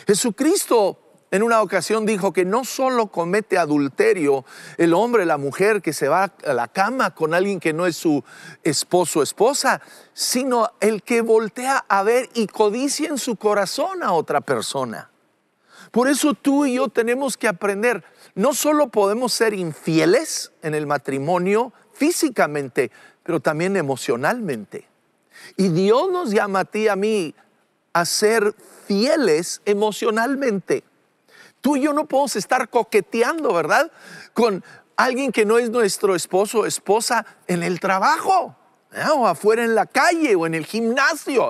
Jesucristo 0.05 1.10
en 1.31 1.43
una 1.43 1.61
ocasión 1.61 2.05
dijo 2.05 2.33
que 2.33 2.43
no 2.43 2.65
solo 2.65 3.07
comete 3.07 3.57
adulterio 3.57 4.43
el 4.77 4.93
hombre, 4.93 5.25
la 5.25 5.37
mujer 5.37 5.81
que 5.81 5.93
se 5.93 6.09
va 6.09 6.33
a 6.45 6.53
la 6.53 6.67
cama 6.67 7.15
con 7.15 7.33
alguien 7.33 7.61
que 7.61 7.71
no 7.71 7.87
es 7.87 7.95
su 7.95 8.21
esposo 8.63 9.19
o 9.19 9.23
esposa, 9.23 9.81
sino 10.13 10.71
el 10.81 11.03
que 11.03 11.21
voltea 11.21 11.85
a 11.87 12.03
ver 12.03 12.29
y 12.33 12.47
codicia 12.47 13.07
en 13.07 13.17
su 13.17 13.37
corazón 13.37 14.03
a 14.03 14.11
otra 14.11 14.41
persona. 14.41 15.09
Por 15.91 16.09
eso 16.09 16.33
tú 16.33 16.65
y 16.65 16.75
yo 16.75 16.89
tenemos 16.89 17.37
que 17.37 17.47
aprender, 17.47 18.03
no 18.35 18.53
solo 18.53 18.89
podemos 18.89 19.31
ser 19.31 19.53
infieles 19.53 20.51
en 20.61 20.75
el 20.75 20.85
matrimonio 20.85 21.71
físicamente, 21.93 22.91
pero 23.23 23.39
también 23.39 23.77
emocionalmente. 23.77 24.87
Y 25.55 25.69
Dios 25.69 26.11
nos 26.11 26.31
llama 26.31 26.61
a 26.61 26.65
ti 26.65 26.83
y 26.83 26.87
a 26.89 26.95
mí 26.97 27.35
a 27.93 28.05
ser 28.05 28.53
fieles 28.85 29.61
emocionalmente. 29.65 30.83
Tú 31.61 31.75
y 31.75 31.81
yo 31.81 31.93
no 31.93 32.05
podemos 32.07 32.35
estar 32.35 32.69
coqueteando, 32.69 33.53
¿verdad? 33.53 33.91
Con 34.33 34.63
alguien 34.95 35.31
que 35.31 35.45
no 35.45 35.57
es 35.57 35.69
nuestro 35.69 36.15
esposo 36.15 36.59
o 36.59 36.65
esposa 36.65 37.25
en 37.47 37.63
el 37.63 37.79
trabajo. 37.79 38.55
o 39.15 39.25
afuera 39.25 39.63
en 39.63 39.73
la 39.73 39.85
calle 39.85 40.35
o 40.35 40.45
en 40.45 40.53
el 40.53 40.65
gimnasio, 40.65 41.49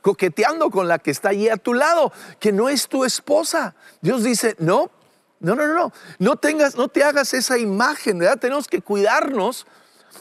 coqueteando 0.00 0.68
con 0.68 0.88
la 0.88 0.98
que 0.98 1.12
está 1.12 1.28
allí 1.28 1.48
a 1.48 1.56
tu 1.56 1.74
lado, 1.74 2.12
que 2.40 2.50
no 2.50 2.68
es 2.68 2.88
tu 2.88 3.04
esposa. 3.04 3.76
Dios 4.00 4.24
dice, 4.24 4.56
no, 4.58 4.90
no, 5.38 5.54
no, 5.54 5.66
no, 5.66 5.92
no 6.18 6.36
tengas, 6.36 6.74
no 6.74 6.88
te 6.88 7.04
hagas 7.04 7.34
esa 7.34 7.56
imagen, 7.56 8.18
¿verdad? 8.18 8.38
Tenemos 8.38 8.66
que 8.66 8.80
cuidarnos 8.80 9.66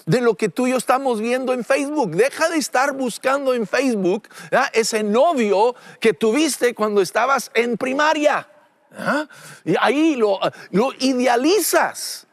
de 0.06 0.22
lo 0.22 0.36
que 0.36 0.50
tú 0.50 0.68
y 0.68 0.72
yo 0.72 0.78
estamos 0.78 1.20
viendo 1.20 1.54
en 1.54 1.64
Facebook. 1.64 2.12
Deja 2.12 2.50
de 2.50 2.58
estar 2.58 2.94
buscando 2.94 3.54
en 3.54 3.68
Facebook 3.68 4.28
ese 4.74 5.04
novio 5.04 5.76
que 6.00 6.14
tuviste 6.14 6.74
cuando 6.76 7.02
estabas 7.02 7.52
en 7.54 7.78
primaria. 7.78 8.48
Y 9.64 9.76
ahí 9.80 10.16
lo, 10.16 10.40
idealizas. 11.00 12.28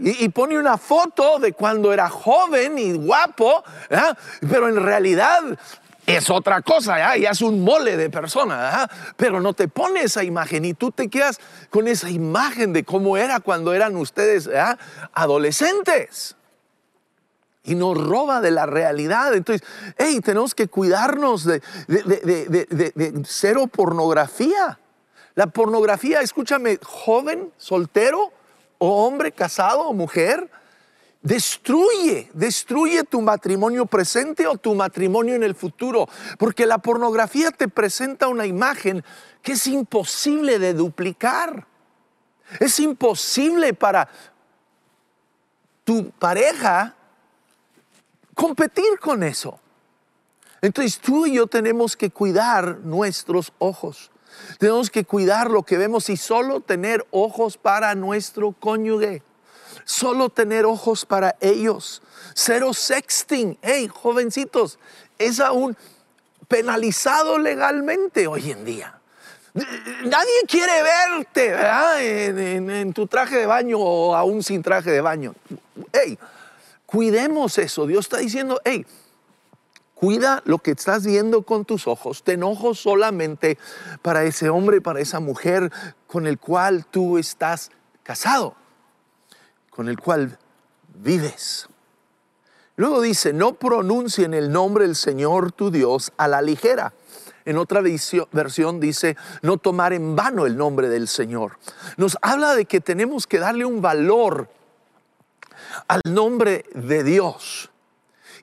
Y, 0.00 0.28
pone 0.28 0.58
una 0.58 0.76
foto 0.76 1.38
de 1.38 1.52
cuando 1.52 1.92
era 1.92 2.08
joven 2.08 2.78
y 2.78 2.92
guapo, 2.92 3.64
pero 4.40 4.68
en 4.68 4.76
realidad 4.76 5.40
es 6.06 6.28
otra 6.30 6.62
cosa, 6.62 7.16
ya 7.16 7.30
es 7.30 7.40
un 7.40 7.62
mole 7.62 7.96
de 7.96 8.10
persona, 8.10 8.88
pero 9.16 9.40
no 9.40 9.54
te 9.54 9.68
pone 9.68 10.02
esa 10.02 10.24
imagen 10.24 10.64
y 10.64 10.74
tú 10.74 10.90
te 10.90 11.08
quedas 11.08 11.38
con 11.70 11.86
esa 11.86 12.10
imagen 12.10 12.72
de 12.72 12.84
cómo 12.84 13.16
era 13.16 13.40
cuando 13.40 13.72
eran 13.72 13.96
ustedes 13.96 14.50
adolescentes. 15.12 16.36
Y 17.64 17.76
nos 17.76 17.96
roba 17.96 18.40
de 18.40 18.50
la 18.50 18.66
realidad. 18.66 19.32
Entonces, 19.34 19.66
hey, 19.96 20.20
tenemos 20.20 20.52
que 20.52 20.66
cuidarnos 20.66 21.44
de, 21.44 21.62
de, 21.86 22.90
de 22.92 23.22
cero 23.24 23.68
pornografía. 23.68 24.80
La 25.34 25.46
pornografía, 25.46 26.20
escúchame, 26.20 26.78
joven, 26.82 27.52
soltero, 27.56 28.32
o 28.78 29.06
hombre 29.06 29.32
casado 29.32 29.82
o 29.82 29.92
mujer, 29.92 30.50
destruye, 31.22 32.28
destruye 32.34 33.04
tu 33.04 33.20
matrimonio 33.20 33.86
presente 33.86 34.46
o 34.46 34.56
tu 34.56 34.74
matrimonio 34.74 35.36
en 35.36 35.44
el 35.44 35.54
futuro, 35.54 36.08
porque 36.38 36.66
la 36.66 36.78
pornografía 36.78 37.50
te 37.52 37.68
presenta 37.68 38.28
una 38.28 38.44
imagen 38.44 39.04
que 39.40 39.52
es 39.52 39.66
imposible 39.66 40.58
de 40.58 40.74
duplicar. 40.74 41.66
Es 42.60 42.80
imposible 42.80 43.72
para 43.72 44.08
tu 45.84 46.10
pareja 46.10 46.94
competir 48.34 48.98
con 49.00 49.22
eso. 49.22 49.58
Entonces 50.60 50.98
tú 50.98 51.26
y 51.26 51.34
yo 51.34 51.46
tenemos 51.46 51.96
que 51.96 52.10
cuidar 52.10 52.78
nuestros 52.78 53.52
ojos. 53.58 54.11
Tenemos 54.58 54.90
que 54.90 55.04
cuidar 55.04 55.50
lo 55.50 55.62
que 55.62 55.78
vemos 55.78 56.08
y 56.08 56.16
solo 56.16 56.60
tener 56.60 57.06
ojos 57.10 57.56
para 57.56 57.94
nuestro 57.94 58.52
cónyuge. 58.52 59.22
Solo 59.84 60.28
tener 60.28 60.64
ojos 60.64 61.04
para 61.04 61.36
ellos. 61.40 62.02
Cero 62.34 62.72
sexting. 62.72 63.58
Hey, 63.62 63.88
jovencitos, 63.88 64.78
es 65.18 65.40
aún 65.40 65.76
penalizado 66.48 67.38
legalmente 67.38 68.26
hoy 68.26 68.50
en 68.50 68.64
día. 68.64 68.98
Nadie 69.54 70.32
quiere 70.48 70.82
verte 70.82 71.54
en, 72.28 72.70
en, 72.70 72.92
tu 72.94 73.06
traje 73.06 73.36
de 73.36 73.46
baño 73.46 73.78
o 73.78 74.14
aún 74.14 74.42
sin 74.42 74.62
traje 74.62 74.90
de 74.90 75.00
baño. 75.00 75.34
Hey, 75.92 76.18
cuidemos 76.86 77.58
eso. 77.58 77.86
Dios 77.86 78.06
está 78.06 78.18
diciendo, 78.18 78.60
hey, 78.64 78.86
Cuida 80.02 80.42
lo 80.46 80.58
que 80.58 80.72
estás 80.72 81.06
viendo 81.06 81.42
con 81.42 81.64
tus 81.64 81.86
ojos. 81.86 82.24
Ten 82.24 82.42
ojos 82.42 82.80
solamente 82.80 83.56
para 84.02 84.24
ese 84.24 84.48
hombre, 84.48 84.80
para 84.80 84.98
esa 84.98 85.20
mujer 85.20 85.70
con 86.08 86.26
el 86.26 86.40
cual 86.40 86.84
tú 86.86 87.18
estás 87.18 87.70
casado, 88.02 88.56
con 89.70 89.88
el 89.88 90.00
cual 90.00 90.40
vives. 90.92 91.68
Luego 92.74 93.00
dice, 93.00 93.32
no 93.32 93.54
pronuncien 93.54 94.34
el 94.34 94.50
nombre 94.50 94.86
del 94.88 94.96
Señor 94.96 95.52
tu 95.52 95.70
Dios 95.70 96.12
a 96.16 96.26
la 96.26 96.42
ligera. 96.42 96.94
En 97.44 97.56
otra 97.56 97.80
versión 98.32 98.80
dice, 98.80 99.16
no 99.42 99.56
tomar 99.56 99.92
en 99.92 100.16
vano 100.16 100.46
el 100.46 100.56
nombre 100.56 100.88
del 100.88 101.06
Señor. 101.06 101.58
Nos 101.96 102.18
habla 102.22 102.56
de 102.56 102.64
que 102.64 102.80
tenemos 102.80 103.28
que 103.28 103.38
darle 103.38 103.64
un 103.64 103.80
valor 103.80 104.48
al 105.86 106.00
nombre 106.04 106.64
de 106.74 107.04
Dios. 107.04 107.71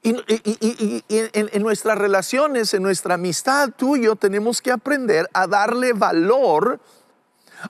Y, 0.02 1.04
en, 1.10 1.62
nuestras 1.62 1.98
relaciones, 1.98 2.74
en 2.74 2.84
nuestra 2.84 3.16
amistad, 3.16 3.70
tú 3.76 3.98
y 3.98 4.04
yo 4.04 4.16
tenemos 4.16 4.62
que 4.62 4.72
aprender 4.72 5.30
a 5.34 5.48
darle 5.48 5.94
valor 5.94 6.80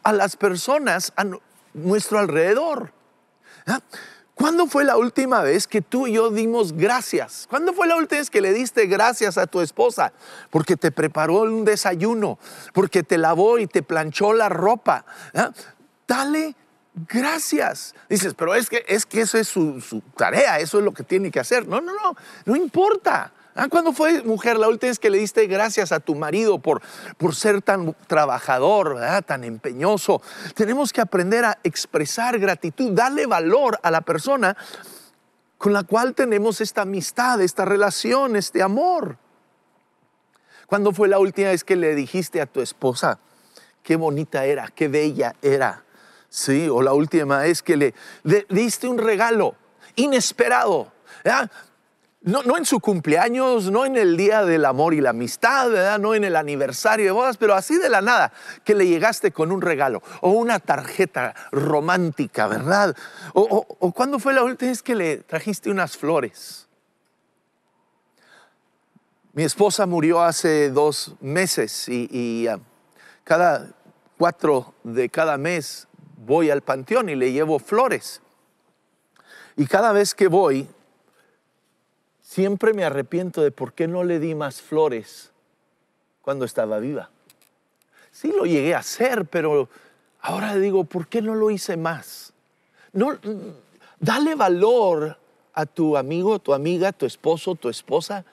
a 0.03 0.13
las 0.13 0.36
personas 0.36 1.11
a 1.15 1.25
nuestro 1.73 2.19
alrededor. 2.19 2.91
¿Ah? 3.65 3.80
¿Cuándo 4.36 4.67
fue 4.67 4.86
la 4.86 4.95
última 4.95 5.41
vez 5.41 5.67
que 5.67 5.82
tú 5.82 6.07
y 6.07 6.13
yo 6.13 6.30
dimos 6.30 6.71
gracias? 6.71 7.45
¿Cuándo 7.49 7.73
fue 7.73 7.88
la 7.88 7.97
última 7.97 8.19
vez 8.19 8.30
que 8.30 8.39
le 8.39 8.53
diste 8.53 8.86
gracias 8.86 9.38
a 9.38 9.47
tu 9.47 9.59
esposa? 9.59 10.13
Porque 10.49 10.77
te 10.77 10.91
preparó 10.91 11.41
un 11.41 11.65
desayuno, 11.65 12.39
porque 12.73 13.03
te 13.03 13.17
lavó 13.17 13.59
y 13.59 13.67
te 13.67 13.84
planchó 13.84 14.32
la 14.34 14.47
ropa. 14.47 15.03
¿Ah? 15.34 15.51
Dale 16.07 16.55
gracias. 16.93 17.95
Dices, 18.09 18.33
pero 18.33 18.55
es 18.55 18.69
que, 18.69 18.83
es 18.87 19.05
que 19.05 19.21
eso 19.21 19.37
es 19.37 19.47
su, 19.47 20.01
tarea, 20.15 20.59
eso 20.59 20.79
es 20.79 20.85
lo 20.85 20.93
que 20.93 21.03
tiene 21.03 21.31
que 21.31 21.39
hacer. 21.39 21.67
No, 21.67 21.81
no, 21.81 21.93
no, 21.93 22.15
no 22.45 22.55
importa. 22.55 23.31
Ah, 23.55 23.67
¿Cuándo 23.67 23.91
fue, 23.91 24.23
mujer, 24.23 24.57
la 24.57 24.69
última 24.69 24.89
vez 24.89 24.99
que 24.99 25.09
le 25.09 25.17
diste 25.17 25.45
gracias 25.47 25.91
a 25.91 25.99
tu 25.99 26.15
marido 26.15 26.59
por, 26.59 26.81
por 27.17 27.35
ser 27.35 27.61
tan 27.61 27.93
trabajador, 28.07 28.99
tan 29.25 29.43
empeñoso? 29.43 30.21
Tenemos 30.55 30.93
que 30.93 31.01
aprender 31.01 31.43
a 31.43 31.57
expresar 31.63 32.39
gratitud, 32.39 32.91
darle 32.91 33.25
valor 33.25 33.79
a 33.83 33.91
la 33.91 34.01
persona 34.01 34.55
con 35.57 35.73
la 35.73 35.83
cual 35.83 36.15
tenemos 36.15 36.61
esta 36.61 36.83
amistad, 36.83 37.41
esta 37.41 37.65
relación, 37.65 38.37
este 38.37 38.63
amor. 38.63 39.17
¿Cuándo 40.67 40.93
fue 40.93 41.09
la 41.09 41.19
última 41.19 41.49
vez 41.49 41.65
que 41.65 41.75
le 41.75 41.95
dijiste 41.95 42.39
a 42.39 42.45
tu 42.45 42.61
esposa 42.61 43.19
qué 43.83 43.97
bonita 43.97 44.45
era, 44.45 44.69
qué 44.69 44.87
bella 44.87 45.35
era? 45.41 45.83
Sí, 46.30 46.69
o 46.69 46.82
la 46.82 46.93
última 46.93 47.39
vez 47.39 47.63
que 47.63 47.75
le, 47.75 47.93
diste 48.49 48.88
un 48.88 48.97
regalo 48.97 49.55
inesperado. 49.95 50.91
No, 52.21 52.43
no, 52.43 52.57
en 52.57 52.65
su 52.65 52.82
cumpleaños, 52.82 53.71
no 53.71 53.86
en 53.86 53.95
el 53.95 54.17
día 54.17 54.43
del 54.43 54.65
amor 54.65 54.93
y 54.93 54.99
la 54.99 55.11
amistad, 55.11 55.97
no 55.99 56.13
en 56.13 56.25
el 56.25 56.36
aniversario 56.36 57.05
de 57.05 57.11
bodas, 57.11 57.38
pero 57.38 57.55
así 57.55 57.77
de 57.77 57.89
la 57.89 58.01
nada, 58.01 58.34
que 58.65 58.75
le 58.75 58.86
llegaste 58.86 59.32
con 59.32 59.53
un 59.53 59.61
regalo 59.61 60.03
o 60.21 60.32
una 60.32 60.59
tarjeta 60.59 61.34
romántica, 61.51 62.47
¿verdad? 62.47 62.95
O, 63.34 63.65
o, 63.80 64.19
fue 64.19 64.34
la 64.34 64.43
última 64.43 64.69
vez 64.69 64.84
que 64.84 64.95
le 64.95 65.17
trajiste 65.19 65.71
unas 65.71 65.95
flores. 65.95 66.67
Mi 69.32 69.43
esposa 69.43 69.86
murió 69.86 70.21
hace 70.21 70.69
dos 70.69 71.15
meses 71.21 71.88
y, 71.88 72.47
uh, 72.49 72.59
cada 73.23 73.69
cuatro 74.17 74.73
de 74.84 75.07
cada 75.07 75.38
mes 75.38 75.88
voy 76.26 76.49
al 76.49 76.61
panteón 76.61 77.09
y 77.09 77.15
le 77.15 77.32
llevo 77.32 77.59
flores. 77.59 78.22
Y 79.55 79.65
cada 79.65 79.91
vez 79.91 80.13
que 80.13 80.28
voy, 80.28 80.67
siempre 82.22 82.74
me 82.74 82.84
arrepiento 82.84 83.41
de 83.41 83.51
por 83.51 83.74
qué 83.74 83.88
no 83.88 84.03
le 84.03 84.20
di 84.20 84.36
más 84.36 84.61
flores 84.61 85.32
cuando 86.22 86.45
estaba 86.45 86.80
viva. 86.80 87.09
Sí 88.11 88.32
lo 88.32 88.45
llegué 88.45 88.76
a 88.76 88.80
hacer, 88.80 89.26
pero 89.26 89.70
ahora 90.22 90.55
digo, 90.55 90.84
¿por 90.84 91.07
qué 91.07 91.22
no 91.22 91.36
lo 91.36 91.51
hice 91.51 91.78
más? 91.78 92.34
No, 92.91 93.17
dale 93.99 94.36
valor 94.36 95.17
a 95.53 95.65
tu 95.65 95.97
amigo, 95.97 96.39
tu 96.39 96.53
amiga, 96.53 96.91
tu 96.91 97.05
esposo, 97.05 97.55
tu 97.55 97.70
esposa, 97.70 98.26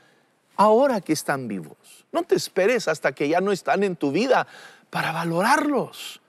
ahora 0.56 1.00
que 1.00 1.12
están 1.12 1.48
vivos. 1.48 1.76
No 2.12 2.22
te 2.22 2.34
esperes 2.34 2.88
hasta 2.88 3.12
que 3.12 3.28
ya 3.28 3.40
no 3.40 3.52
están 3.52 3.82
en 3.82 3.96
tu 3.96 4.12
vida 4.12 4.46
para 4.90 5.12
valorarlos. 5.12 6.20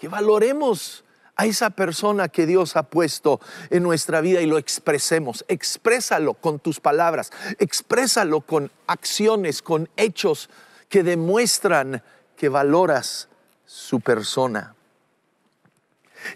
Que 0.00 0.08
valoremos 0.08 1.04
a 1.36 1.46
esa 1.46 1.70
persona 1.70 2.28
que 2.28 2.46
Dios 2.46 2.76
ha 2.76 2.82
puesto 2.82 3.40
en 3.70 3.82
nuestra 3.82 4.20
vida 4.20 4.40
y 4.40 4.46
lo 4.46 4.58
expresemos. 4.58 5.44
Exprésalo 5.46 6.34
con 6.34 6.58
tus 6.58 6.80
palabras, 6.80 7.30
exprésalo 7.58 8.40
con 8.40 8.70
acciones, 8.86 9.62
con 9.62 9.88
hechos 9.96 10.50
que 10.88 11.02
demuestran 11.02 12.02
que 12.36 12.48
valoras 12.48 13.28
su 13.64 14.00
persona. 14.00 14.74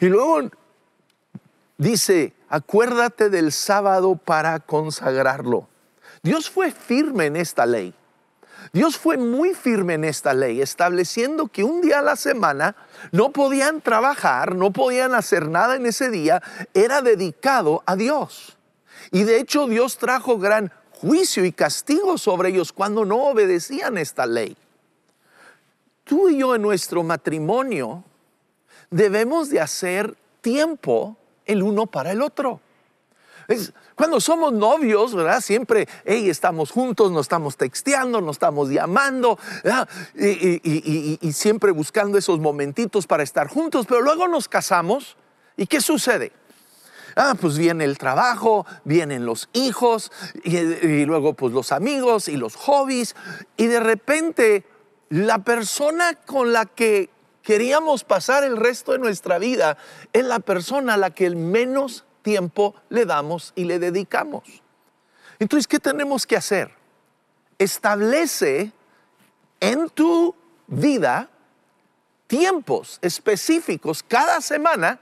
Y 0.00 0.06
luego 0.06 0.50
dice, 1.76 2.34
acuérdate 2.48 3.30
del 3.30 3.50
sábado 3.52 4.16
para 4.16 4.60
consagrarlo. 4.60 5.68
Dios 6.22 6.48
fue 6.48 6.70
firme 6.70 7.26
en 7.26 7.36
esta 7.36 7.66
ley. 7.66 7.94
Dios 8.72 8.96
fue 8.96 9.16
muy 9.16 9.54
firme 9.54 9.94
en 9.94 10.04
esta 10.04 10.34
ley, 10.34 10.60
estableciendo 10.60 11.48
que 11.48 11.64
un 11.64 11.80
día 11.80 11.98
a 11.98 12.02
la 12.02 12.16
semana 12.16 12.76
no 13.12 13.30
podían 13.30 13.80
trabajar, 13.80 14.54
no 14.54 14.72
podían 14.72 15.14
hacer 15.14 15.48
nada 15.48 15.76
en 15.76 15.86
ese 15.86 16.10
día, 16.10 16.42
era 16.72 17.02
dedicado 17.02 17.82
a 17.86 17.96
Dios. 17.96 18.56
Y 19.10 19.24
de 19.24 19.38
hecho 19.38 19.66
Dios 19.66 19.98
trajo 19.98 20.38
gran 20.38 20.72
juicio 20.90 21.44
y 21.44 21.52
castigo 21.52 22.18
sobre 22.18 22.50
ellos 22.50 22.72
cuando 22.72 23.04
no 23.04 23.24
obedecían 23.24 23.98
esta 23.98 24.26
ley. 24.26 24.56
Tú 26.04 26.28
y 26.28 26.38
yo 26.38 26.54
en 26.54 26.62
nuestro 26.62 27.02
matrimonio 27.02 28.04
debemos 28.90 29.50
de 29.50 29.60
hacer 29.60 30.16
tiempo 30.40 31.16
el 31.46 31.62
uno 31.62 31.86
para 31.86 32.12
el 32.12 32.22
otro. 32.22 32.60
Es, 33.48 33.72
cuando 33.94 34.20
somos 34.20 34.52
novios, 34.52 35.14
¿verdad? 35.14 35.40
Siempre, 35.40 35.88
hey, 36.04 36.28
estamos 36.28 36.70
juntos, 36.70 37.12
nos 37.12 37.22
estamos 37.22 37.56
texteando, 37.56 38.20
nos 38.20 38.36
estamos 38.36 38.70
llamando, 38.70 39.38
y, 40.14 41.32
siempre 41.32 41.70
buscando 41.72 42.18
esos 42.18 42.38
momentitos 42.40 43.06
para 43.06 43.22
estar 43.22 43.48
juntos, 43.48 43.86
pero 43.86 44.00
luego 44.00 44.28
nos 44.28 44.48
casamos, 44.48 45.16
¿y 45.56 45.66
qué 45.66 45.80
sucede? 45.80 46.32
Ah, 47.16 47.34
pues 47.40 47.58
viene 47.58 47.84
el 47.84 47.96
trabajo, 47.98 48.66
vienen 48.84 49.24
los 49.26 49.48
hijos, 49.52 50.10
y, 50.42 51.04
luego 51.04 51.34
pues 51.34 51.52
los 51.52 51.72
amigos 51.72 52.28
y 52.28 52.36
los 52.36 52.56
hobbies, 52.56 53.14
y 53.56 53.66
de 53.66 53.80
repente 53.80 54.64
la 55.10 55.38
persona 55.38 56.14
con 56.14 56.52
la 56.52 56.66
que 56.66 57.10
queríamos 57.42 58.04
pasar 58.04 58.42
el 58.42 58.56
resto 58.56 58.92
de 58.92 58.98
nuestra 58.98 59.38
vida 59.38 59.76
es 60.12 60.24
la 60.24 60.40
persona 60.40 60.94
a 60.94 60.96
la 60.96 61.10
que 61.10 61.26
el 61.26 61.36
menos 61.36 62.04
tiempo 62.24 62.74
le 62.88 63.04
damos 63.04 63.52
y 63.54 63.64
le 63.64 63.78
dedicamos. 63.78 64.42
Entonces, 65.38 65.68
¿qué 65.68 65.78
tenemos 65.78 66.26
que 66.26 66.36
hacer? 66.36 66.74
Establece 67.58 68.72
en 69.60 69.88
tu 69.90 70.34
vida 70.66 71.28
tiempos 72.26 72.98
específicos 73.02 74.02
cada 74.02 74.40
semana 74.40 74.98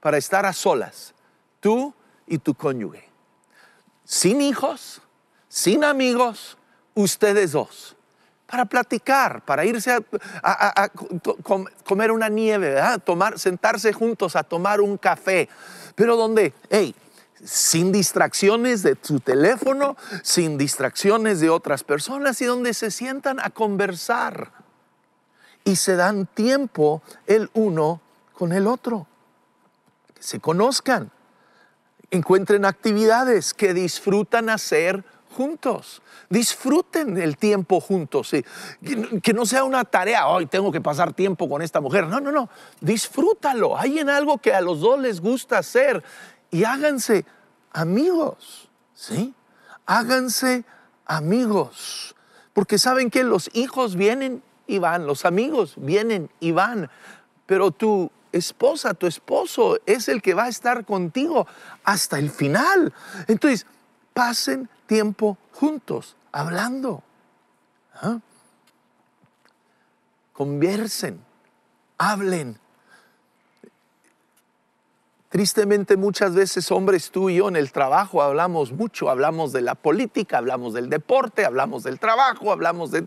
para 0.00 0.16
estar 0.16 0.46
a 0.46 0.52
solas, 0.52 1.12
tú 1.60 1.92
y 2.26 2.38
tu 2.38 2.54
cónyuge. 2.54 3.06
Sin 4.04 4.40
hijos, 4.40 5.02
sin 5.48 5.84
amigos, 5.84 6.56
ustedes 6.94 7.52
dos 7.52 7.96
para 8.46 8.64
platicar, 8.64 9.44
para 9.44 9.64
irse 9.64 9.92
a, 10.42 10.88
comer 11.84 12.12
una 12.12 12.28
nieve, 12.28 12.70
¿verdad? 12.70 13.00
Tomar, 13.02 13.38
sentarse 13.38 13.92
juntos 13.92 14.36
a 14.36 14.44
tomar 14.44 14.80
un 14.80 14.96
café, 14.96 15.48
pero 15.96 16.16
donde, 16.16 16.54
hey, 16.70 16.94
sin 17.42 17.90
distracciones 17.90 18.82
de 18.82 18.96
su 19.00 19.18
teléfono, 19.18 19.96
sin 20.22 20.58
distracciones 20.58 21.40
de 21.40 21.50
otras 21.50 21.82
personas 21.82 22.40
y 22.40 22.44
donde 22.44 22.74
se 22.74 22.90
sientan 22.90 23.40
a 23.40 23.50
conversar. 23.50 24.52
Y 25.64 25.76
se 25.76 25.96
dan 25.96 26.26
tiempo 26.26 27.02
el 27.26 27.50
uno 27.54 28.00
con 28.34 28.52
el 28.52 28.68
otro, 28.68 29.08
que 30.14 30.22
se 30.22 30.38
conozcan, 30.38 31.10
encuentren 32.10 32.64
actividades 32.64 33.52
que 33.52 33.74
disfrutan 33.74 34.48
hacer 34.48 35.04
juntos. 35.36 36.02
Disfruten 36.30 37.18
el 37.18 37.36
tiempo 37.36 37.80
juntos. 37.80 38.32
Que 39.22 39.32
no 39.34 39.44
sea 39.44 39.64
una 39.64 39.84
tarea, 39.84 40.26
hoy 40.28 40.46
tengo 40.46 40.72
que 40.72 40.80
pasar 40.80 41.12
tiempo 41.12 41.48
con 41.48 41.60
esta 41.60 41.80
mujer. 41.80 42.06
No, 42.06 42.20
no, 42.20 42.32
no. 42.32 42.48
Disfrútalo. 42.80 43.78
Hay 43.78 43.98
en 43.98 44.08
algo 44.08 44.38
que 44.38 44.54
a 44.54 44.62
los 44.62 44.80
dos 44.80 44.98
les 44.98 45.20
gusta 45.20 45.58
hacer 45.58 46.02
y 46.50 46.64
háganse 46.64 47.26
amigos. 47.72 48.70
¿Sí? 48.94 49.34
Háganse 49.84 50.64
amigos. 51.04 52.16
Porque 52.54 52.78
saben 52.78 53.10
que 53.10 53.22
los 53.22 53.50
hijos 53.52 53.94
vienen 53.94 54.42
y 54.66 54.78
van, 54.78 55.06
los 55.06 55.26
amigos 55.26 55.74
vienen 55.76 56.30
y 56.40 56.52
van, 56.52 56.90
pero 57.44 57.70
tu 57.70 58.10
esposa, 58.32 58.94
tu 58.94 59.06
esposo 59.06 59.78
es 59.86 60.08
el 60.08 60.22
que 60.22 60.34
va 60.34 60.44
a 60.44 60.48
estar 60.48 60.84
contigo 60.84 61.46
hasta 61.84 62.18
el 62.18 62.30
final. 62.30 62.92
Entonces, 63.28 63.66
pasen 64.16 64.70
tiempo 64.86 65.36
juntos, 65.52 66.16
hablando. 66.32 67.02
¿Ah? 67.92 68.18
Conversen, 70.32 71.22
hablen. 71.98 72.58
Tristemente 75.28 75.98
muchas 75.98 76.34
veces 76.34 76.70
hombres 76.70 77.10
tú 77.10 77.28
y 77.28 77.36
yo 77.36 77.48
en 77.48 77.56
el 77.56 77.70
trabajo 77.72 78.22
hablamos 78.22 78.72
mucho, 78.72 79.10
hablamos 79.10 79.52
de 79.52 79.60
la 79.60 79.74
política, 79.74 80.38
hablamos 80.38 80.72
del 80.72 80.88
deporte, 80.88 81.44
hablamos 81.44 81.82
del 81.82 81.98
trabajo, 81.98 82.52
hablamos 82.52 82.90
de, 82.90 83.06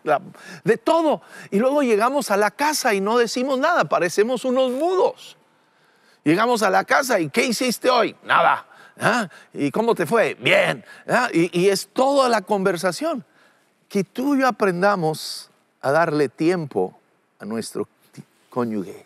de 0.63 0.77
todo. 0.77 1.23
Y 1.49 1.57
luego 1.57 1.81
llegamos 1.81 2.29
a 2.29 2.37
la 2.37 2.51
casa 2.51 2.93
y 2.93 3.01
no 3.01 3.17
decimos 3.17 3.57
nada, 3.57 3.85
parecemos 3.85 4.45
unos 4.45 4.69
mudos. 4.73 5.37
Llegamos 6.23 6.61
a 6.61 6.69
la 6.69 6.83
casa 6.83 7.19
y 7.19 7.31
¿qué 7.31 7.47
hiciste 7.47 7.89
hoy? 7.89 8.15
Nada. 8.23 8.68
¿Ah? 8.99 9.29
¿Y 9.53 9.71
cómo 9.71 9.95
te 9.95 10.05
fue? 10.05 10.35
Bien. 10.35 10.83
¿Ah? 11.07 11.29
Y, 11.33 11.57
y, 11.57 11.69
es 11.69 11.87
toda 11.87 12.27
la 12.27 12.41
conversación. 12.41 13.23
Que 13.87 14.03
tú 14.03 14.35
y 14.35 14.41
yo 14.41 14.47
aprendamos 14.47 15.49
a 15.81 15.91
darle 15.91 16.29
tiempo 16.29 16.99
a 17.39 17.45
nuestro 17.45 17.87
cónyuge. 18.49 19.05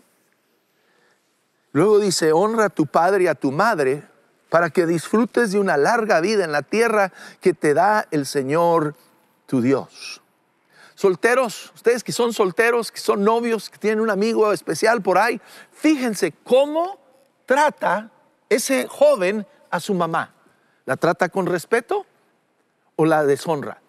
Luego 1.72 2.00
dice, 2.00 2.34
honra 2.34 2.66
a 2.66 2.70
tu 2.70 2.86
padre 2.86 3.26
y 3.26 3.28
a 3.28 3.36
tu 3.36 3.52
madre 3.52 4.04
para 4.50 4.70
que 4.70 4.86
disfrutes 4.86 5.52
de 5.52 5.60
una 5.60 5.78
larga 5.78 6.22
vida 6.22 6.44
en 6.44 6.52
la 6.52 6.62
tierra 6.62 7.12
que 7.42 7.54
te 7.54 7.74
da 7.74 8.08
el 8.12 8.26
Señor 8.26 8.96
tu 9.48 9.62
Dios. 9.62 10.22
Solteros, 10.96 11.72
ustedes 11.74 12.04
que 12.04 12.12
son 12.12 12.34
solteros, 12.34 12.92
que 12.92 13.00
son 13.00 13.24
novios, 13.24 13.70
que 13.70 13.80
tienen 13.80 14.00
un 14.00 14.12
amigo 14.12 14.54
especial 14.54 15.02
por 15.02 15.18
ahí, 15.18 15.42
fíjense 15.72 16.34
cómo 16.44 17.00
trata 17.48 18.12
ese 18.48 18.88
joven 18.88 19.48
a 19.74 19.80
su 19.80 19.94
mamá? 19.96 20.34
¿La 20.86 20.98
trata 20.98 21.30
con 21.30 21.48
respeto 21.48 22.06
o 22.96 23.06
la 23.06 23.26
deshonra? 23.26 23.82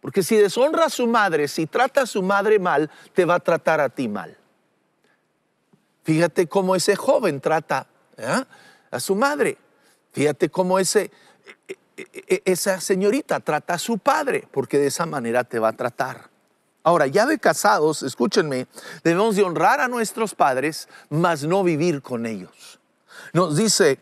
Porque 0.00 0.24
si 0.24 0.36
deshonra 0.36 0.86
a 0.86 0.90
su 0.90 1.06
madre, 1.06 1.46
si 1.46 1.66
trata 1.66 2.02
a 2.02 2.06
su 2.06 2.22
madre 2.22 2.58
mal, 2.58 2.90
te 3.14 3.24
va 3.24 3.36
a 3.36 3.40
tratar 3.40 3.80
a 3.80 3.88
ti 3.88 4.08
mal. 4.08 4.36
Fíjate 6.02 6.48
cómo 6.48 6.74
ese 6.74 6.96
joven 6.96 7.40
trata 7.40 7.86
¿eh? 8.16 8.44
a 8.90 9.00
su 9.00 9.14
madre. 9.14 9.56
Fíjate 10.12 10.50
cómo 10.50 10.80
ese, 10.80 11.12
e, 11.68 11.76
e, 11.96 12.06
e, 12.26 12.42
esa 12.46 12.80
señorita 12.80 13.38
trata 13.38 13.74
a 13.74 13.78
su 13.78 13.98
padre, 13.98 14.48
porque 14.50 14.78
de 14.78 14.88
esa 14.88 15.06
manera 15.06 15.44
te 15.44 15.60
va 15.60 15.68
a 15.68 15.72
tratar. 15.72 16.30
Ahora, 16.82 17.06
ya 17.06 17.24
de 17.26 17.38
casados, 17.38 18.02
escúchenme, 18.02 18.66
debemos 19.04 19.36
de 19.36 19.44
honrar 19.44 19.80
a 19.80 19.86
nuestros 19.86 20.34
padres, 20.34 20.88
mas 21.08 21.44
no 21.44 21.62
vivir 21.62 22.02
con 22.02 22.26
ellos. 22.26 22.80
Nos 23.32 23.56
dice 23.56 24.00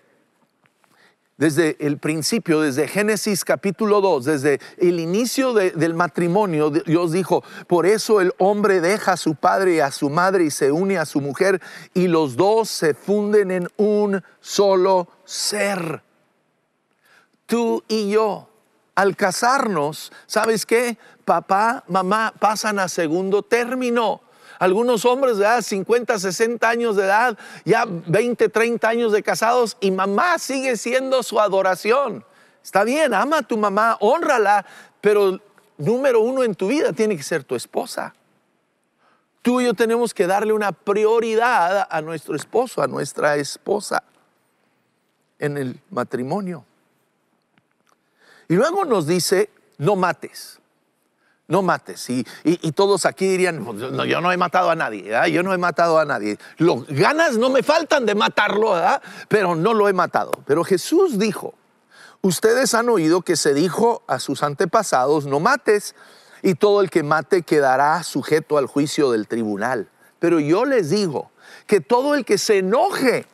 desde 1.40 1.78
el 1.80 1.96
principio, 1.96 2.60
desde 2.60 2.86
Génesis 2.86 3.46
capítulo 3.46 4.02
2, 4.02 4.26
desde 4.26 4.60
el 4.76 5.00
inicio 5.00 5.54
del 5.54 5.94
matrimonio, 5.94 6.68
Dios 6.68 7.12
dijo, 7.12 7.42
por 7.66 7.86
eso 7.86 8.20
el 8.20 8.34
hombre 8.36 8.82
deja 8.82 9.12
a 9.12 9.16
su 9.16 9.34
padre 9.34 9.76
y 9.76 9.80
a 9.80 9.90
su 9.90 10.10
madre 10.10 10.44
y 10.44 10.50
se 10.50 10.70
une 10.70 10.98
a 10.98 11.06
su 11.06 11.22
mujer 11.22 11.62
y 11.94 12.08
los 12.08 12.36
dos 12.36 12.68
se 12.68 12.92
funden 12.92 13.50
en 13.52 13.68
un 13.78 14.22
solo 14.40 15.08
ser. 15.24 16.02
Tú 17.46 17.82
y 17.88 18.10
yo, 18.10 18.50
al 18.94 19.16
casarnos, 19.16 20.12
¿sabes 20.26 20.66
qué? 20.66 20.98
Papá, 21.24 21.84
mamá 21.88 22.34
pasan 22.38 22.78
a 22.78 22.86
segundo 22.86 23.42
término. 23.42 24.20
Algunos 24.60 25.06
hombres 25.06 25.38
de 25.38 25.44
edad 25.44 25.62
50, 25.62 26.18
60 26.18 26.68
años 26.68 26.94
de 26.94 27.04
edad, 27.04 27.38
ya 27.64 27.86
20, 27.86 28.50
30 28.50 28.88
años 28.90 29.10
de 29.10 29.22
casados 29.22 29.78
y 29.80 29.90
mamá 29.90 30.38
sigue 30.38 30.76
siendo 30.76 31.22
su 31.22 31.40
adoración. 31.40 32.26
Está 32.62 32.84
bien, 32.84 33.14
ama 33.14 33.38
a 33.38 33.42
tu 33.42 33.56
mamá, 33.56 33.96
honrala, 34.00 34.66
pero 35.00 35.40
número 35.78 36.20
uno 36.20 36.44
en 36.44 36.54
tu 36.54 36.68
vida 36.68 36.92
tiene 36.92 37.16
que 37.16 37.22
ser 37.22 37.42
tu 37.42 37.56
esposa. 37.56 38.14
Tú 39.40 39.62
y 39.62 39.64
yo 39.64 39.72
tenemos 39.72 40.12
que 40.12 40.26
darle 40.26 40.52
una 40.52 40.72
prioridad 40.72 41.88
a 41.90 42.02
nuestro 42.02 42.36
esposo, 42.36 42.82
a 42.82 42.86
nuestra 42.86 43.36
esposa 43.36 44.02
en 45.38 45.56
el 45.56 45.80
matrimonio. 45.88 46.66
Y 48.46 48.56
luego 48.56 48.84
nos 48.84 49.06
dice, 49.06 49.48
no 49.78 49.96
mates 49.96 50.59
no 51.50 51.62
mates. 51.62 52.08
Y, 52.08 52.24
todos 52.72 53.04
aquí 53.04 53.26
dirían, 53.26 53.62
no, 53.62 54.04
yo 54.04 54.20
no 54.22 54.32
he 54.32 54.36
matado 54.36 54.70
a 54.70 54.74
nadie, 54.74 55.12
yo 55.30 55.42
no 55.42 55.52
he 55.52 55.58
matado 55.58 55.98
a 55.98 56.04
nadie. 56.06 56.38
Los 56.56 56.86
ganas 56.86 57.36
no 57.36 57.50
me 57.50 57.62
faltan 57.62 58.06
de 58.06 58.14
matarlo, 58.14 58.74
pero 59.28 59.54
no 59.54 59.74
lo 59.74 59.88
he 59.88 59.92
matado. 59.92 60.30
Pero 60.46 60.64
Jesús 60.64 61.18
dijo, 61.18 61.54
ustedes 62.22 62.72
han 62.72 62.88
oído 62.88 63.20
que 63.22 63.36
se 63.36 63.52
dijo 63.52 64.02
a 64.06 64.18
sus 64.20 64.42
antepasados, 64.42 65.26
no 65.26 65.40
mates, 65.40 65.94
y 66.42 66.54
todo 66.54 66.80
el 66.80 66.88
que 66.88 67.02
mate 67.02 67.42
quedará 67.42 68.02
sujeto 68.02 68.56
al 68.56 68.66
juicio 68.66 69.10
del 69.10 69.28
tribunal. 69.28 69.90
Pero 70.20 70.40
yo 70.40 70.64
les 70.64 70.88
digo 70.88 71.30
que 71.66 71.80
todo 71.80 72.14
el 72.14 72.24
que 72.24 72.38
se 72.38 72.58
enoje 72.58 73.26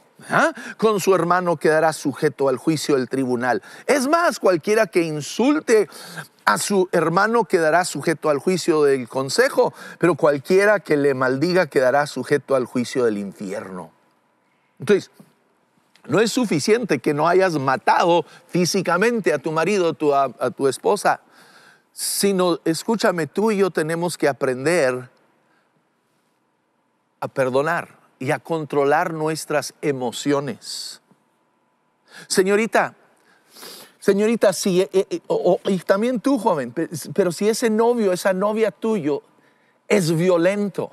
con 0.79 0.99
su 1.01 1.15
hermano 1.15 1.57
quedará 1.57 1.93
sujeto 1.93 2.49
al 2.49 2.57
juicio 2.57 2.97
del 2.97 3.09
tribunal. 3.09 3.63
Es 3.87 4.09
más, 4.09 4.41
cualquiera 4.41 4.87
que 4.87 5.03
insulte 5.03 5.89
a 6.47 6.59
su 6.59 6.89
hermano 6.93 7.45
quedará 7.45 7.85
sujeto 7.85 8.31
al 8.31 8.39
juicio 8.39 8.85
del 8.85 9.09
consejo, 9.09 9.75
pero 9.99 10.15
cualquiera 10.15 10.79
que 10.79 10.97
le 10.97 11.13
maldiga 11.13 11.67
quedará 11.67 12.07
sujeto 12.07 12.55
al 12.55 12.67
juicio 12.67 13.05
del 13.05 13.19
infierno. 13.19 13.91
Entonces, 14.79 15.11
no 16.07 16.21
es 16.21 16.31
suficiente 16.31 17.01
que 17.01 17.15
no 17.15 17.27
hayas 17.27 17.55
matado 17.59 18.25
físicamente 18.47 19.33
a 19.33 19.39
tu 19.39 19.51
marido, 19.51 19.97
a, 20.15 20.25
a 20.39 20.51
tu 20.51 20.69
esposa, 20.69 21.21
sino, 21.93 22.61
escúchame, 22.65 23.27
tú 23.27 23.51
y 23.51 23.57
yo 23.57 23.73
tenemos 23.73 24.17
que 24.17 24.29
aprender 24.29 25.11
a 27.19 27.27
perdonar 27.27 27.99
y 28.21 28.31
a 28.31 28.39
controlar 28.39 29.13
nuestras 29.13 29.75
emociones. 29.83 31.01
Señorita, 32.29 32.95
Señorita, 34.07 34.53
si, 34.53 34.83
eh, 34.83 34.89
eh, 34.93 35.21
y 35.65 35.79
también 35.79 36.21
tú, 36.21 36.39
joven, 36.39 36.73
pero 37.13 37.33
si 37.33 37.49
ese 37.49 37.71
novio, 37.71 38.13
esa 38.13 38.33
novia 38.33 38.71
tuyo 38.71 39.25
es 39.89 40.17
violento, 40.17 40.93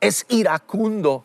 es 0.00 0.26
iracundo, 0.28 1.24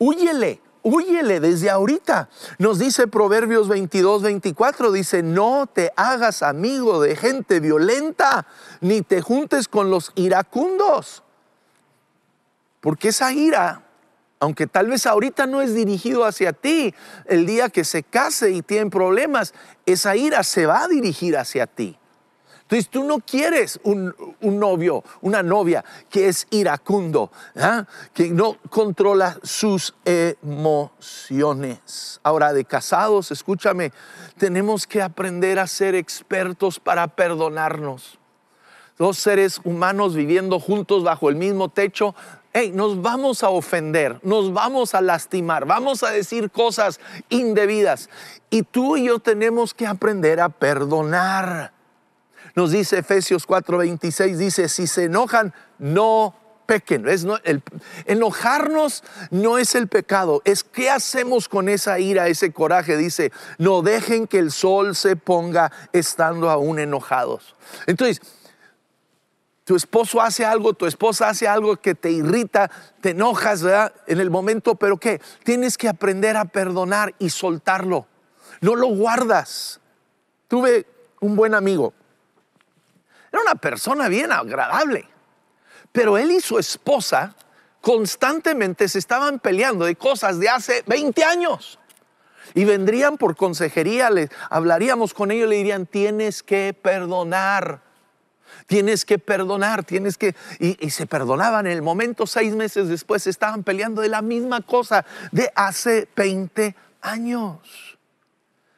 huyele, 0.00 0.62
huyele 0.82 1.40
desde 1.40 1.68
ahorita. 1.68 2.30
Nos 2.56 2.78
dice 2.78 3.06
Proverbios 3.06 3.68
22, 3.68 4.22
24, 4.22 4.92
dice, 4.92 5.22
no 5.22 5.66
te 5.70 5.92
hagas 5.94 6.42
amigo 6.42 7.02
de 7.02 7.16
gente 7.16 7.60
violenta, 7.60 8.46
ni 8.80 9.02
te 9.02 9.20
juntes 9.20 9.68
con 9.68 9.90
los 9.90 10.10
iracundos, 10.14 11.22
porque 12.80 13.08
esa 13.08 13.30
ira 13.30 13.85
aunque 14.40 14.66
tal 14.66 14.88
vez 14.88 15.06
ahorita 15.06 15.46
no 15.46 15.62
es 15.62 15.74
dirigido 15.74 16.24
hacia 16.24 16.52
ti, 16.52 16.94
el 17.26 17.46
día 17.46 17.68
que 17.68 17.84
se 17.84 18.02
case 18.02 18.50
y 18.50 18.62
tienen 18.62 18.90
problemas, 18.90 19.54
esa 19.86 20.16
ira 20.16 20.42
se 20.42 20.66
va 20.66 20.84
a 20.84 20.88
dirigir 20.88 21.36
hacia 21.36 21.66
ti. 21.66 21.98
Entonces 22.66 22.88
tú 22.88 23.04
no 23.04 23.20
quieres 23.20 23.78
un, 23.84 24.12
novio, 24.40 25.04
una 25.20 25.40
novia 25.40 25.84
que 26.10 26.26
es 26.26 26.48
iracundo, 26.50 27.30
¿ah? 27.54 27.86
que 28.12 28.28
no 28.28 28.56
controla 28.70 29.38
sus 29.44 29.94
emociones. 30.04 31.78
Ahora, 32.24 32.52
de 32.52 32.64
casados, 32.64 33.30
escúchame, 33.30 33.92
tenemos 34.36 34.84
que 34.84 35.00
aprender 35.00 35.60
a 35.60 35.68
ser 35.68 35.94
expertos 35.94 36.80
para 36.80 37.06
perdonarnos. 37.06 38.18
Dos 38.98 39.18
seres 39.18 39.60
humanos 39.64 40.14
viviendo 40.14 40.58
juntos 40.58 41.04
bajo 41.04 41.28
el 41.28 41.36
mismo 41.36 41.68
techo 41.68 42.14
hey, 42.58 42.72
nos 42.74 43.02
vamos 43.02 43.42
a 43.42 43.50
ofender, 43.50 44.18
nos 44.22 44.50
vamos 44.50 44.94
a 44.94 45.02
lastimar, 45.02 45.66
vamos 45.66 46.02
a 46.02 46.10
decir 46.10 46.50
cosas 46.50 47.00
indebidas. 47.28 48.08
Y 48.48 48.62
tú 48.62 48.96
y 48.96 49.08
yo 49.08 49.18
tenemos 49.18 49.74
que 49.74 49.86
aprender 49.86 50.40
a 50.40 50.48
perdonar. 50.48 51.72
Nos 52.54 52.70
dice 52.70 53.00
Efesios 53.00 53.46
4:26, 53.46 54.38
dice, 54.38 54.70
si 54.70 54.86
se 54.86 55.04
enojan, 55.04 55.52
no 55.78 56.34
pequen. 56.64 57.06
Es 57.06 57.26
el, 57.44 57.62
enojarnos 58.06 59.04
no 59.30 59.58
es 59.58 59.74
el 59.74 59.88
pecado, 59.88 60.40
es 60.46 60.64
qué 60.64 60.88
hacemos 60.88 61.50
con 61.50 61.68
esa 61.68 61.98
ira, 61.98 62.28
ese 62.28 62.52
coraje. 62.52 62.96
Dice, 62.96 63.32
no 63.58 63.82
dejen 63.82 64.26
que 64.26 64.38
el 64.38 64.50
sol 64.50 64.96
se 64.96 65.16
ponga 65.16 65.70
estando 65.92 66.48
aún 66.48 66.78
enojados. 66.78 67.54
Entonces, 67.86 68.22
tu 69.66 69.74
esposo 69.74 70.22
hace 70.22 70.44
algo, 70.44 70.74
tu 70.74 70.86
esposa 70.86 71.28
hace 71.28 71.48
algo 71.48 71.76
que 71.78 71.96
te 71.96 72.12
irrita, 72.12 72.70
te 73.00 73.10
enojas 73.10 73.64
¿verdad? 73.64 73.92
en 74.06 74.20
el 74.20 74.30
momento, 74.30 74.76
pero 74.76 74.96
¿qué? 74.96 75.20
Tienes 75.42 75.76
que 75.76 75.88
aprender 75.88 76.36
a 76.36 76.44
perdonar 76.44 77.16
y 77.18 77.30
soltarlo. 77.30 78.06
No 78.60 78.76
lo 78.76 78.86
guardas. 78.86 79.80
Tuve 80.46 80.86
un 81.18 81.34
buen 81.34 81.52
amigo. 81.52 81.92
Era 83.32 83.42
una 83.42 83.56
persona 83.56 84.08
bien 84.08 84.30
agradable, 84.30 85.08
pero 85.90 86.16
él 86.16 86.30
y 86.30 86.40
su 86.40 86.60
esposa 86.60 87.34
constantemente 87.80 88.88
se 88.88 89.00
estaban 89.00 89.40
peleando 89.40 89.84
de 89.84 89.96
cosas 89.96 90.38
de 90.38 90.48
hace 90.48 90.84
20 90.86 91.24
años. 91.24 91.80
Y 92.54 92.64
vendrían 92.64 93.18
por 93.18 93.34
consejería, 93.34 94.10
le 94.10 94.28
hablaríamos 94.48 95.12
con 95.12 95.32
ellos 95.32 95.48
le 95.48 95.56
dirían, 95.56 95.86
tienes 95.86 96.44
que 96.44 96.72
perdonar 96.72 97.85
tienes 98.66 99.04
que 99.04 99.18
perdonar, 99.18 99.84
tienes 99.84 100.18
que... 100.18 100.34
Y, 100.58 100.90
se 100.90 101.06
perdonaban 101.06 101.66
en 101.66 101.72
el 101.72 101.82
momento, 101.82 102.26
seis 102.26 102.54
meses 102.54 102.88
después 102.88 103.26
estaban 103.26 103.62
peleando 103.62 104.02
de 104.02 104.08
la 104.08 104.22
misma 104.22 104.60
cosa 104.60 105.04
de 105.32 105.50
hace 105.54 106.08
20 106.14 106.74
años. 107.00 107.98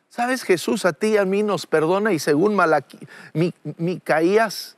¿Sabes? 0.08 0.42
Jesús 0.42 0.84
a 0.84 0.92
ti 0.92 1.08
y 1.08 1.16
a 1.16 1.24
mí 1.24 1.42
nos 1.42 1.66
perdona 1.66 2.12
y 2.12 2.18
según 2.18 2.54
Malaquí, 2.54 2.98
Micaías 3.76 4.76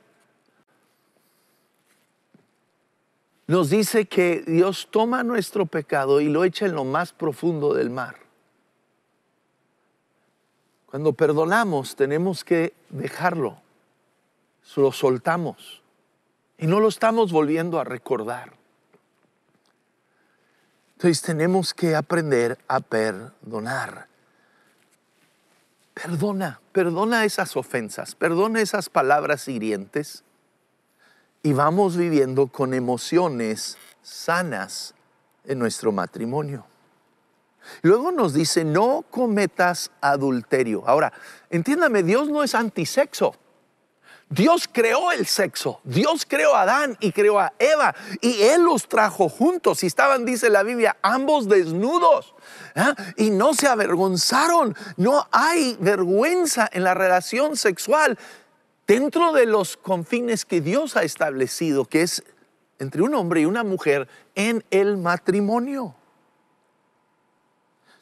nos 3.47 3.69
dice 3.69 4.05
que 4.05 4.43
Dios 4.47 4.87
toma 4.91 5.23
nuestro 5.23 5.65
pecado 5.65 6.21
y 6.21 6.29
lo 6.29 6.45
echa 6.45 6.65
en 6.65 6.75
lo 6.75 6.85
más 6.85 7.11
profundo 7.11 7.73
del 7.73 7.89
mar. 7.89 8.17
Cuando 10.85 11.13
perdonamos 11.13 11.95
tenemos 11.95 12.43
que 12.43 12.73
dejarlo 12.89 13.57
lo 14.75 14.91
soltamos 14.91 15.81
y 16.57 16.67
no 16.67 16.79
lo 16.79 16.87
estamos 16.87 17.31
volviendo 17.31 17.79
a 17.79 17.83
recordar. 17.83 18.53
Entonces 20.93 21.21
tenemos 21.21 21.73
que 21.73 21.95
aprender 21.95 22.59
a 22.67 22.79
perdonar. 22.79 24.07
Perdona, 25.93 26.61
perdona 26.71 27.25
esas 27.25 27.57
ofensas, 27.57 28.15
perdona 28.15 28.61
esas 28.61 28.89
palabras 28.89 29.47
hirientes 29.47 30.23
y 31.43 31.53
vamos 31.53 31.97
viviendo 31.97 32.47
con 32.47 32.73
emociones 32.73 33.77
sanas 34.01 34.93
en 35.45 35.59
nuestro 35.59 35.91
matrimonio. 35.91 36.65
Luego 37.81 38.11
nos 38.11 38.33
dice, 38.33 38.63
no 38.63 39.03
cometas 39.09 39.91
adulterio. 40.01 40.83
Ahora, 40.87 41.13
entiéndame, 41.49 42.03
Dios 42.03 42.29
no 42.29 42.43
es 42.43 42.55
antisexo. 42.55 43.35
Dios 44.31 44.69
creó 44.71 45.11
el 45.11 45.27
sexo, 45.27 45.81
Dios 45.83 46.25
creó 46.25 46.55
a 46.55 46.61
Adán 46.61 46.95
y 47.01 47.11
creó 47.11 47.37
a 47.37 47.51
Eva 47.59 47.93
y 48.21 48.41
Él 48.43 48.61
los 48.61 48.87
trajo 48.87 49.27
juntos 49.27 49.83
y 49.83 49.87
estaban, 49.87 50.23
dice 50.23 50.49
la 50.49 50.63
Biblia, 50.63 50.95
ambos 51.01 51.49
desnudos 51.49 52.33
¿ah? 52.77 52.95
y 53.17 53.29
no 53.29 53.53
se 53.53 53.67
avergonzaron. 53.67 54.73
No 54.95 55.27
hay 55.31 55.75
vergüenza 55.81 56.69
en 56.71 56.85
la 56.85 56.93
relación 56.93 57.57
sexual 57.57 58.17
dentro 58.87 59.33
de 59.33 59.47
los 59.47 59.75
confines 59.75 60.45
que 60.45 60.61
Dios 60.61 60.95
ha 60.95 61.03
establecido, 61.03 61.83
que 61.83 62.03
es 62.03 62.23
entre 62.79 63.01
un 63.01 63.13
hombre 63.15 63.41
y 63.41 63.45
una 63.45 63.65
mujer 63.65 64.07
en 64.35 64.63
el 64.71 64.95
matrimonio. 64.95 65.93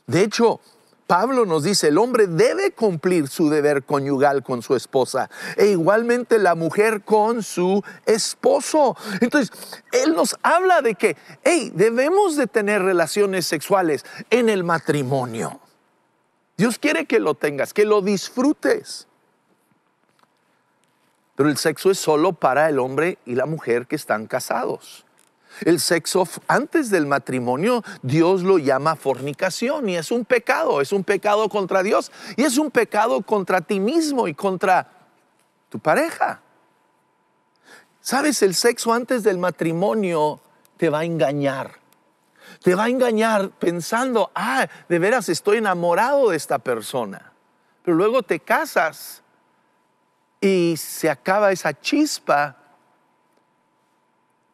De 0.06 0.22
hecho, 0.22 0.62
Pablo 1.10 1.48
nos 1.48 1.64
dice, 1.64 1.88
el 1.88 1.98
hombre 1.98 2.28
debe 2.28 2.70
cumplir 2.70 3.30
su 3.30 3.50
deber 3.50 3.84
conyugal 3.84 4.44
con 4.44 4.62
su 4.62 4.76
esposa 4.76 5.28
e 5.58 5.66
igualmente 5.70 6.38
la 6.38 6.54
mujer 6.54 7.02
con 7.02 7.42
su 7.42 7.84
esposo. 8.06 8.96
Entonces, 9.20 9.52
él 9.92 10.14
nos 10.14 10.38
habla 10.44 10.84
de 10.84 10.94
que, 10.94 11.18
hey, 11.44 11.72
debemos 11.74 12.36
de 12.36 12.46
tener 12.46 12.84
relaciones 12.84 13.48
sexuales 13.48 14.06
en 14.30 14.50
el 14.50 14.64
matrimonio. 14.64 15.60
Dios 16.56 16.78
quiere 16.78 17.08
que 17.08 17.20
lo 17.20 17.34
tengas, 17.34 17.74
que 17.74 17.86
lo 17.86 18.04
disfrutes. 18.04 19.08
Pero 21.36 21.50
el 21.50 21.58
sexo 21.58 21.90
es 21.90 21.98
solo 21.98 22.34
para 22.34 22.70
el 22.70 22.78
hombre 22.78 23.18
y 23.26 23.34
la 23.34 23.48
mujer 23.48 23.88
que 23.88 23.96
están 23.96 24.28
casados. 24.28 25.08
El 25.66 25.80
sexo 25.80 26.28
antes 26.48 26.90
del 26.90 27.06
matrimonio, 27.06 27.84
Dios 28.02 28.44
lo 28.44 28.58
llama 28.58 28.96
fornicación 28.96 29.90
y 29.90 29.96
es 29.96 30.12
un 30.12 30.26
pecado, 30.26 30.82
es 30.82 30.92
un 30.92 31.04
pecado 31.04 31.50
contra 31.50 31.84
Dios 31.84 32.12
y 32.38 32.44
es 32.44 32.58
un 32.58 32.72
pecado 32.72 33.22
contra 33.22 33.62
ti 33.62 33.80
mismo 33.80 34.28
y 34.28 34.34
contra 34.34 34.92
tu 35.70 35.80
pareja. 35.80 36.42
Sabes, 38.02 38.42
el 38.42 38.56
sexo 38.56 38.94
antes 38.94 39.24
del 39.24 39.38
matrimonio 39.38 40.40
te 40.78 40.90
va 40.90 41.00
a 41.00 41.06
engañar. 41.06 41.80
Te 42.64 42.76
va 42.76 42.86
a 42.86 42.90
engañar 42.90 43.52
pensando, 43.52 44.32
ah, 44.34 44.68
de 44.88 45.00
veras 45.00 45.30
estoy 45.30 45.58
enamorado 45.58 46.30
de 46.30 46.38
esta 46.38 46.60
persona. 46.60 47.34
Pero 47.84 47.96
luego 47.96 48.24
te 48.24 48.40
casas 48.40 49.22
y 50.42 50.76
se 50.78 51.10
acaba 51.10 51.52
esa 51.52 51.80
chispa 51.80 52.59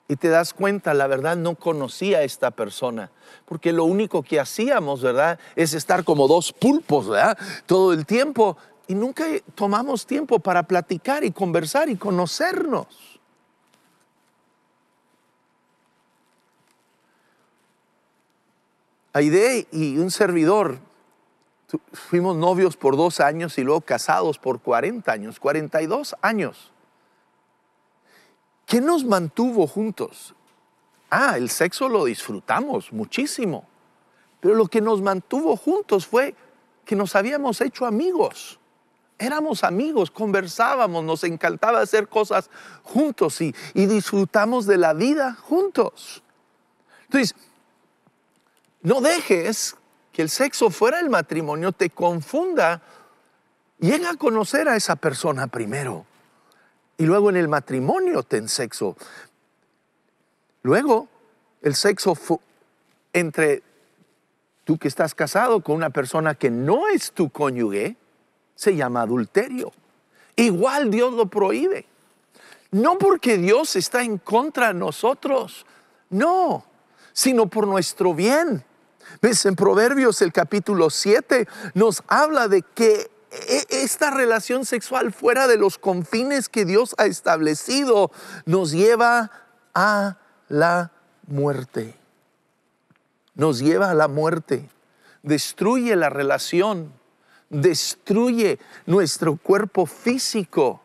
y 0.08 0.16
te 0.16 0.30
das 0.30 0.54
cuenta, 0.54 0.94
la 0.94 1.08
verdad 1.08 1.36
no 1.36 1.56
conocía 1.56 2.20
a 2.20 2.24
esta 2.24 2.52
persona, 2.52 3.12
porque 3.46 3.74
lo 3.74 3.86
único 3.86 4.22
que 4.22 4.40
hacíamos, 4.40 5.02
¿verdad? 5.02 5.40
Es 5.56 5.74
estar 5.74 6.04
como 6.04 6.28
dos 6.28 6.54
pulpos, 6.54 7.10
¿verdad? 7.10 7.38
Todo 7.66 7.94
el 7.94 8.06
tiempo 8.06 8.58
y 8.88 8.94
nunca 8.94 9.26
tomamos 9.56 10.06
tiempo 10.06 10.40
para 10.40 10.64
platicar 10.64 11.24
y 11.24 11.32
conversar 11.32 11.90
y 11.90 11.96
conocernos. 11.96 12.88
Aide 19.14 19.68
y 19.72 19.98
un 19.98 20.12
servidor 20.12 20.78
fuimos 21.94 22.36
novios 22.36 22.78
por 22.78 22.96
dos 22.96 23.20
años 23.20 23.58
y 23.58 23.64
luego 23.64 23.82
casados 23.82 24.38
por 24.38 24.60
40 24.60 25.12
años, 25.12 25.40
42 25.40 26.16
años. 26.22 26.72
¿Qué 28.66 28.82
nos 28.82 29.04
mantuvo 29.04 29.68
juntos? 29.68 30.34
Ah, 31.10 31.38
el 31.38 31.50
sexo 31.50 31.88
lo 31.88 32.06
disfrutamos 32.06 32.92
muchísimo, 32.92 33.66
pero 34.40 34.56
lo 34.56 34.68
que 34.68 34.82
nos 34.82 35.02
mantuvo 35.02 35.56
juntos 35.56 36.08
fue 36.08 36.36
que 36.84 36.96
nos 36.96 37.16
habíamos 37.16 37.62
hecho 37.62 37.86
amigos. 37.86 38.60
Éramos 39.18 39.64
amigos, 39.64 40.12
conversábamos, 40.12 41.04
nos 41.04 41.24
encantaba 41.24 41.80
hacer 41.80 42.10
cosas 42.10 42.50
juntos 42.84 43.40
y, 43.40 43.54
disfrutamos 43.74 44.66
de 44.66 44.78
la 44.78 44.94
vida 44.94 45.36
juntos. 45.36 46.22
Entonces, 47.04 47.36
no 48.82 49.00
dejes 49.00 49.78
que 50.12 50.22
el 50.22 50.30
sexo 50.30 50.70
fuera 50.70 50.98
del 50.98 51.10
matrimonio 51.10 51.72
te 51.72 51.90
confunda. 51.90 52.82
Llega 53.80 54.10
a 54.10 54.16
conocer 54.16 54.68
a 54.68 54.76
esa 54.76 54.96
persona 54.96 55.48
primero 55.48 56.06
y 56.98 57.06
luego 57.06 57.30
en 57.30 57.38
el 57.38 57.48
matrimonio 57.48 58.24
ten 58.24 58.48
sexo. 58.48 58.96
Luego, 60.64 61.08
el 61.62 61.76
sexo 61.76 62.18
entre 63.14 63.64
tú 64.64 64.78
que 64.78 64.88
estás 64.88 65.14
casado 65.14 65.62
con 65.62 65.76
una 65.76 65.90
persona 65.90 66.36
que 66.36 66.50
no 66.50 66.88
es 66.88 67.12
tu 67.12 67.30
cónyuge, 67.30 67.96
se 68.56 68.76
llama 68.76 69.02
adulterio. 69.02 69.72
Igual 70.36 70.90
Dios 70.90 71.14
lo 71.14 71.28
prohíbe. 71.28 71.86
No 72.72 72.98
porque 72.98 73.38
Dios 73.38 73.76
está 73.76 74.02
en 74.02 74.18
contra 74.18 74.68
de 74.68 74.74
nosotros, 74.74 75.66
no, 76.10 76.66
sino 77.14 77.48
por 77.48 77.68
nuestro 77.68 78.14
bien. 78.14 78.64
¿Ves? 79.22 79.46
En 79.46 79.56
Proverbios 79.56 80.22
el 80.22 80.34
capítulo 80.34 80.90
7 80.90 81.48
nos 81.74 82.04
habla 82.08 82.48
de 82.48 82.64
que 82.64 83.12
esta 83.70 84.12
relación 84.12 84.66
sexual 84.66 85.12
fuera 85.12 85.48
de 85.48 85.58
los 85.58 85.78
confines 85.78 86.50
que 86.50 86.66
Dios 86.66 86.96
ha 86.98 87.06
establecido 87.06 88.12
nos 88.46 88.72
lleva 88.72 89.32
a 89.74 90.18
la 90.48 90.92
muerte. 91.28 91.96
Nos 93.36 93.60
lleva 93.60 93.92
a 93.92 93.94
la 93.94 94.08
muerte. 94.08 94.70
Destruye 95.24 95.96
la 95.96 96.10
relación. 96.10 96.94
Destruye 97.50 98.60
nuestro 98.86 99.36
cuerpo 99.36 99.86
físico. 99.86 100.82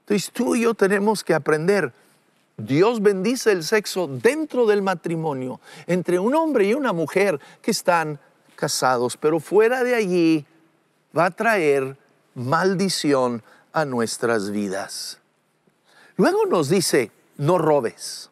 Entonces 0.00 0.30
tú 0.32 0.56
y 0.56 0.62
yo 0.62 0.74
tenemos 0.74 1.22
que 1.22 1.34
aprender. 1.34 1.92
Dios 2.56 3.00
bendice 3.00 3.52
el 3.52 3.64
sexo 3.64 4.06
dentro 4.06 4.66
del 4.66 4.82
matrimonio 4.82 5.60
entre 5.86 6.18
un 6.18 6.34
hombre 6.34 6.66
y 6.66 6.74
una 6.74 6.92
mujer 6.92 7.40
que 7.62 7.70
están 7.70 8.20
casados, 8.56 9.16
pero 9.16 9.40
fuera 9.40 9.82
de 9.82 9.94
allí 9.94 10.46
va 11.16 11.26
a 11.26 11.30
traer 11.30 11.96
maldición 12.34 13.42
a 13.72 13.84
nuestras 13.84 14.50
vidas. 14.50 15.18
Luego 16.16 16.46
nos 16.46 16.68
dice, 16.68 17.10
no 17.36 17.58
robes. 17.58 18.30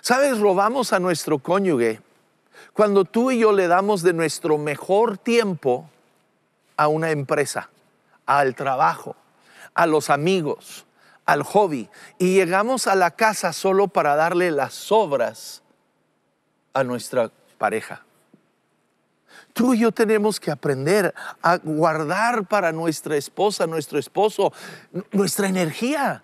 ¿Sabes? 0.00 0.38
Robamos 0.38 0.92
a 0.92 1.00
nuestro 1.00 1.38
cónyuge 1.38 2.00
cuando 2.72 3.04
tú 3.04 3.30
y 3.30 3.40
yo 3.40 3.52
le 3.52 3.66
damos 3.66 4.02
de 4.02 4.12
nuestro 4.12 4.56
mejor 4.56 5.18
tiempo 5.18 5.90
a 6.76 6.86
una 6.86 7.10
empresa, 7.10 7.70
al 8.24 8.54
trabajo, 8.54 9.16
a 9.74 9.86
los 9.86 10.10
amigos, 10.10 10.86
al 11.26 11.42
hobby, 11.42 11.90
y 12.18 12.34
llegamos 12.34 12.86
a 12.86 12.94
la 12.94 13.10
casa 13.10 13.52
solo 13.52 13.88
para 13.88 14.14
darle 14.14 14.50
las 14.50 14.74
sobras 14.74 15.62
a 16.72 16.84
nuestra 16.84 17.32
pareja. 17.58 18.04
Tú 19.58 19.74
y 19.74 19.80
yo 19.80 19.90
tenemos 19.90 20.38
que 20.38 20.52
aprender 20.52 21.12
a 21.42 21.56
guardar 21.56 22.46
para 22.46 22.70
nuestra 22.70 23.16
esposa, 23.16 23.66
nuestro 23.66 23.98
esposo, 23.98 24.52
nuestra 25.10 25.48
energía, 25.48 26.22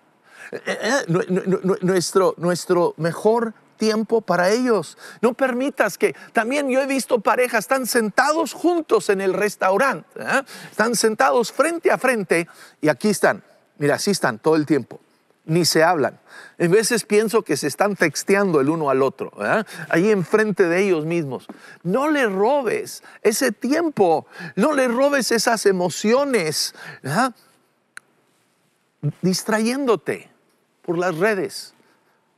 eh, 0.53 0.61
eh, 0.65 1.77
nuestro, 1.81 2.33
nuestro 2.37 2.93
mejor 2.95 3.53
tiempo 3.75 4.21
para 4.21 4.51
ellos. 4.51 4.97
No 5.19 5.33
permitas 5.33 5.97
que 5.97 6.15
también 6.31 6.69
yo 6.69 6.79
he 6.79 6.85
visto 6.85 7.19
parejas, 7.19 7.65
están 7.65 7.87
sentados 7.87 8.53
juntos 8.53 9.09
en 9.09 9.19
el 9.19 9.33
restaurante, 9.33 10.07
¿eh? 10.17 10.41
están 10.71 10.95
sentados 10.95 11.51
frente 11.51 11.91
a 11.91 11.97
frente 11.97 12.47
y 12.79 12.87
aquí 12.87 13.09
están, 13.09 13.43
mira, 13.77 13.95
así 13.95 14.11
están 14.11 14.39
todo 14.39 14.55
el 14.55 14.65
tiempo 14.65 15.01
ni 15.45 15.65
se 15.65 15.83
hablan. 15.83 16.19
En 16.57 16.71
veces 16.71 17.03
pienso 17.03 17.43
que 17.43 17.57
se 17.57 17.67
están 17.67 17.95
texteando 17.95 18.59
el 18.59 18.69
uno 18.69 18.89
al 18.89 19.01
otro, 19.01 19.31
ahí 19.89 20.09
enfrente 20.09 20.67
de 20.67 20.83
ellos 20.83 21.05
mismos. 21.05 21.47
No 21.83 22.09
le 22.09 22.27
robes 22.27 23.03
ese 23.21 23.51
tiempo, 23.51 24.25
no 24.55 24.73
le 24.73 24.87
robes 24.87 25.31
esas 25.31 25.65
emociones, 25.65 26.73
distrayéndote 29.21 30.29
por 30.81 30.97
las 30.97 31.17
redes, 31.17 31.73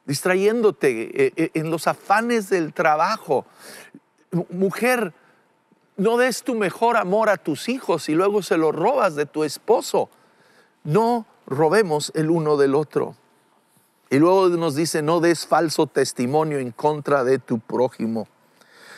distrayéndote 0.06 1.26
eh, 1.26 1.34
eh, 1.36 1.52
en 1.54 1.70
los 1.70 1.88
afanes 1.88 2.50
del 2.50 2.74
trabajo. 2.74 3.46
Mujer, 4.50 5.14
no 5.96 6.18
des 6.18 6.44
tu 6.44 6.56
mejor 6.56 6.98
amor 6.98 7.30
a 7.30 7.38
tus 7.38 7.70
hijos 7.70 8.10
y 8.10 8.14
luego 8.14 8.42
se 8.42 8.58
lo 8.58 8.72
robas 8.72 9.16
de 9.16 9.26
tu 9.26 9.44
esposo. 9.44 10.10
No 10.84 11.26
robemos 11.48 12.12
el 12.14 12.30
uno 12.30 12.58
del 12.58 12.76
otro. 12.76 13.16
Y 14.10 14.20
luego 14.20 14.50
nos 14.50 14.76
dice, 14.76 15.02
no 15.02 15.20
des 15.20 15.48
falso 15.48 15.88
testimonio 15.88 16.60
en 16.60 16.72
contra 16.72 17.24
de 17.24 17.40
tu 17.40 17.60
prójimo. 17.60 18.28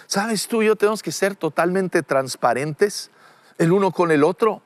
¿Sabes 0.07 0.47
tú 0.47 0.61
y 0.61 0.65
yo 0.65 0.76
tenemos 0.76 1.01
que 1.01 1.11
ser 1.11 1.35
totalmente 1.35 2.03
transparentes 2.03 3.11
el 3.57 3.71
uno 3.71 3.91
con 3.91 4.11
el 4.11 4.23
otro? 4.23 4.61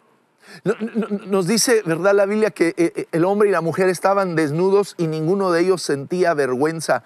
Nos 1.28 1.48
dice, 1.48 1.82
¿verdad, 1.86 2.14
la 2.14 2.26
Biblia 2.26 2.52
que 2.52 2.70
eh, 2.70 2.76
eh, 2.78 3.06
el 3.12 3.24
hombre 3.26 3.50
y 3.50 3.52
la 3.52 3.62
mujer 3.62 3.90
estaban 3.90 4.36
desnudos 4.36 4.96
y 4.98 5.08
ninguno 5.08 5.52
de 5.52 5.62
ellos 5.62 5.82
sentía 5.82 6.34
vergüenza? 6.34 7.04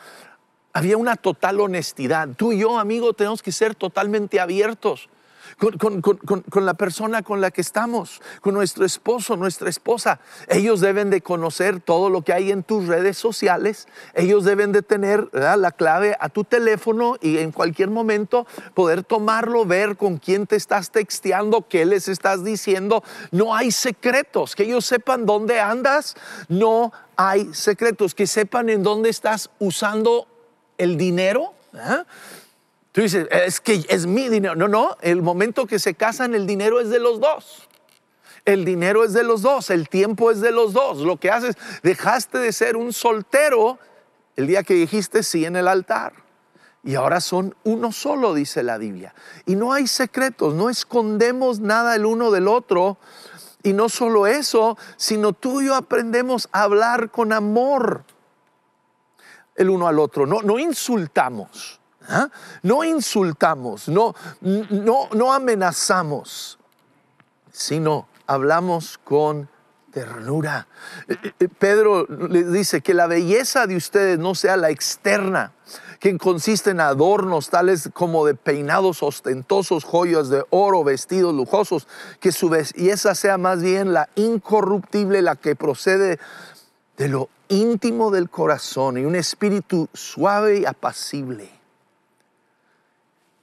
Había 0.74 0.98
una 0.98 1.16
total 1.16 1.60
honestidad. 1.60 2.30
Tú 2.36 2.54
y 2.54 2.60
yo, 2.60 2.80
amigo, 2.80 3.14
tenemos 3.14 3.42
que 3.42 3.52
ser 3.52 3.76
totalmente 3.76 4.40
abiertos. 4.40 5.10
Con, 5.58 6.66
la 6.66 6.74
persona 6.76 7.24
con 7.24 7.42
la 7.42 7.50
que 7.50 7.62
estamos, 7.62 8.22
con 8.42 8.54
nuestro 8.54 8.86
esposo, 8.86 9.36
nuestra 9.36 9.70
esposa. 9.70 10.20
Ellos 10.48 10.82
deben 10.82 11.10
de 11.10 11.22
conocer 11.22 11.80
todo 11.80 12.10
lo 12.10 12.22
que 12.22 12.34
hay 12.34 12.52
en 12.52 12.62
tus 12.64 12.88
redes 12.88 13.18
sociales. 13.18 13.88
Ellos 14.14 14.44
deben 14.44 14.72
de 14.72 14.84
tener 14.84 15.28
la 15.34 15.72
clave 15.72 16.16
a 16.20 16.30
tu 16.30 16.44
teléfono 16.44 17.16
y 17.22 17.40
en 17.40 17.52
cualquier 17.52 17.90
momento 17.90 18.46
poder 18.76 19.04
tomarlo, 19.04 19.66
ver 19.66 19.98
con 19.98 20.18
quién 20.18 20.46
te 20.46 20.56
estás 20.56 20.92
texteando, 20.92 21.68
qué 21.68 21.86
les 21.86 22.08
estás 22.08 22.44
diciendo. 22.44 23.04
No 23.32 23.56
hay 23.56 23.72
secretos, 23.72 24.56
que 24.56 24.64
ellos 24.64 24.86
sepan 24.86 25.26
dónde 25.26 25.60
andas. 25.60 26.16
No 26.50 26.92
hay 27.16 27.52
secretos, 27.54 28.14
que 28.14 28.28
sepan 28.28 28.70
en 28.70 28.84
dónde 28.84 29.10
estás 29.10 29.50
usando 29.58 30.28
el 30.78 30.98
dinero. 30.98 31.54
Tú 32.98 33.04
dices, 33.04 33.28
es 33.30 33.62
que 33.62 33.86
es 33.90 34.08
mi 34.08 34.28
dinero. 34.28 34.56
No, 34.56 34.68
no, 34.68 34.98
el 35.02 35.22
momento 35.22 35.68
que 35.68 35.78
se 35.78 35.94
casan, 35.94 36.34
el 36.34 36.48
dinero 36.48 36.80
es 36.80 36.90
de 36.90 36.98
los 36.98 37.20
dos. 37.20 37.70
El 38.44 38.66
dinero 38.66 39.04
es 39.04 39.14
de 39.14 39.22
los 39.22 39.44
dos, 39.44 39.70
el 39.70 39.88
tiempo 39.88 40.32
es 40.32 40.42
de 40.42 40.52
los 40.52 40.74
dos. 40.74 40.98
Lo 41.02 41.18
que 41.18 41.30
haces, 41.30 41.58
dejaste 41.84 42.40
de 42.40 42.52
ser 42.52 42.76
un 42.76 42.92
soltero 42.94 43.78
el 44.36 44.48
día 44.48 44.64
que 44.64 44.74
dijiste 44.74 45.22
sí 45.22 45.46
en 45.46 45.56
el 45.58 45.68
altar. 45.68 46.14
Y 46.84 46.96
ahora 46.96 47.22
son 47.22 47.54
uno 47.66 47.92
solo, 47.92 48.34
dice 48.34 48.64
la 48.64 48.80
Biblia. 48.80 49.14
Y 49.46 49.56
no 49.56 49.74
hay 49.74 49.86
secretos, 49.86 50.56
no 50.56 50.68
escondemos 50.68 51.60
nada 51.60 51.96
el 51.96 52.04
uno 52.04 52.32
del 52.32 52.48
otro. 52.48 52.98
Y 53.62 53.74
no 53.74 53.90
solo 53.90 54.26
eso, 54.26 54.76
sino 54.96 55.34
tú 55.34 55.62
y 55.62 55.68
yo 55.68 55.76
aprendemos 55.76 56.50
a 56.52 56.64
hablar 56.64 57.12
con 57.12 57.32
amor 57.32 58.06
el 59.56 59.70
uno 59.70 59.88
al 59.88 60.00
otro. 60.00 60.26
No, 60.26 60.42
no 60.42 60.58
insultamos. 60.58 61.80
¿Ah? 62.08 62.30
No 62.64 62.84
insultamos, 62.84 63.88
no, 63.88 64.16
no, 64.42 65.10
no 65.14 65.34
amenazamos, 65.34 66.58
sino 67.52 68.08
hablamos 68.26 68.98
con 68.98 69.50
ternura. 69.92 70.68
Eh, 71.08 71.16
eh, 71.40 71.48
Pedro 71.48 72.06
les 72.06 72.52
dice 72.52 72.82
que 72.82 72.94
la 72.94 73.08
belleza 73.08 73.66
de 73.66 73.76
ustedes 73.76 74.20
no 74.20 74.36
sea 74.36 74.58
la 74.58 74.70
externa, 74.70 75.54
que 76.00 76.16
consiste 76.18 76.70
en 76.70 76.82
adornos 76.82 77.50
tales 77.50 77.90
como 77.94 78.26
de 78.26 78.36
peinados 78.36 79.02
ostentosos, 79.02 79.84
joyas 79.84 80.30
de 80.30 80.46
oro, 80.52 80.84
vestidos 80.84 81.34
lujosos, 81.34 81.88
que 82.20 82.32
su 82.32 82.50
belleza 82.50 83.16
sea 83.16 83.40
más 83.40 83.62
bien 83.62 83.94
la 83.94 84.10
incorruptible, 84.16 85.24
la 85.24 85.36
que 85.36 85.56
procede 85.56 86.20
de 86.98 87.08
lo 87.08 87.30
íntimo 87.50 88.12
del 88.12 88.30
corazón 88.30 88.98
y 88.98 89.06
un 89.06 89.16
espíritu 89.16 89.90
suave 89.94 90.60
y 90.60 90.66
apacible. 90.66 91.57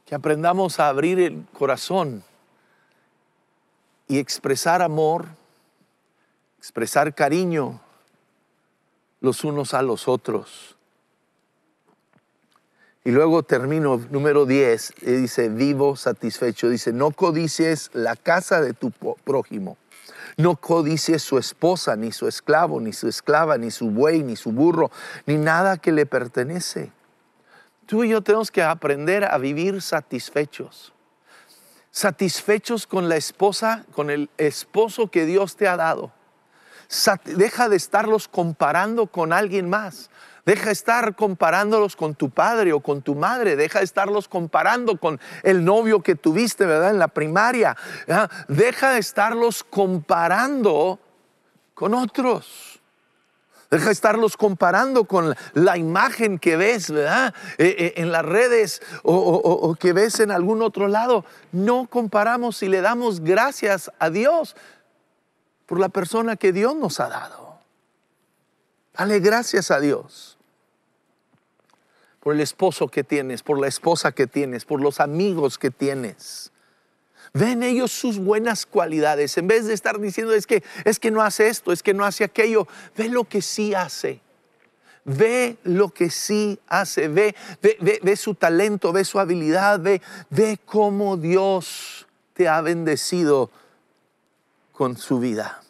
Que 0.05 0.14
aprendamos 0.14 0.81
a 0.81 0.89
abrir 0.89 1.18
el 1.18 1.47
corazón 1.52 2.22
y 4.06 4.18
expresar 4.18 4.82
amor, 4.82 5.26
expresar 6.59 7.14
cariño 7.14 7.81
los 9.20 9.44
unos 9.44 9.72
a 9.74 9.82
los 9.82 10.06
otros. 10.09 10.76
Y 13.05 13.10
luego 13.10 13.43
termino, 13.43 13.98
número 14.10 14.47
10, 14.47 14.94
y 15.02 15.10
dice, 15.12 15.51
vivo 15.51 15.94
satisfecho. 15.94 16.70
Dice, 16.70 16.90
no 16.93 17.10
codicies 17.10 17.90
la 17.93 18.16
casa 18.16 18.62
de 18.62 18.72
tu 18.72 18.90
prójimo. 18.90 19.76
No 20.39 20.56
codicies 20.56 21.22
su 21.22 21.36
esposa, 21.36 21.97
ni 21.97 22.12
su 22.12 22.26
esclavo, 22.26 22.81
ni 22.81 22.94
su 22.94 23.06
esclava, 23.06 23.59
ni 23.59 23.70
su 23.70 23.90
buey, 23.90 24.22
ni 24.22 24.36
su 24.36 24.52
burro, 24.52 24.90
ni 25.26 25.36
nada 25.36 25.76
que 25.76 25.93
le 25.93 26.06
pertenece. 26.06 26.93
Tú 27.86 28.05
y 28.05 28.11
yo 28.11 28.23
tenemos 28.23 28.51
que 28.51 28.62
aprender 28.62 29.24
a 29.24 29.39
vivir 29.39 29.82
satisfechos. 29.82 30.93
Satisfechos 31.90 32.86
con 32.86 33.09
la 33.09 33.16
esposa, 33.16 33.85
con 33.93 34.11
el 34.11 34.31
esposo 34.39 35.11
que 35.11 35.27
Dios 35.27 35.56
te 35.56 35.69
ha 35.69 35.77
dado. 35.77 36.12
Deja 37.24 37.69
de 37.69 37.77
estarlos 37.77 38.28
comparando 38.28 39.06
con 39.06 39.32
alguien 39.32 39.69
más. 39.69 40.11
Deja 40.44 40.66
de 40.66 40.73
estar 40.73 41.15
comparándolos 41.15 41.97
con 41.97 42.15
tu 42.15 42.31
padre 42.31 42.73
o 42.73 42.81
con 42.81 43.01
tu 43.01 43.15
madre. 43.15 43.56
Deja 43.56 43.78
de 43.78 43.85
estarlos 43.85 44.28
comparando 44.28 44.98
con 44.98 45.19
el 45.43 45.65
novio 45.65 46.02
que 46.02 46.15
tuviste, 46.15 46.66
¿verdad? 46.66 46.90
En 46.90 46.98
la 46.98 47.09
primaria. 47.09 47.77
¿verdad? 48.06 48.31
Deja 48.48 48.93
de 48.93 48.98
estarlos 48.98 49.65
comparando 49.65 50.98
con 51.74 51.94
otros. 51.94 52.73
Deja 53.74 53.86
de 53.86 53.92
estarlos 53.92 54.36
comparando 54.36 55.05
con 55.05 55.34
la 55.55 55.76
imagen 55.76 56.38
que 56.38 56.56
ves, 56.56 56.90
¿verdad? 56.90 57.34
Eh, 57.59 57.74
eh, 57.78 57.92
en 57.96 58.12
las 58.12 58.24
redes 58.24 58.80
o, 59.02 59.14
o- 59.16 59.74
que 59.74 59.92
ves 59.92 60.20
en 60.20 60.30
algún 60.30 60.62
otro 60.62 60.86
lado. 60.86 61.24
No 61.51 61.88
comparamos 61.88 62.62
y 62.62 62.68
le 62.68 62.80
damos 62.80 63.20
gracias 63.20 63.90
a 63.98 64.10
Dios 64.10 64.55
por 65.66 65.80
la 65.80 65.88
persona 65.88 66.36
que 66.36 66.52
Dios 66.52 66.76
nos 66.76 67.01
ha 67.01 67.09
dado. 67.09 67.59
Dale 68.96 69.18
gracias 69.18 69.72
a 69.72 69.80
Dios 69.80 70.38
por 72.20 72.34
el 72.34 72.40
esposo 72.40 72.86
que 72.88 73.02
tienes, 73.02 73.42
por 73.42 73.59
la 73.59 73.66
esposa 73.66 74.12
que 74.12 74.26
tienes, 74.28 74.64
por 74.64 74.80
los 74.80 75.01
amigos 75.01 75.59
que 75.59 75.70
tienes. 75.70 76.52
Ve 77.36 77.51
en 77.51 77.65
ellos 77.65 77.90
sus 77.90 78.19
buenas 78.19 78.65
cualidades. 78.65 79.36
En 79.39 79.48
vez 79.48 79.66
de 79.66 79.74
estar 79.74 79.98
diciendo 80.01 80.32
es 80.32 80.47
que, 80.47 80.62
es 80.85 81.01
que 81.01 81.11
no 81.11 81.20
hace 81.20 81.48
esto, 81.48 81.73
es 81.73 81.82
que 81.82 81.93
no 81.93 82.05
hace 82.05 82.23
aquello, 82.23 82.69
ve 82.97 83.09
lo 83.09 83.24
que 83.24 83.43
sí 83.43 83.74
hace. 83.74 84.20
Ve 85.05 85.59
lo 85.65 85.90
que 85.90 86.11
sí 86.11 86.59
hace, 86.69 87.09
ve, 87.09 87.35
ve, 87.61 87.77
ve- 87.81 88.01
ve 88.02 88.16
su 88.16 88.35
talento, 88.35 88.93
ve 88.93 89.05
su 89.05 89.19
habilidad, 89.19 89.81
ve, 89.81 90.01
ve 90.31 90.59
cómo 90.65 91.16
Dios 91.16 92.06
te 92.32 92.48
ha 92.48 92.61
bendecido 92.62 93.51
con 94.73 94.97
su 94.97 95.19
vida. 95.19 95.61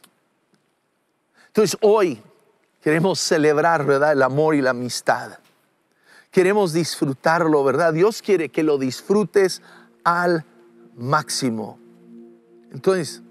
Entonces 1.48 1.78
hoy 1.80 2.22
queremos 2.82 3.18
celebrar, 3.18 3.84
¿verdad? 3.86 4.12
El 4.12 4.22
amor 4.22 4.54
y 4.54 4.60
la 4.60 4.70
amistad. 4.70 5.38
Queremos 6.30 6.72
disfrutarlo, 6.74 7.64
¿verdad? 7.64 7.94
Dios 7.94 8.20
quiere 8.22 8.50
que 8.50 8.62
lo 8.62 8.76
disfrutes 8.76 9.62
al 10.04 10.44
máximo. 10.96 11.78
Entonces, 12.72 13.22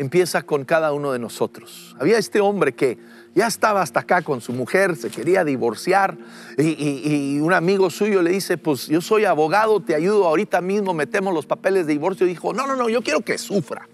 empieza 0.00 0.42
con 0.42 0.64
cada 0.64 0.92
uno 0.92 1.12
de 1.12 1.18
nosotros. 1.18 1.94
Había 2.00 2.16
este 2.16 2.40
hombre 2.40 2.72
que 2.72 2.98
ya 3.34 3.46
estaba 3.46 3.82
hasta 3.82 4.00
acá 4.00 4.22
con 4.22 4.40
su 4.40 4.52
mujer, 4.52 4.96
se 4.96 5.10
quería 5.10 5.44
divorciar 5.44 6.16
y, 6.56 7.38
un 7.38 7.52
amigo 7.52 7.90
suyo 7.90 8.22
le 8.22 8.30
dice, 8.30 8.56
pues 8.58 8.86
yo 8.86 9.00
soy 9.00 9.24
abogado, 9.24 9.80
te 9.80 9.94
ayudo 9.94 10.26
ahorita 10.26 10.60
mismo, 10.60 10.94
metemos 10.94 11.34
los 11.34 11.46
papeles 11.46 11.86
de 11.86 11.92
divorcio. 11.92 12.26
Y 12.26 12.30
dijo, 12.30 12.52
no, 12.52 12.66
no, 12.66 12.76
no, 12.76 12.88
yo 12.88 13.02
quiero 13.02 13.20
que 13.20 13.38
sufra. 13.38 13.88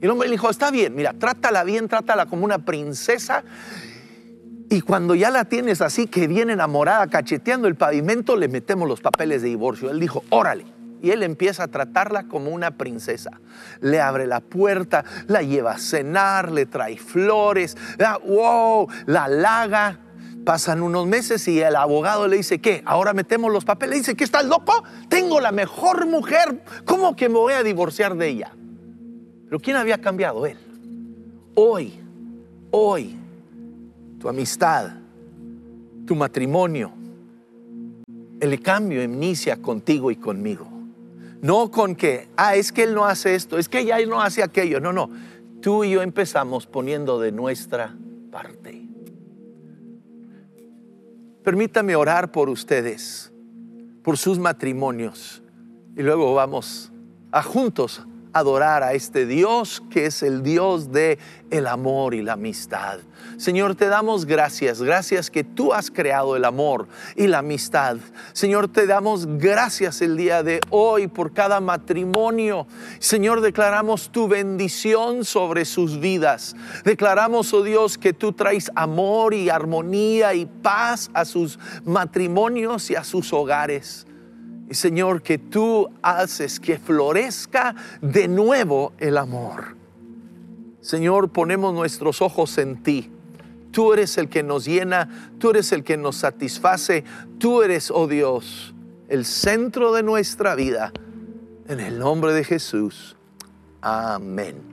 Y 0.00 0.04
el 0.04 0.10
hombre 0.10 0.28
le 0.28 0.32
dijo, 0.32 0.48
está 0.48 0.70
bien, 0.70 0.94
mira, 0.94 1.12
trátala 1.12 1.62
bien, 1.64 1.88
trátala 1.88 2.26
como 2.26 2.44
una 2.44 2.58
princesa. 2.58 3.44
Y 4.70 4.80
cuando 4.80 5.14
ya 5.14 5.30
la 5.30 5.44
tienes 5.44 5.80
así, 5.80 6.06
que 6.06 6.26
viene 6.26 6.52
enamorada, 6.54 7.06
cacheteando 7.06 7.68
el 7.68 7.74
pavimento, 7.74 8.36
le 8.36 8.48
metemos 8.48 8.88
los 8.88 9.00
papeles 9.00 9.42
de 9.42 9.48
divorcio. 9.48 9.90
Él 9.90 10.00
dijo, 10.00 10.24
órale. 10.30 10.77
Y 11.02 11.10
él 11.10 11.22
empieza 11.22 11.64
a 11.64 11.68
tratarla 11.68 12.24
como 12.24 12.50
una 12.50 12.72
princesa. 12.72 13.40
Le 13.80 14.00
abre 14.00 14.26
la 14.26 14.40
puerta, 14.40 15.04
la 15.26 15.42
lleva 15.42 15.72
a 15.72 15.78
cenar, 15.78 16.50
le 16.50 16.66
trae 16.66 16.96
flores, 16.96 17.76
ah, 18.04 18.18
wow, 18.24 18.88
la 19.06 19.24
halaga. 19.24 20.00
Pasan 20.44 20.82
unos 20.82 21.06
meses 21.06 21.46
y 21.46 21.60
el 21.60 21.76
abogado 21.76 22.26
le 22.26 22.38
dice, 22.38 22.58
¿qué? 22.58 22.82
Ahora 22.86 23.12
metemos 23.12 23.52
los 23.52 23.64
papeles. 23.64 23.90
Le 23.90 23.98
dice, 23.98 24.14
¿qué 24.16 24.24
estás 24.24 24.46
loco? 24.46 24.82
Tengo 25.08 25.40
la 25.40 25.52
mejor 25.52 26.06
mujer. 26.06 26.62
¿Cómo 26.84 27.14
que 27.16 27.28
me 27.28 27.34
voy 27.34 27.52
a 27.52 27.62
divorciar 27.62 28.16
de 28.16 28.28
ella? 28.28 28.52
Pero 29.44 29.60
¿quién 29.60 29.76
había 29.76 29.98
cambiado? 29.98 30.46
Él. 30.46 30.58
Hoy, 31.54 32.00
hoy, 32.70 33.18
tu 34.18 34.28
amistad, 34.28 34.90
tu 36.06 36.14
matrimonio, 36.14 36.92
el 38.40 38.60
cambio 38.60 39.02
inicia 39.02 39.56
contigo 39.56 40.10
y 40.10 40.16
conmigo. 40.16 40.77
No 41.40 41.70
con 41.70 41.94
que, 41.94 42.28
ah, 42.36 42.56
es 42.56 42.72
que 42.72 42.82
él 42.82 42.94
no 42.94 43.04
hace 43.04 43.34
esto, 43.34 43.58
es 43.58 43.68
que 43.68 43.80
ella 43.80 44.04
no 44.06 44.20
hace 44.20 44.42
aquello. 44.42 44.80
No, 44.80 44.92
no. 44.92 45.10
Tú 45.60 45.84
y 45.84 45.90
yo 45.90 46.02
empezamos 46.02 46.66
poniendo 46.66 47.20
de 47.20 47.32
nuestra 47.32 47.96
parte. 48.30 48.88
Permítame 51.42 51.96
orar 51.96 52.30
por 52.32 52.48
ustedes, 52.48 53.32
por 54.02 54.18
sus 54.18 54.38
matrimonios. 54.38 55.42
Y 55.96 56.02
luego 56.02 56.34
vamos 56.34 56.92
a 57.32 57.42
juntos 57.42 58.06
adorar 58.32 58.82
a 58.82 58.92
este 58.92 59.26
Dios 59.26 59.82
que 59.90 60.06
es 60.06 60.22
el 60.22 60.42
Dios 60.42 60.92
de 60.92 61.18
el 61.50 61.66
amor 61.66 62.14
y 62.14 62.22
la 62.22 62.34
amistad. 62.34 62.98
Señor, 63.36 63.74
te 63.74 63.86
damos 63.86 64.26
gracias, 64.26 64.82
gracias 64.82 65.30
que 65.30 65.44
tú 65.44 65.72
has 65.72 65.90
creado 65.90 66.36
el 66.36 66.44
amor 66.44 66.88
y 67.14 67.26
la 67.28 67.38
amistad. 67.38 67.96
Señor, 68.32 68.68
te 68.68 68.86
damos 68.86 69.26
gracias 69.38 70.02
el 70.02 70.16
día 70.16 70.42
de 70.42 70.60
hoy 70.70 71.06
por 71.06 71.32
cada 71.32 71.60
matrimonio. 71.60 72.66
Señor, 72.98 73.40
declaramos 73.40 74.10
tu 74.10 74.26
bendición 74.26 75.24
sobre 75.24 75.64
sus 75.64 76.00
vidas. 76.00 76.56
Declaramos, 76.84 77.52
oh 77.54 77.62
Dios, 77.62 77.96
que 77.96 78.12
tú 78.12 78.32
traes 78.32 78.70
amor 78.74 79.34
y 79.34 79.50
armonía 79.50 80.34
y 80.34 80.46
paz 80.46 81.10
a 81.14 81.24
sus 81.24 81.58
matrimonios 81.84 82.90
y 82.90 82.96
a 82.96 83.04
sus 83.04 83.32
hogares. 83.32 84.07
Y 84.70 84.74
Señor, 84.74 85.22
que 85.22 85.38
tú 85.38 85.88
haces 86.02 86.60
que 86.60 86.78
florezca 86.78 87.74
de 88.02 88.28
nuevo 88.28 88.92
el 88.98 89.16
amor. 89.16 89.76
Señor, 90.80 91.30
ponemos 91.30 91.72
nuestros 91.72 92.20
ojos 92.20 92.58
en 92.58 92.82
ti. 92.82 93.10
Tú 93.70 93.92
eres 93.92 94.18
el 94.18 94.28
que 94.28 94.42
nos 94.42 94.64
llena, 94.64 95.32
tú 95.38 95.50
eres 95.50 95.72
el 95.72 95.84
que 95.84 95.96
nos 95.96 96.16
satisface, 96.16 97.04
tú 97.38 97.62
eres, 97.62 97.90
oh 97.90 98.06
Dios, 98.06 98.74
el 99.08 99.24
centro 99.24 99.92
de 99.92 100.02
nuestra 100.02 100.54
vida. 100.54 100.92
En 101.66 101.80
el 101.80 101.98
nombre 101.98 102.32
de 102.32 102.44
Jesús. 102.44 103.16
Amén. 103.80 104.67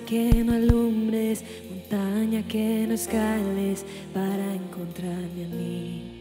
Que 0.00 0.44
no 0.44 0.54
alumbres, 0.54 1.44
montaña 1.70 2.42
que 2.42 2.86
no 2.86 2.94
escales 2.94 3.84
para 4.12 4.54
encontrarme 4.54 5.44
a 5.44 5.48
mí. 5.48 6.14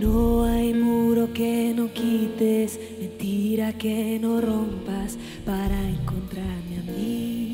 No 0.00 0.44
hay 0.44 0.74
muro 0.74 1.32
que 1.32 1.72
no 1.74 1.92
quites, 1.92 2.78
mentira 3.00 3.72
que 3.72 4.18
no 4.20 4.40
rompas 4.40 5.16
para 5.44 5.88
encontrarme 5.88 6.78
a 6.78 6.92
mí. 6.92 7.45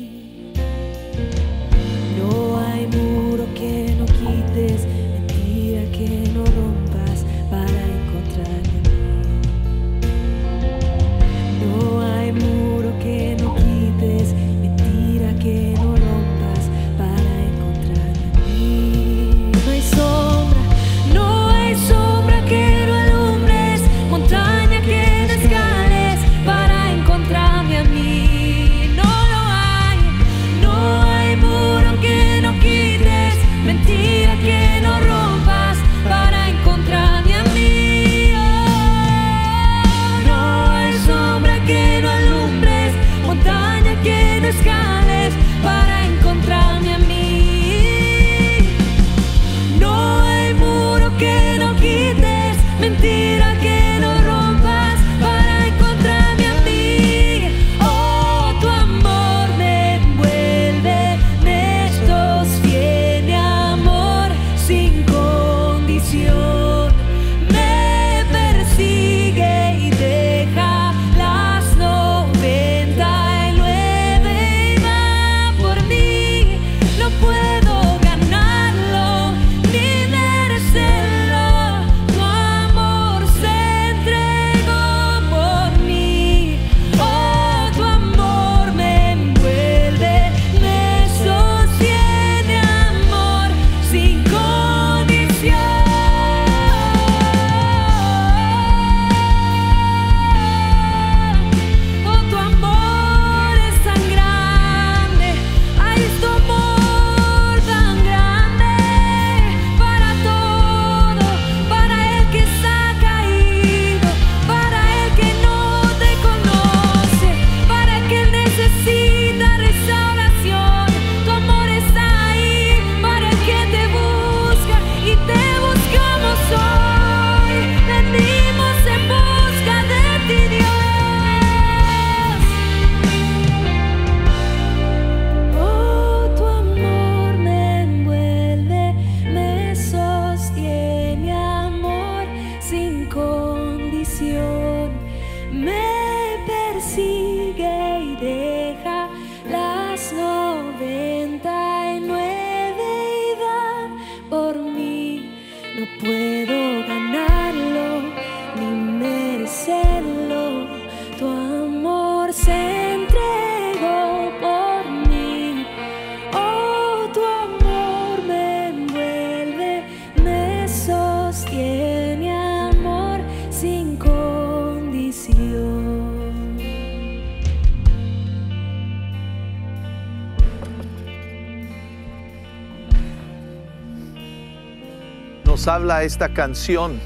Nos 185.45 185.67
habla 185.67 186.03
esta 186.03 186.33
canción 186.33 186.99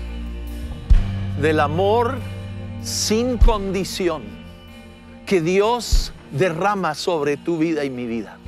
del 1.41 1.60
amor 1.60 2.18
sin 2.82 3.38
condición 3.38 4.36
que 5.28 5.41
Dios 5.41 6.14
derrama 6.32 6.95
sobre 6.95 7.36
tu 7.38 7.58
vida 7.58 7.84
y 7.84 7.90
mi 7.90 8.08
vida. 8.08 8.40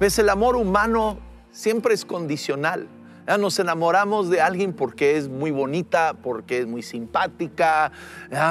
Ves, 0.00 0.18
el 0.18 0.28
amor 0.28 0.56
humano 0.56 1.18
siempre 1.52 1.94
es 1.94 2.04
condicional. 2.04 2.88
Ya 3.26 3.38
Nos 3.38 3.60
enamoramos 3.60 4.28
de 4.28 4.40
alguien 4.40 4.72
porque 4.72 5.16
es 5.16 5.28
muy 5.28 5.52
bonita, 5.52 6.14
porque 6.20 6.58
es 6.58 6.66
muy 6.66 6.82
simpática, 6.82 7.92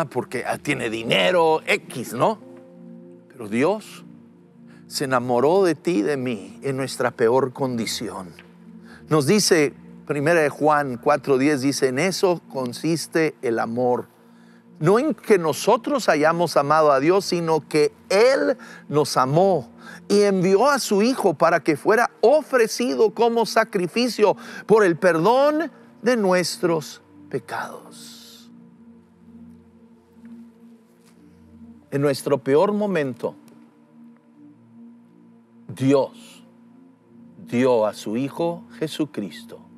porque 0.10 0.46
ah, 0.48 0.58
tiene 0.58 0.90
dinero, 0.90 1.62
X, 1.66 2.14
¿no? 2.14 2.40
Pero 3.28 3.50
Dios 3.50 4.06
se 4.88 5.04
enamoró 5.04 5.64
de 5.66 5.76
ti 5.76 5.98
y 5.98 6.02
de 6.02 6.16
mí 6.16 6.60
en 6.64 6.78
nuestra 6.78 7.12
peor 7.12 7.52
condición. 7.52 8.30
Nos 9.10 9.28
dice, 9.28 9.74
primera 10.08 10.40
de 10.40 10.50
Juan 10.50 10.98
4:10 11.02 11.58
dice, 11.58 11.88
en 11.90 12.00
eso 12.00 12.42
consiste 12.48 13.36
el 13.42 13.60
amor. 13.60 14.08
No 14.80 14.98
en 14.98 15.14
que 15.14 15.38
nosotros 15.38 16.08
hayamos 16.08 16.56
amado 16.56 16.92
a 16.92 17.00
Dios, 17.00 17.26
sino 17.26 17.68
que 17.68 17.92
Él 18.10 18.58
nos 18.88 19.18
amó 19.18 19.70
y 20.08 20.22
envió 20.22 20.70
a 20.70 20.80
su 20.80 21.02
Hijo 21.02 21.34
para 21.34 21.60
que 21.60 21.76
fuera 21.76 22.12
ofrecido 22.22 23.14
como 23.14 23.46
sacrificio 23.46 24.38
por 24.66 24.86
el 24.86 24.98
perdón 24.98 25.70
de 26.02 26.16
nuestros 26.16 27.02
pecados. 27.30 28.50
En 31.92 32.02
nuestro 32.02 32.38
peor 32.38 32.72
momento, 32.72 33.36
Dios 35.68 36.44
dio 37.48 37.86
a 37.86 37.94
su 37.94 38.16
Hijo 38.16 38.64
Jesucristo 38.80 39.69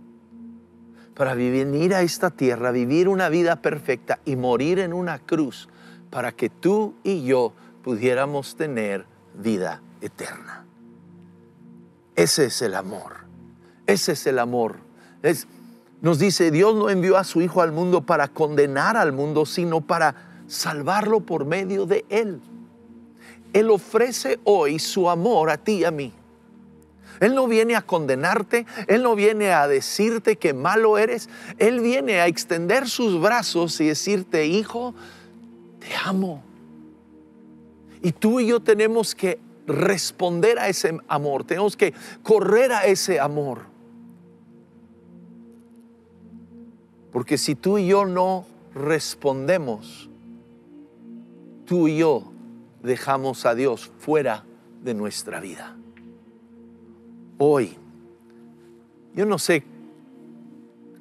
para 1.15 1.35
venir 1.35 1.93
a 1.93 2.01
esta 2.01 2.29
tierra, 2.29 2.71
vivir 2.71 3.07
una 3.07 3.29
vida 3.29 3.57
perfecta 3.61 4.19
y 4.25 4.35
morir 4.35 4.79
en 4.79 4.93
una 4.93 5.19
cruz 5.19 5.69
para 6.09 6.31
que 6.31 6.49
tú 6.49 6.95
y 7.03 7.23
yo 7.23 7.53
pudiéramos 7.83 8.55
tener 8.55 9.05
vida 9.35 9.81
eterna. 10.01 10.65
Ese 12.15 12.45
es 12.45 12.61
el 12.61 12.75
amor. 12.75 13.17
Ese 13.87 14.13
es 14.13 14.27
el 14.27 14.39
amor. 14.39 14.77
Es- 15.23 15.47
nos 16.01 16.17
dice, 16.19 16.51
Dios 16.51 16.75
no 16.75 16.89
envió 16.89 17.17
a 17.17 17.23
su 17.23 17.41
Hijo 17.41 17.61
al 17.61 17.71
mundo 17.71 18.01
para 18.01 18.27
condenar 18.27 18.97
al 18.97 19.13
mundo, 19.13 19.45
sino 19.45 19.81
para 19.81 20.15
salvarlo 20.47 21.21
por 21.21 21.45
medio 21.45 21.85
de 21.85 22.05
Él. 22.09 22.41
Él 23.53 23.69
ofrece 23.69 24.39
hoy 24.43 24.79
su 24.79 25.09
amor 25.09 25.49
a 25.49 25.57
ti 25.57 25.79
y 25.79 25.83
a 25.83 25.91
mí. 25.91 26.13
Él 27.21 27.35
no 27.35 27.47
viene 27.47 27.75
a 27.75 27.83
condenarte, 27.83 28.65
Él 28.87 29.03
no 29.03 29.15
viene 29.15 29.51
a 29.51 29.67
decirte 29.67 30.37
que 30.37 30.53
malo 30.53 30.97
eres, 30.97 31.29
Él 31.59 31.79
viene 31.79 32.19
a 32.19 32.25
extender 32.25 32.89
sus 32.89 33.21
brazos 33.21 33.79
y 33.79 33.87
decirte, 33.87 34.47
hijo, 34.47 34.95
te 35.79 35.87
amo. 36.03 36.43
Y 38.01 38.11
tú 38.11 38.39
y 38.39 38.47
yo 38.47 38.59
tenemos 38.59 39.13
que 39.13 39.39
responder 39.67 40.57
a 40.57 40.67
ese 40.67 40.97
amor, 41.07 41.43
tenemos 41.43 41.77
que 41.77 41.93
correr 42.23 42.71
a 42.71 42.87
ese 42.87 43.19
amor. 43.19 43.59
Porque 47.11 47.37
si 47.37 47.53
tú 47.53 47.77
y 47.77 47.85
yo 47.85 48.05
no 48.05 48.47
respondemos, 48.73 50.09
tú 51.65 51.87
y 51.87 51.97
yo 51.97 52.31
dejamos 52.81 53.45
a 53.45 53.53
Dios 53.53 53.91
fuera 53.99 54.43
de 54.81 54.95
nuestra 54.95 55.39
vida. 55.39 55.77
Hoy, 57.43 57.75
yo 59.15 59.25
no 59.25 59.39
sé 59.39 59.63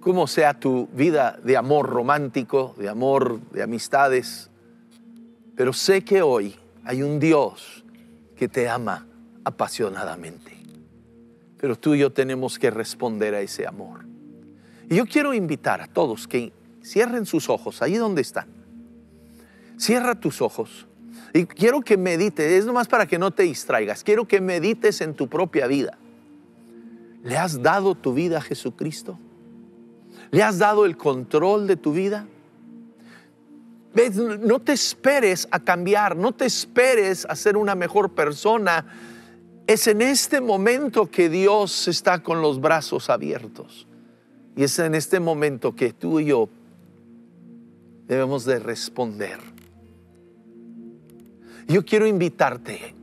cómo 0.00 0.26
sea 0.26 0.58
tu 0.58 0.86
vida 0.86 1.38
de 1.44 1.54
amor 1.58 1.90
romántico, 1.90 2.74
de 2.78 2.88
amor 2.88 3.42
de 3.50 3.62
amistades, 3.62 4.48
pero 5.54 5.74
sé 5.74 6.02
que 6.02 6.22
hoy 6.22 6.56
hay 6.82 7.02
un 7.02 7.20
Dios 7.20 7.84
que 8.36 8.48
te 8.48 8.70
ama 8.70 9.06
apasionadamente. 9.44 10.56
Pero 11.58 11.76
tú 11.76 11.94
y 11.94 11.98
yo 11.98 12.10
tenemos 12.10 12.58
que 12.58 12.70
responder 12.70 13.34
a 13.34 13.42
ese 13.42 13.66
amor. 13.66 14.06
Y 14.88 14.96
yo 14.96 15.04
quiero 15.04 15.34
invitar 15.34 15.82
a 15.82 15.88
todos 15.88 16.26
que 16.26 16.54
cierren 16.82 17.26
sus 17.26 17.50
ojos 17.50 17.82
ahí 17.82 17.96
donde 17.96 18.22
están. 18.22 18.48
Cierra 19.76 20.18
tus 20.18 20.40
ojos. 20.40 20.86
Y 21.34 21.44
quiero 21.44 21.82
que 21.82 21.98
medites, 21.98 22.50
es 22.50 22.64
nomás 22.64 22.88
para 22.88 23.04
que 23.04 23.18
no 23.18 23.30
te 23.30 23.42
distraigas. 23.42 24.02
Quiero 24.02 24.26
que 24.26 24.40
medites 24.40 25.02
en 25.02 25.12
tu 25.12 25.28
propia 25.28 25.66
vida. 25.66 25.98
¿Le 27.22 27.36
has 27.36 27.62
dado 27.62 27.94
tu 27.94 28.14
vida 28.14 28.38
a 28.38 28.40
Jesucristo? 28.40 29.18
¿Le 30.30 30.42
has 30.42 30.58
dado 30.58 30.84
el 30.84 30.96
control 30.96 31.66
de 31.66 31.76
tu 31.76 31.92
vida? 31.92 32.26
No 34.40 34.60
te 34.60 34.72
esperes 34.72 35.48
a 35.50 35.60
cambiar, 35.60 36.16
no 36.16 36.32
te 36.32 36.46
esperes 36.46 37.26
a 37.28 37.34
ser 37.34 37.56
una 37.56 37.74
mejor 37.74 38.12
persona. 38.12 38.86
Es 39.66 39.86
en 39.86 40.00
este 40.00 40.40
momento 40.40 41.10
que 41.10 41.28
Dios 41.28 41.88
está 41.88 42.22
con 42.22 42.40
los 42.40 42.60
brazos 42.60 43.10
abiertos. 43.10 43.86
Y 44.56 44.64
es 44.64 44.78
en 44.78 44.94
este 44.94 45.20
momento 45.20 45.74
que 45.74 45.92
tú 45.92 46.20
y 46.20 46.26
yo 46.26 46.48
debemos 48.06 48.44
de 48.44 48.58
responder. 48.58 49.38
Yo 51.66 51.84
quiero 51.84 52.06
invitarte, 52.06 52.94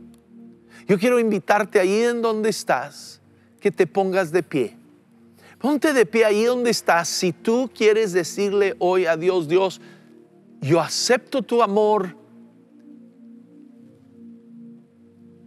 yo 0.87 0.99
quiero 0.99 1.19
invitarte 1.19 1.79
ahí 1.79 2.01
en 2.01 2.21
donde 2.21 2.49
estás, 2.49 3.16
que 3.67 3.71
te 3.73 3.85
pongas 3.85 4.31
de 4.31 4.43
pie. 4.43 4.77
Ponte 5.59 5.91
de 5.91 6.05
pie 6.05 6.23
ahí 6.23 6.45
donde 6.45 6.69
estás 6.69 7.09
si 7.09 7.33
tú 7.33 7.69
quieres 7.75 8.13
decirle 8.13 8.77
hoy 8.79 9.07
a 9.07 9.17
Dios, 9.17 9.49
Dios, 9.49 9.81
yo 10.61 10.79
acepto 10.79 11.41
tu 11.41 11.61
amor 11.61 12.15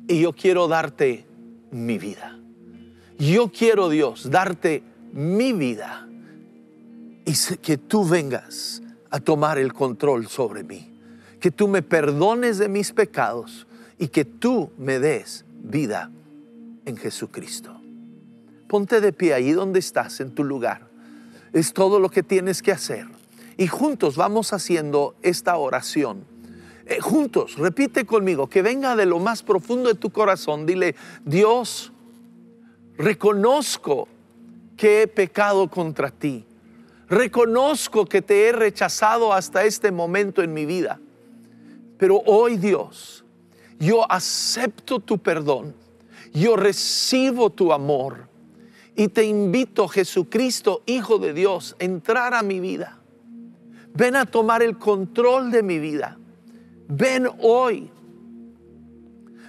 y 0.06 0.20
yo 0.20 0.34
quiero 0.34 0.68
darte 0.68 1.24
mi 1.70 1.97
vida. 1.97 2.38
Yo 3.18 3.51
quiero, 3.51 3.88
Dios, 3.88 4.30
darte 4.30 4.82
mi 5.14 5.55
vida 5.55 6.06
y 7.24 7.32
que 7.56 7.78
tú 7.78 8.06
vengas 8.06 8.82
a 9.09 9.18
tomar 9.18 9.56
el 9.56 9.72
control 9.72 10.28
sobre 10.28 10.62
mí. 10.62 10.92
Que 11.40 11.51
tú 11.51 11.68
me 11.68 11.80
perdones 11.80 12.59
de 12.59 12.68
mis 12.68 12.92
pecados 12.92 13.66
y 13.98 14.09
que 14.09 14.26
tú 14.26 14.72
me 14.76 14.98
des 14.98 15.47
vida 15.62 16.10
en 16.84 16.98
Jesucristo. 16.98 17.80
Ponte 18.70 19.01
de 19.01 19.12
pie 19.12 19.34
ahí 19.34 19.51
donde 19.51 19.80
estás, 19.80 20.20
en 20.20 20.32
tu 20.32 20.44
lugar. 20.44 20.86
Es 21.52 21.72
todo 21.72 21.98
lo 21.98 22.09
que 22.09 22.22
tienes 22.22 22.62
que 22.62 22.70
hacer. 22.70 23.05
Y 23.56 23.66
juntos 23.66 24.14
vamos 24.16 24.52
haciendo 24.52 25.16
esta 25.22 25.56
oración. 25.56 26.24
Eh, 26.86 27.01
juntos, 27.01 27.56
repite 27.56 28.06
conmigo, 28.06 28.48
que 28.48 28.62
venga 28.62 28.94
de 28.94 29.06
lo 29.06 29.18
más 29.18 29.42
profundo 29.42 29.88
de 29.88 29.97
tu 29.97 30.10
corazón. 30.10 30.66
Dile, 30.66 30.94
Dios, 31.24 31.92
reconozco 32.97 34.06
que 34.76 35.02
he 35.02 35.09
pecado 35.09 35.68
contra 35.68 36.12
ti. 36.12 36.47
Reconozco 37.09 38.06
que 38.06 38.22
te 38.22 38.47
he 38.47 38.52
rechazado 38.52 39.32
hasta 39.32 39.64
este 39.64 39.90
momento 39.90 40.42
en 40.42 40.55
mi 40.55 40.64
vida. 40.64 41.01
Pero 41.98 42.22
hoy, 42.24 42.56
Dios, 42.56 43.24
yo 43.80 44.09
acepto 44.09 45.01
tu 45.01 45.18
perdón. 45.18 45.74
Yo 46.32 46.55
recibo 46.55 47.51
tu 47.51 47.72
amor. 47.72 48.30
Y 49.01 49.09
te 49.09 49.24
invito, 49.24 49.89
Jesucristo, 49.89 50.82
Hijo 50.85 51.18
de 51.18 51.32
Dios, 51.32 51.74
a 51.81 51.85
entrar 51.85 52.35
a 52.35 52.43
mi 52.43 52.60
vida. 52.60 52.98
Ven 53.94 54.14
a 54.14 54.27
tomar 54.27 54.62
el 54.62 54.77
control 54.77 55.51
de 55.51 55.62
mi 55.62 55.78
vida. 55.78 56.18
Ven 56.86 57.27
hoy. 57.39 57.90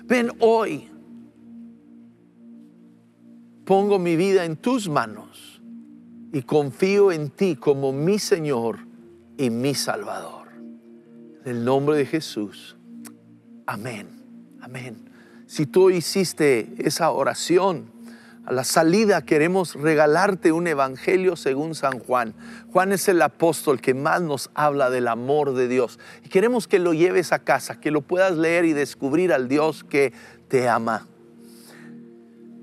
Ven 0.05 0.31
hoy. 0.39 0.89
Pongo 3.65 3.99
mi 3.99 4.15
vida 4.15 4.45
en 4.45 4.55
tus 4.55 4.87
manos 4.87 5.61
y 6.31 6.43
confío 6.43 7.11
en 7.11 7.29
ti 7.29 7.57
como 7.57 7.91
mi 7.91 8.19
Señor 8.19 8.79
y 9.37 9.49
mi 9.49 9.75
Salvador. 9.75 10.47
En 11.43 11.57
el 11.57 11.65
nombre 11.65 11.97
de 11.97 12.05
Jesús. 12.05 12.77
Amén. 13.65 14.07
Amén. 14.61 15.09
Si 15.45 15.65
tú 15.65 15.89
hiciste 15.89 16.73
esa 16.77 17.11
oración, 17.11 17.91
a 18.45 18.53
la 18.53 18.63
salida 18.63 19.23
queremos 19.23 19.75
regalarte 19.75 20.51
un 20.51 20.65
evangelio 20.65 21.35
según 21.35 21.75
San 21.75 21.99
Juan. 21.99 22.33
Juan 22.71 22.91
es 22.91 23.07
el 23.07 23.21
apóstol 23.21 23.79
que 23.79 23.93
más 23.93 24.21
nos 24.21 24.49
habla 24.55 24.89
del 24.89 25.07
amor 25.07 25.53
de 25.53 25.67
Dios. 25.67 25.99
Y 26.25 26.29
queremos 26.29 26.67
que 26.67 26.79
lo 26.79 26.93
lleves 26.93 27.33
a 27.33 27.39
casa, 27.39 27.79
que 27.79 27.91
lo 27.91 28.01
puedas 28.01 28.35
leer 28.35 28.65
y 28.65 28.73
descubrir 28.73 29.31
al 29.31 29.47
Dios 29.47 29.83
que 29.83 30.11
te 30.47 30.67
ama. 30.67 31.07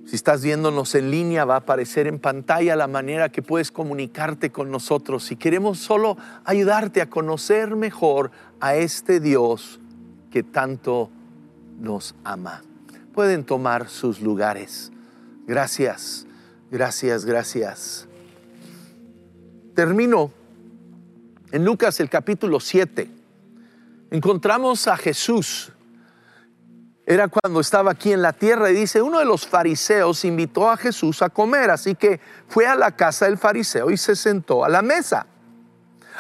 Si 0.05 0.16
estás 0.16 0.42
viéndonos 0.42 0.94
en 0.94 1.10
línea, 1.10 1.44
va 1.44 1.55
a 1.55 1.59
aparecer 1.59 2.06
en 2.06 2.18
pantalla 2.18 2.74
la 2.74 2.88
manera 2.88 3.28
que 3.28 3.42
puedes 3.42 3.70
comunicarte 3.70 4.50
con 4.50 4.72
nosotros. 4.72 5.30
Y 5.30 5.36
queremos 5.36 5.78
solo 5.78 6.16
ayudarte 6.44 7.02
a 7.02 7.10
conocer 7.10 7.76
mejor 7.76 8.32
a 8.59 8.74
este 8.74 9.20
Dios 9.20 9.78
que 10.30 10.42
tanto 10.42 11.10
nos 11.78 12.16
ama. 12.24 12.62
Pueden 13.12 13.44
tomar 13.44 13.88
sus 13.88 14.20
lugares. 14.20 14.90
Gracias, 15.48 16.26
gracias, 16.70 17.24
gracias. 17.24 18.06
Termino 19.74 20.30
en 21.50 21.64
Lucas 21.64 21.98
el 22.00 22.10
capítulo 22.10 22.60
7. 22.60 23.08
Encontramos 24.10 24.86
a 24.88 24.96
Jesús. 24.98 25.72
Era 27.06 27.28
cuando 27.28 27.60
estaba 27.60 27.92
aquí 27.92 28.12
en 28.12 28.20
la 28.20 28.34
tierra 28.34 28.70
y 28.70 28.74
dice, 28.74 29.00
uno 29.00 29.20
de 29.20 29.24
los 29.24 29.46
fariseos 29.46 30.26
invitó 30.26 30.68
a 30.68 30.76
Jesús 30.76 31.22
a 31.22 31.30
comer, 31.30 31.70
así 31.70 31.94
que 31.94 32.20
fue 32.46 32.66
a 32.66 32.74
la 32.74 32.94
casa 32.94 33.24
del 33.24 33.38
fariseo 33.38 33.90
y 33.90 33.96
se 33.96 34.16
sentó 34.16 34.66
a 34.66 34.68
la 34.68 34.82
mesa. 34.82 35.28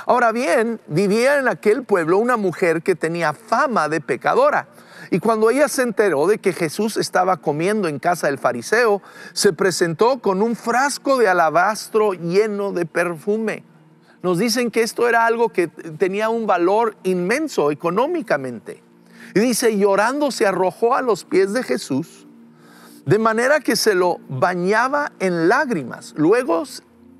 Ahora 0.06 0.32
bien, 0.32 0.80
vivía 0.86 1.38
en 1.38 1.48
aquel 1.48 1.84
pueblo 1.84 2.16
una 2.16 2.38
mujer 2.38 2.82
que 2.82 2.94
tenía 2.94 3.34
fama 3.34 3.90
de 3.90 4.00
pecadora. 4.00 4.68
Y 5.10 5.20
cuando 5.20 5.50
ella 5.50 5.68
se 5.68 5.82
enteró 5.82 6.26
de 6.26 6.38
que 6.38 6.52
Jesús 6.52 6.96
estaba 6.96 7.38
comiendo 7.38 7.88
en 7.88 7.98
casa 7.98 8.26
del 8.26 8.38
fariseo, 8.38 9.02
se 9.32 9.52
presentó 9.52 10.18
con 10.18 10.42
un 10.42 10.54
frasco 10.54 11.16
de 11.18 11.28
alabastro 11.28 12.12
lleno 12.12 12.72
de 12.72 12.84
perfume. 12.84 13.64
Nos 14.22 14.38
dicen 14.38 14.70
que 14.70 14.82
esto 14.82 15.08
era 15.08 15.26
algo 15.26 15.50
que 15.50 15.68
tenía 15.68 16.28
un 16.28 16.46
valor 16.46 16.96
inmenso 17.04 17.70
económicamente. 17.70 18.82
Y 19.34 19.40
dice, 19.40 19.76
llorando 19.78 20.30
se 20.30 20.46
arrojó 20.46 20.94
a 20.94 21.02
los 21.02 21.24
pies 21.24 21.52
de 21.52 21.62
Jesús, 21.62 22.26
de 23.06 23.18
manera 23.18 23.60
que 23.60 23.76
se 23.76 23.94
lo 23.94 24.18
bañaba 24.28 25.12
en 25.20 25.48
lágrimas. 25.48 26.14
Luego 26.16 26.64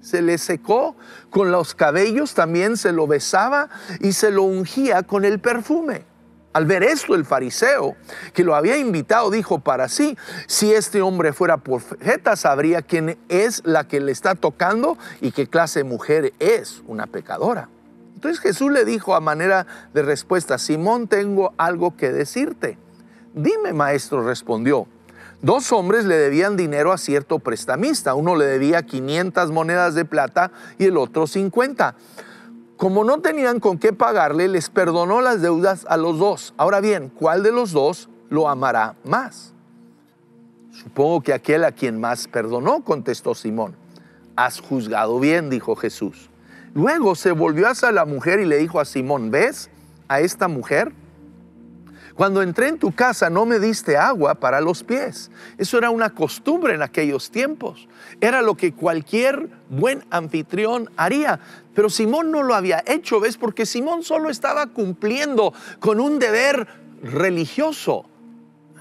se 0.01 0.23
le 0.23 0.39
secó 0.39 0.97
con 1.31 1.52
los 1.52 1.74
cabellos, 1.74 2.35
también 2.35 2.77
se 2.77 2.93
lo 2.93 3.06
besaba 3.06 3.69
y 4.01 4.12
se 4.12 4.31
lo 4.31 4.43
ungía 4.43 5.02
con 5.02 5.24
el 5.24 5.39
perfume. 5.39 6.05
Al 6.53 6.65
ver 6.66 6.83
esto, 6.83 7.15
el 7.15 7.25
fariseo 7.25 7.97
que 8.33 8.43
lo 8.43 8.55
había 8.55 8.79
invitado 8.79 9.31
dijo 9.31 9.59
para 9.61 9.89
sí, 9.89 10.16
si 10.47 10.73
este 10.73 11.03
hombre 11.03 11.33
fuera 11.33 11.59
profeta, 11.59 12.37
sabría 12.37 12.83
quién 12.83 13.19
es 13.29 13.62
la 13.65 13.87
que 13.87 14.01
le 14.01 14.12
está 14.12 14.35
tocando 14.35 14.97
y 15.20 15.33
qué 15.33 15.47
clase 15.47 15.81
de 15.81 15.85
mujer 15.85 16.33
es 16.39 16.83
una 16.87 17.07
pecadora. 17.07 17.69
Entonces 18.15 18.41
Jesús 18.41 18.73
le 18.73 18.85
dijo 18.85 19.15
a 19.15 19.20
manera 19.20 19.66
de 19.95 20.03
respuesta, 20.03 20.59
Simón, 20.59 21.07
tengo 21.07 21.53
algo 21.57 21.97
que 21.97 22.11
decirte. 22.11 22.79
Dime, 23.35 23.73
maestro, 23.73 24.25
respondió. 24.25 24.89
Dos 25.41 25.70
hombres 25.70 26.05
le 26.05 26.16
debían 26.16 26.57
dinero 26.57 26.93
a 26.93 26.99
cierto 26.99 27.39
prestamista. 27.39 28.15
Uno 28.15 28.35
le 28.35 28.47
debía 28.47 28.83
500 28.83 29.53
monedas 29.53 29.95
de 29.95 30.05
plata 30.05 30.51
y 30.79 30.87
el 30.87 30.97
otro 30.97 31.29
50. 31.29 31.95
Como 32.79 33.03
no 33.03 33.21
tenían 33.21 33.59
con 33.59 33.77
qué 33.77 33.93
pagarle, 33.93 34.47
les 34.47 34.71
perdonó 34.71 35.21
las 35.21 35.43
deudas 35.43 35.85
a 35.89 35.97
los 35.97 36.21
dos. 36.21 36.55
Ahora 36.57 36.79
bien, 36.79 37.11
¿cuál 37.13 37.43
de 37.43 37.51
los 37.51 37.73
dos 37.73 38.09
lo 38.31 38.49
amará 38.49 38.95
más? 39.03 39.53
Supongo 40.71 41.21
que 41.21 41.33
aquel 41.33 41.65
a 41.65 41.73
quien 41.73 41.99
más 41.99 42.29
perdonó, 42.29 42.85
contestó 42.85 43.35
Simón. 43.35 43.75
Has 44.37 44.61
juzgado 44.61 45.19
bien, 45.19 45.51
dijo 45.51 45.75
Jesús. 45.75 46.31
Luego 46.73 47.17
se 47.17 47.33
volvió 47.33 47.69
hacia 47.69 47.91
la 47.91 48.05
mujer 48.05 48.39
y 48.39 48.45
le 48.45 48.59
dijo 48.59 48.79
a 48.79 48.85
Simón, 48.85 49.33
¿ves 49.33 49.71
a 50.07 50.21
esta 50.21 50.47
mujer? 50.47 50.93
Cuando 52.19 52.43
entré 52.43 52.66
en 52.66 52.81
tu 52.81 52.90
casa 52.90 53.31
no 53.31 53.47
me 53.47 53.61
diste 53.61 53.97
agua 53.97 54.35
para 54.35 54.61
los 54.61 54.82
pies. 54.82 55.31
Eso 55.57 55.78
era 55.78 55.90
una 55.90 56.11
costumbre 56.11 56.74
en 56.74 56.82
aquellos 56.82 57.31
tiempos. 57.31 57.86
Era 58.20 58.43
lo 58.43 58.57
que 58.57 58.74
cualquier 58.74 59.49
buen 59.70 60.05
anfitrión 60.11 60.90
haría. 60.97 61.39
Pero 61.77 61.89
Simón 61.89 62.32
no 62.32 62.43
lo 62.43 62.57
había 62.57 62.82
hecho, 62.89 63.20
¿ves? 63.20 63.36
Porque 63.36 63.66
Simón 63.66 64.03
solo 64.03 64.31
estaba 64.31 64.66
cumpliendo 64.66 65.55
con 65.78 66.01
un 66.01 66.19
deber 66.19 66.66
religioso. 67.05 68.07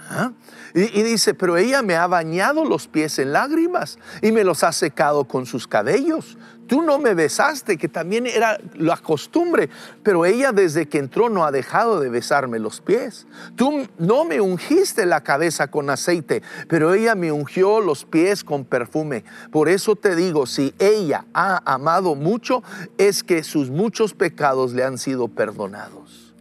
¿Ah? 0.09 0.31
Y, 0.73 0.99
y 0.99 1.03
dice, 1.03 1.35
pero 1.35 1.57
ella 1.57 1.83
me 1.83 1.95
ha 1.95 2.07
bañado 2.07 2.65
los 2.65 2.87
pies 2.87 3.19
en 3.19 3.33
lágrimas 3.33 3.99
y 4.23 4.31
me 4.31 4.43
los 4.43 4.63
ha 4.63 4.71
secado 4.71 5.25
con 5.25 5.45
sus 5.45 5.67
cabellos. 5.67 6.39
Tú 6.67 6.81
no 6.81 6.99
me 6.99 7.13
besaste, 7.13 7.77
que 7.77 7.87
también 7.87 8.27
era 8.27 8.59
la 8.75 8.97
costumbre, 8.97 9.69
pero 10.03 10.25
ella 10.25 10.51
desde 10.51 10.87
que 10.87 10.97
entró 10.97 11.29
no 11.29 11.45
ha 11.45 11.51
dejado 11.51 11.99
de 11.99 12.09
besarme 12.09 12.59
los 12.59 12.81
pies. 12.81 13.25
Tú 13.55 13.87
no 13.97 14.25
me 14.25 14.41
ungiste 14.41 15.05
la 15.05 15.21
cabeza 15.21 15.67
con 15.67 15.89
aceite, 15.89 16.43
pero 16.67 16.93
ella 16.93 17.15
me 17.15 17.31
ungió 17.31 17.79
los 17.79 18.05
pies 18.05 18.43
con 18.43 18.65
perfume. 18.65 19.23
Por 19.51 19.69
eso 19.69 19.95
te 19.95 20.15
digo, 20.15 20.45
si 20.45 20.73
ella 20.77 21.25
ha 21.33 21.61
amado 21.65 22.15
mucho, 22.15 22.63
es 22.97 23.23
que 23.23 23.43
sus 23.43 23.69
muchos 23.69 24.13
pecados 24.13 24.73
le 24.73 24.83
han 24.83 24.97
sido 24.97 25.29
perdonados. 25.29 26.33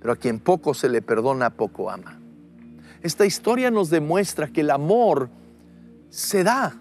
Pero 0.00 0.12
a 0.12 0.16
quien 0.16 0.38
poco 0.38 0.74
se 0.74 0.88
le 0.88 1.02
perdona, 1.02 1.50
poco 1.50 1.90
ama. 1.90 2.18
Esta 3.02 3.26
historia 3.26 3.70
nos 3.70 3.90
demuestra 3.90 4.46
que 4.46 4.60
el 4.60 4.70
amor 4.70 5.28
se 6.10 6.44
da. 6.44 6.76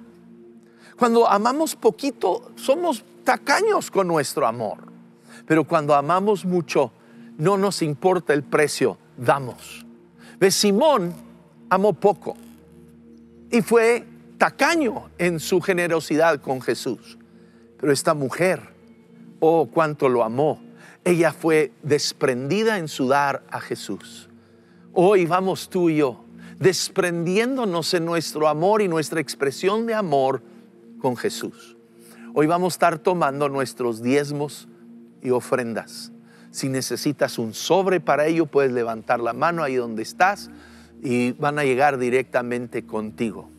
Cuando 1.02 1.28
amamos 1.28 1.76
poquito, 1.76 2.52
somos 2.56 3.04
tacaños 3.24 3.90
con 3.90 4.08
nuestro 4.08 4.46
amor. 4.46 4.78
Pero 5.48 5.64
cuando 5.64 5.96
amamos 5.96 6.46
mucho, 6.46 6.92
no 7.40 7.58
nos 7.58 7.82
importa 7.82 8.36
el 8.36 8.44
precio, 8.44 9.00
damos. 9.18 9.84
¿Ves? 10.40 10.54
Simón 10.54 11.12
amó 11.72 11.94
poco 11.94 12.38
y 13.50 13.64
fue 13.64 14.06
tacaño 14.38 15.10
en 15.18 15.40
su 15.40 15.60
generosidad 15.60 16.40
con 16.40 16.62
Jesús. 16.62 17.18
Pero 17.80 17.92
esta 17.92 18.14
mujer, 18.14 18.62
oh, 19.40 19.70
cuánto 19.74 20.08
lo 20.08 20.24
amó. 20.24 20.62
Ella 21.04 21.34
fue 21.34 21.72
desprendida 21.82 22.78
en 22.78 22.88
su 22.88 23.08
dar 23.08 23.42
a 23.50 23.60
Jesús. 23.60 24.30
Hoy 24.94 25.26
vamos 25.26 25.68
tú 25.68 25.90
y 25.90 25.96
yo, 25.96 26.24
desprendiéndonos 26.60 27.92
en 27.96 28.06
nuestro 28.06 28.48
amor 28.48 28.84
y 28.84 28.88
nuestra 28.88 29.20
expresión 29.20 29.88
de 29.88 29.96
amor 29.96 30.44
con 31.02 31.18
Jesús. 31.18 31.76
Hoy 32.34 32.48
vamos 32.48 32.74
a 32.74 32.76
estar 32.76 33.00
tomando 33.00 33.50
nuestros 33.50 34.02
diezmos 34.02 34.70
y 35.22 35.32
ofrendas. 35.32 36.14
Si 36.52 36.70
necesitas 36.70 37.38
un 37.40 37.54
sobre 37.54 38.00
para 38.00 38.28
ello, 38.28 38.46
puedes 38.46 38.72
levantar 38.72 39.20
la 39.20 39.34
mano 39.34 39.64
ahí 39.64 39.76
donde 39.76 40.04
estás 40.04 40.50
y 41.02 41.32
van 41.34 41.60
a 41.60 41.64
llegar 41.64 41.98
directamente 41.98 42.86
contigo. 42.86 43.50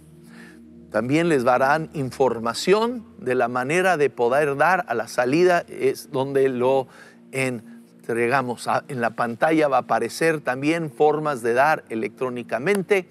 También 0.90 1.28
les 1.28 1.43
darán 1.43 1.90
información 1.94 3.05
de 3.19 3.35
la 3.35 3.48
manera 3.48 3.97
de 3.97 4.10
poder 4.10 4.56
dar 4.56 4.85
a 4.89 4.94
la 4.94 5.09
salida, 5.09 5.64
es 5.69 6.10
donde 6.10 6.48
lo 6.48 6.86
entregamos. 7.32 8.69
Ah, 8.69 8.85
En 8.89 9.01
la 9.01 9.10
pantalla 9.10 9.69
va 9.69 9.78
a 9.78 9.81
aparecer 9.81 10.40
también 10.40 10.90
formas 10.90 11.43
de 11.43 11.55
dar 11.55 11.85
electrónicamente. 11.89 13.09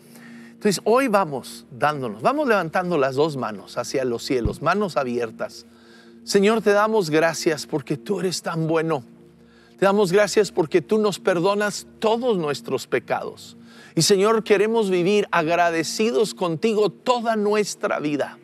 Entonces 0.62 0.84
hoy 0.86 1.08
vamos 1.08 1.66
dándonos, 1.72 2.22
vamos 2.22 2.48
levantando 2.48 2.96
las 3.00 3.16
dos 3.16 3.36
manos 3.36 3.80
hacia 3.80 4.06
los 4.06 4.24
cielos, 4.24 4.62
manos 4.62 4.96
abiertas. 4.96 5.66
Señor, 6.24 6.62
te 6.62 6.70
damos 6.70 7.10
gracias 7.10 7.66
porque 7.66 7.98
tú 7.98 8.20
eres 8.20 8.44
tan 8.44 8.68
bueno. 8.68 9.04
Te 9.80 9.86
damos 9.86 10.12
gracias 10.12 10.52
porque 10.52 10.84
tú 10.84 11.00
nos 11.00 11.18
perdonas 11.18 11.88
todos 11.98 12.38
nuestros 12.38 12.86
pecados. 12.86 13.58
Y 13.96 14.04
Señor, 14.04 14.44
queremos 14.44 14.92
vivir 14.92 15.28
agradecidos 15.32 16.36
contigo 16.36 16.92
toda 16.92 17.36
nuestra 17.36 18.00
vida. 18.00 18.38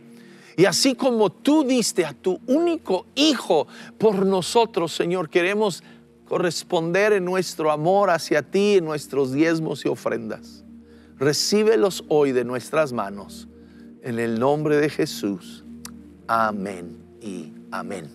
Y 0.55 0.65
así 0.65 0.95
como 0.95 1.31
tú 1.31 1.65
diste 1.65 2.03
a 2.03 2.13
tu 2.13 2.39
único 2.47 3.05
Hijo 3.13 3.67
por 3.99 4.25
nosotros, 4.25 4.91
Señor, 4.91 5.29
queremos 5.29 5.83
corresponder 6.27 7.13
en 7.13 7.25
nuestro 7.25 7.69
amor 7.69 8.09
hacia 8.09 8.41
ti, 8.41 8.77
en 8.77 8.85
nuestros 8.85 9.33
diezmos 9.33 9.85
y 9.85 9.89
ofrendas. 9.89 10.63
Recíbelos 11.19 12.05
hoy 12.09 12.31
de 12.31 12.43
nuestras 12.43 12.93
manos. 12.93 13.47
En 14.01 14.19
el 14.19 14.39
nombre 14.39 14.77
de 14.77 14.89
Jesús. 14.89 15.65
Amén 16.27 16.97
y 17.21 17.53
amén. 17.71 18.09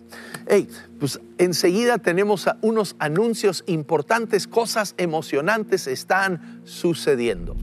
Hey, 0.47 0.69
pues 0.99 1.21
enseguida 1.39 1.99
tenemos 1.99 2.47
unos 2.63 2.97
anuncios 2.99 3.65
importantes, 3.67 4.47
cosas 4.47 4.95
emocionantes 4.99 5.87
están 5.87 6.61
sucediendo. 6.65 7.57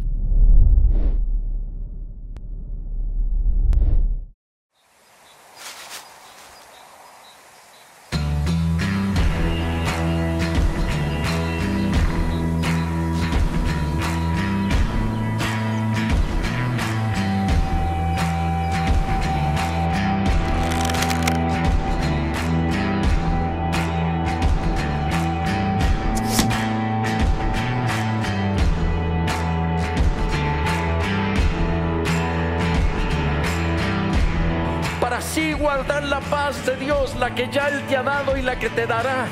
Que 37.40 37.48
ya 37.49 37.70
Él 37.70 37.82
te 37.88 37.95
ha 37.95 38.03
dado 38.03 38.36
y 38.36 38.41
la 38.41 38.60
que 38.60 38.70
te 38.70 38.86
dará. 38.86 39.26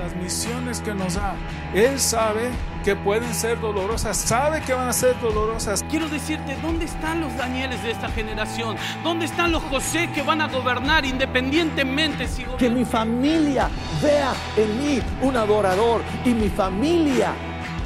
Las 0.00 0.16
misiones 0.16 0.80
que 0.80 0.92
nos 0.92 1.14
da, 1.14 1.36
Él 1.72 2.00
sabe 2.00 2.50
que 2.82 2.96
pueden 2.96 3.32
ser 3.32 3.60
dolorosas, 3.60 4.16
sabe 4.16 4.62
que 4.62 4.74
van 4.74 4.88
a 4.88 4.92
ser 4.92 5.18
dolorosas. 5.20 5.84
Quiero 5.88 6.08
decirte, 6.08 6.56
¿dónde 6.60 6.86
están 6.86 7.20
los 7.20 7.36
Danieles 7.36 7.84
de 7.84 7.92
esta 7.92 8.08
generación? 8.08 8.76
¿Dónde 9.04 9.26
están 9.26 9.52
los 9.52 9.62
José 9.62 10.10
que 10.12 10.22
van 10.22 10.40
a 10.40 10.48
gobernar 10.48 11.04
independientemente 11.04 12.26
si 12.26 12.42
Que 12.58 12.68
mi 12.68 12.84
familia 12.84 13.70
vea 14.02 14.32
en 14.56 14.78
mí 14.82 15.00
un 15.22 15.36
adorador 15.36 16.02
y 16.24 16.30
mi 16.30 16.48
familia 16.48 17.32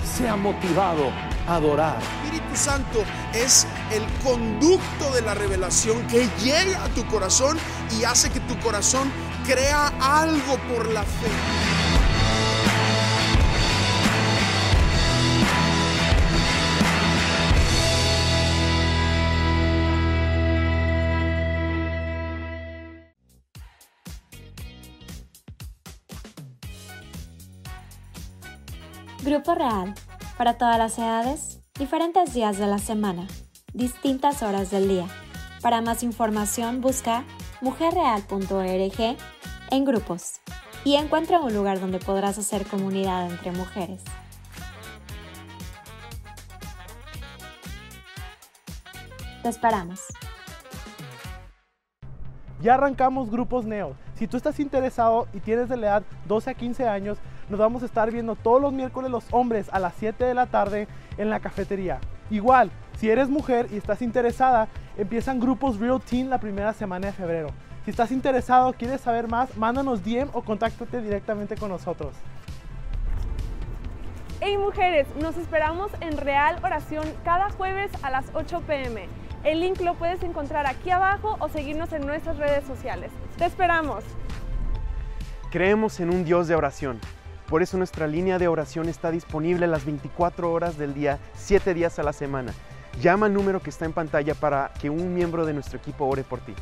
sea 0.02 0.36
motivado 0.36 1.10
a 1.46 1.56
adorar. 1.56 1.98
Espíritu 2.24 2.56
Santo 2.56 3.04
es 3.34 3.66
el 3.92 4.04
conducto 4.24 5.12
de 5.12 5.20
la 5.20 5.34
revelación 5.34 6.06
que 6.06 6.26
llega 6.42 6.82
a 6.82 6.88
tu 6.88 7.04
corazón 7.08 7.58
y 7.98 8.04
hace 8.04 8.30
que 8.30 8.40
tu 8.40 8.58
corazón 8.60 9.10
crea 9.46 9.92
algo 10.00 10.56
por 10.68 10.90
la 10.90 11.02
fe. 11.02 11.30
Grupo 29.22 29.54
Real. 29.54 29.94
Para 30.38 30.56
todas 30.56 30.78
las 30.78 30.98
edades, 30.98 31.60
diferentes 31.78 32.32
días 32.32 32.56
de 32.56 32.66
la 32.66 32.78
semana, 32.78 33.26
distintas 33.74 34.42
horas 34.42 34.70
del 34.70 34.88
día. 34.88 35.06
Para 35.60 35.82
más 35.82 36.02
información 36.02 36.80
busca 36.80 37.24
mujerreal.org 37.60 39.16
en 39.70 39.84
grupos 39.84 40.40
y 40.84 40.96
encuentra 40.96 41.40
un 41.40 41.54
lugar 41.54 41.80
donde 41.80 41.98
podrás 41.98 42.38
hacer 42.38 42.66
comunidad 42.66 43.30
entre 43.30 43.52
mujeres. 43.52 44.02
Te 49.42 49.48
esperamos. 49.48 50.00
Ya 52.60 52.74
arrancamos 52.74 53.30
Grupos 53.30 53.64
Neo. 53.64 53.96
Si 54.14 54.26
tú 54.26 54.36
estás 54.36 54.60
interesado 54.60 55.28
y 55.32 55.40
tienes 55.40 55.70
de 55.70 55.78
la 55.78 55.86
edad 55.86 56.02
12 56.26 56.50
a 56.50 56.54
15 56.54 56.86
años, 56.86 57.18
nos 57.48 57.58
vamos 57.58 57.82
a 57.82 57.86
estar 57.86 58.10
viendo 58.10 58.36
todos 58.36 58.60
los 58.60 58.70
miércoles 58.70 59.10
los 59.10 59.24
hombres 59.30 59.70
a 59.72 59.78
las 59.78 59.94
7 59.94 60.24
de 60.24 60.34
la 60.34 60.46
tarde 60.46 60.86
en 61.16 61.30
la 61.30 61.40
cafetería. 61.40 62.00
Igual, 62.28 62.70
si 63.00 63.08
eres 63.08 63.30
mujer 63.30 63.66
y 63.72 63.78
estás 63.78 64.02
interesada, 64.02 64.68
empiezan 64.98 65.40
grupos 65.40 65.78
Real 65.78 66.02
Teen 66.02 66.28
la 66.28 66.38
primera 66.38 66.74
semana 66.74 67.06
de 67.06 67.14
febrero. 67.14 67.48
Si 67.82 67.90
estás 67.90 68.12
interesado, 68.12 68.74
quieres 68.74 69.00
saber 69.00 69.26
más, 69.26 69.56
mándanos 69.56 70.04
DM 70.04 70.28
o 70.34 70.42
contáctate 70.42 71.00
directamente 71.00 71.56
con 71.56 71.70
nosotros. 71.70 72.12
Hey 74.42 74.58
mujeres, 74.58 75.06
nos 75.18 75.38
esperamos 75.38 75.90
en 76.02 76.18
Real 76.18 76.58
Oración 76.62 77.06
cada 77.24 77.48
jueves 77.48 77.90
a 78.02 78.10
las 78.10 78.26
8 78.34 78.64
pm. 78.66 79.08
El 79.44 79.60
link 79.60 79.80
lo 79.80 79.94
puedes 79.94 80.22
encontrar 80.22 80.66
aquí 80.66 80.90
abajo 80.90 81.38
o 81.40 81.48
seguirnos 81.48 81.94
en 81.94 82.06
nuestras 82.06 82.36
redes 82.36 82.64
sociales. 82.66 83.10
Te 83.38 83.46
esperamos. 83.46 84.04
Creemos 85.50 86.00
en 86.00 86.10
un 86.10 86.26
Dios 86.26 86.48
de 86.48 86.54
oración. 86.54 87.00
Por 87.48 87.62
eso 87.62 87.78
nuestra 87.78 88.06
línea 88.06 88.38
de 88.38 88.48
oración 88.48 88.90
está 88.90 89.10
disponible 89.10 89.66
las 89.66 89.86
24 89.86 90.52
horas 90.52 90.76
del 90.76 90.92
día, 90.92 91.18
7 91.34 91.72
días 91.72 91.98
a 91.98 92.02
la 92.02 92.12
semana. 92.12 92.52
Llama 93.00 93.26
al 93.26 93.34
número 93.34 93.60
que 93.60 93.70
está 93.70 93.84
en 93.84 93.92
pantalla 93.92 94.34
para 94.34 94.72
que 94.80 94.90
un 94.90 95.14
miembro 95.14 95.46
de 95.46 95.54
nuestro 95.54 95.78
equipo 95.78 96.06
ore 96.06 96.24
por 96.24 96.40
ti. 96.40 96.54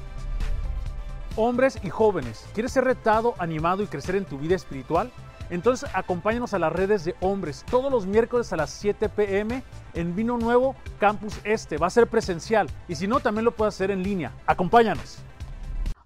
Hombres 1.36 1.78
y 1.82 1.90
jóvenes, 1.90 2.44
¿quieres 2.52 2.72
ser 2.72 2.84
retado, 2.84 3.34
animado 3.38 3.82
y 3.82 3.86
crecer 3.86 4.16
en 4.16 4.24
tu 4.24 4.38
vida 4.38 4.56
espiritual? 4.56 5.10
Entonces 5.50 5.88
acompáñanos 5.94 6.52
a 6.52 6.58
las 6.58 6.72
redes 6.72 7.04
de 7.04 7.14
hombres 7.20 7.64
todos 7.70 7.90
los 7.90 8.06
miércoles 8.06 8.52
a 8.52 8.56
las 8.56 8.70
7 8.70 9.08
pm 9.08 9.62
en 9.94 10.14
Vino 10.14 10.36
Nuevo 10.36 10.76
Campus 11.00 11.38
Este. 11.44 11.78
Va 11.78 11.86
a 11.86 11.90
ser 11.90 12.06
presencial 12.06 12.68
y 12.86 12.94
si 12.96 13.06
no, 13.06 13.20
también 13.20 13.44
lo 13.44 13.52
puedes 13.52 13.74
hacer 13.74 13.90
en 13.90 14.02
línea. 14.02 14.32
Acompáñanos. 14.46 15.18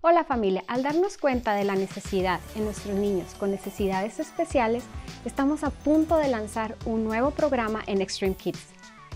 Hola 0.05 0.25
familia, 0.25 0.65
al 0.67 0.83
darnos 0.83 1.17
cuenta 1.17 1.55
de 1.55 1.63
la 1.63 1.77
necesidad 1.77 2.41
en 2.57 2.65
nuestros 2.65 2.97
niños 2.97 3.35
con 3.39 3.53
necesidades 3.53 4.19
especiales, 4.19 4.83
estamos 5.25 5.63
a 5.63 5.71
punto 5.71 6.17
de 6.17 6.27
lanzar 6.27 6.77
un 6.85 7.05
nuevo 7.05 7.31
programa 7.31 7.83
en 7.87 8.03
Extreme 8.03 8.35
Kids. 8.35 8.72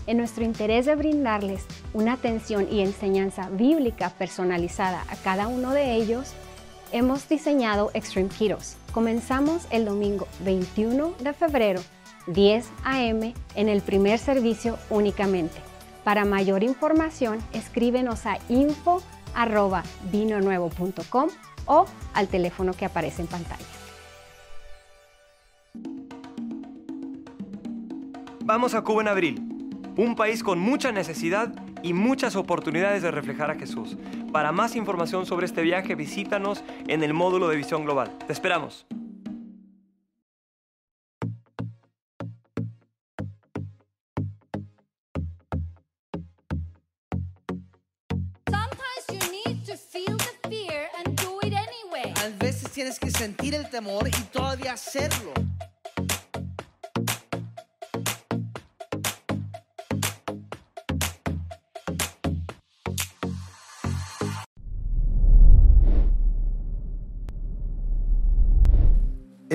En 0.07 0.15
nuestro 0.17 0.45
interés 0.45 0.85
de 0.85 0.95
brindarles 0.95 1.65
una 1.93 2.13
atención 2.13 2.67
y 2.71 2.79
enseñanza 2.79 3.49
bíblica 3.49 4.09
personalizada 4.11 5.03
a 5.09 5.17
cada 5.17 5.49
uno 5.49 5.71
de 5.71 5.95
ellos, 5.95 6.31
hemos 6.93 7.27
diseñado 7.27 7.91
Extreme 7.93 8.29
Kiddos. 8.29 8.77
Comenzamos 8.93 9.67
el 9.69 9.83
domingo 9.83 10.25
21 10.45 11.13
de 11.19 11.33
febrero, 11.33 11.81
10 12.27 12.69
a.m. 12.85 13.33
en 13.55 13.67
el 13.67 13.81
primer 13.81 14.17
servicio 14.17 14.77
únicamente. 14.89 15.57
Para 16.05 16.23
mayor 16.23 16.63
información, 16.63 17.39
escríbenos 17.51 18.25
a 18.25 18.37
info 18.47 19.01
arroba 19.35 19.83
vinonuevo.com 20.09 21.29
o 21.65 21.85
al 22.13 22.27
teléfono 22.29 22.71
que 22.71 22.85
aparece 22.85 23.23
en 23.23 23.27
pantalla. 23.27 23.65
Vamos 28.47 28.73
a 28.73 28.81
Cuba 28.81 29.01
en 29.01 29.09
abril, 29.09 29.56
un 29.97 30.15
país 30.15 30.43
con 30.43 30.59
mucha 30.59 30.91
necesidad 30.91 31.51
y 31.83 31.93
muchas 31.93 32.35
oportunidades 32.35 33.01
de 33.01 33.11
reflejar 33.11 33.51
a 33.51 33.55
Jesús. 33.55 33.97
Para 34.31 34.51
más 34.51 34.75
información 34.75 35.25
sobre 35.25 35.47
este 35.47 35.61
viaje, 35.63 35.95
visítanos 35.95 36.63
en 36.87 37.03
el 37.03 37.13
módulo 37.13 37.49
de 37.49 37.57
Visión 37.57 37.83
Global. 37.83 38.11
Te 38.25 38.33
esperamos. 38.33 38.85
A 52.27 52.29
veces 52.39 52.71
tienes 52.71 52.99
que 52.99 53.09
sentir 53.09 53.55
el 53.55 53.69
temor 53.69 54.07
y 54.07 54.11
todavía 54.31 54.73
hacerlo. 54.73 55.33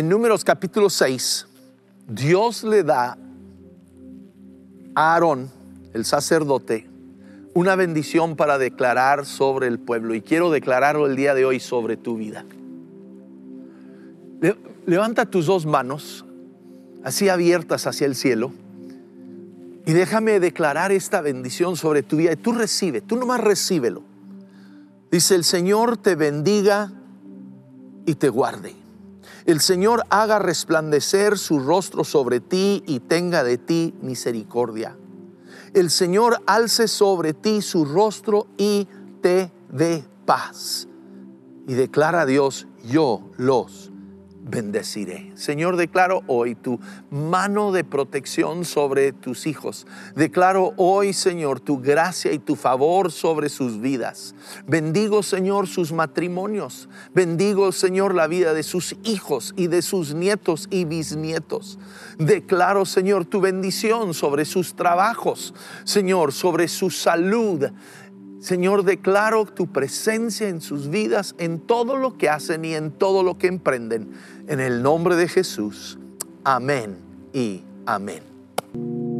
En 0.02 0.08
Números 0.08 0.42
capítulo 0.42 0.90
6, 0.90 1.46
Dios 2.08 2.64
le 2.64 2.82
da 2.82 3.16
a 4.96 5.14
Aarón, 5.14 5.48
el 5.94 6.04
sacerdote, 6.04 6.90
una 7.54 7.76
bendición 7.76 8.34
para 8.34 8.58
declarar 8.58 9.24
sobre 9.26 9.68
el 9.68 9.78
pueblo. 9.78 10.16
Y 10.16 10.20
quiero 10.20 10.50
declararlo 10.50 11.06
el 11.06 11.14
día 11.14 11.34
de 11.34 11.44
hoy 11.44 11.60
sobre 11.60 11.96
tu 11.96 12.16
vida. 12.16 12.44
Le- 14.40 14.56
levanta 14.86 15.24
tus 15.24 15.46
dos 15.46 15.66
manos, 15.66 16.24
así 17.04 17.28
abiertas 17.28 17.86
hacia 17.86 18.08
el 18.08 18.16
cielo. 18.16 18.52
Y 19.86 19.92
déjame 19.92 20.40
declarar 20.40 20.90
esta 20.90 21.20
bendición 21.20 21.76
sobre 21.76 22.02
tu 22.02 22.16
vida. 22.16 22.32
Y 22.32 22.36
tú 22.36 22.50
recibe, 22.50 23.02
tú 23.02 23.14
nomás 23.14 23.40
recíbelo. 23.40 24.02
Dice, 25.12 25.36
el 25.36 25.44
Señor 25.44 25.96
te 25.96 26.16
bendiga 26.16 26.90
y 28.04 28.16
te 28.16 28.30
guarde. 28.30 28.81
El 29.44 29.60
Señor 29.60 30.04
haga 30.10 30.38
resplandecer 30.38 31.38
su 31.38 31.58
rostro 31.60 32.04
sobre 32.04 32.40
ti 32.40 32.82
y 32.86 33.00
tenga 33.00 33.44
de 33.44 33.58
ti 33.58 33.94
misericordia. 34.00 34.96
El 35.74 35.90
Señor 35.90 36.42
alce 36.46 36.88
sobre 36.88 37.34
ti 37.34 37.62
su 37.62 37.84
rostro 37.84 38.46
y 38.56 38.88
te 39.20 39.52
dé 39.70 40.04
paz. 40.26 40.88
Y 41.66 41.74
declara 41.74 42.22
a 42.22 42.26
Dios, 42.26 42.66
yo 42.84 43.30
los 43.36 43.91
bendeciré. 44.44 45.32
Señor, 45.34 45.76
declaro 45.76 46.22
hoy 46.26 46.54
tu 46.54 46.80
mano 47.10 47.72
de 47.72 47.84
protección 47.84 48.64
sobre 48.64 49.12
tus 49.12 49.46
hijos. 49.46 49.86
Declaro 50.16 50.74
hoy, 50.76 51.12
Señor, 51.12 51.60
tu 51.60 51.80
gracia 51.80 52.32
y 52.32 52.38
tu 52.38 52.56
favor 52.56 53.12
sobre 53.12 53.48
sus 53.48 53.80
vidas. 53.80 54.34
Bendigo, 54.66 55.22
Señor, 55.22 55.68
sus 55.68 55.92
matrimonios. 55.92 56.88
Bendigo, 57.14 57.72
Señor, 57.72 58.14
la 58.14 58.26
vida 58.26 58.52
de 58.54 58.62
sus 58.62 58.96
hijos 59.04 59.54
y 59.56 59.68
de 59.68 59.82
sus 59.82 60.14
nietos 60.14 60.66
y 60.70 60.84
bisnietos. 60.84 61.78
Declaro, 62.18 62.84
Señor, 62.84 63.24
tu 63.24 63.40
bendición 63.40 64.14
sobre 64.14 64.44
sus 64.44 64.74
trabajos. 64.74 65.54
Señor, 65.84 66.32
sobre 66.32 66.68
su 66.68 66.90
salud. 66.90 67.70
Señor, 68.42 68.82
declaro 68.82 69.44
tu 69.44 69.68
presencia 69.68 70.48
en 70.48 70.60
sus 70.60 70.90
vidas, 70.90 71.36
en 71.38 71.60
todo 71.60 71.96
lo 71.96 72.18
que 72.18 72.28
hacen 72.28 72.64
y 72.64 72.74
en 72.74 72.90
todo 72.90 73.22
lo 73.22 73.38
que 73.38 73.46
emprenden. 73.46 74.14
En 74.48 74.58
el 74.58 74.82
nombre 74.82 75.14
de 75.14 75.28
Jesús. 75.28 75.96
Amén 76.42 76.96
y 77.32 77.62
amén. 77.86 79.11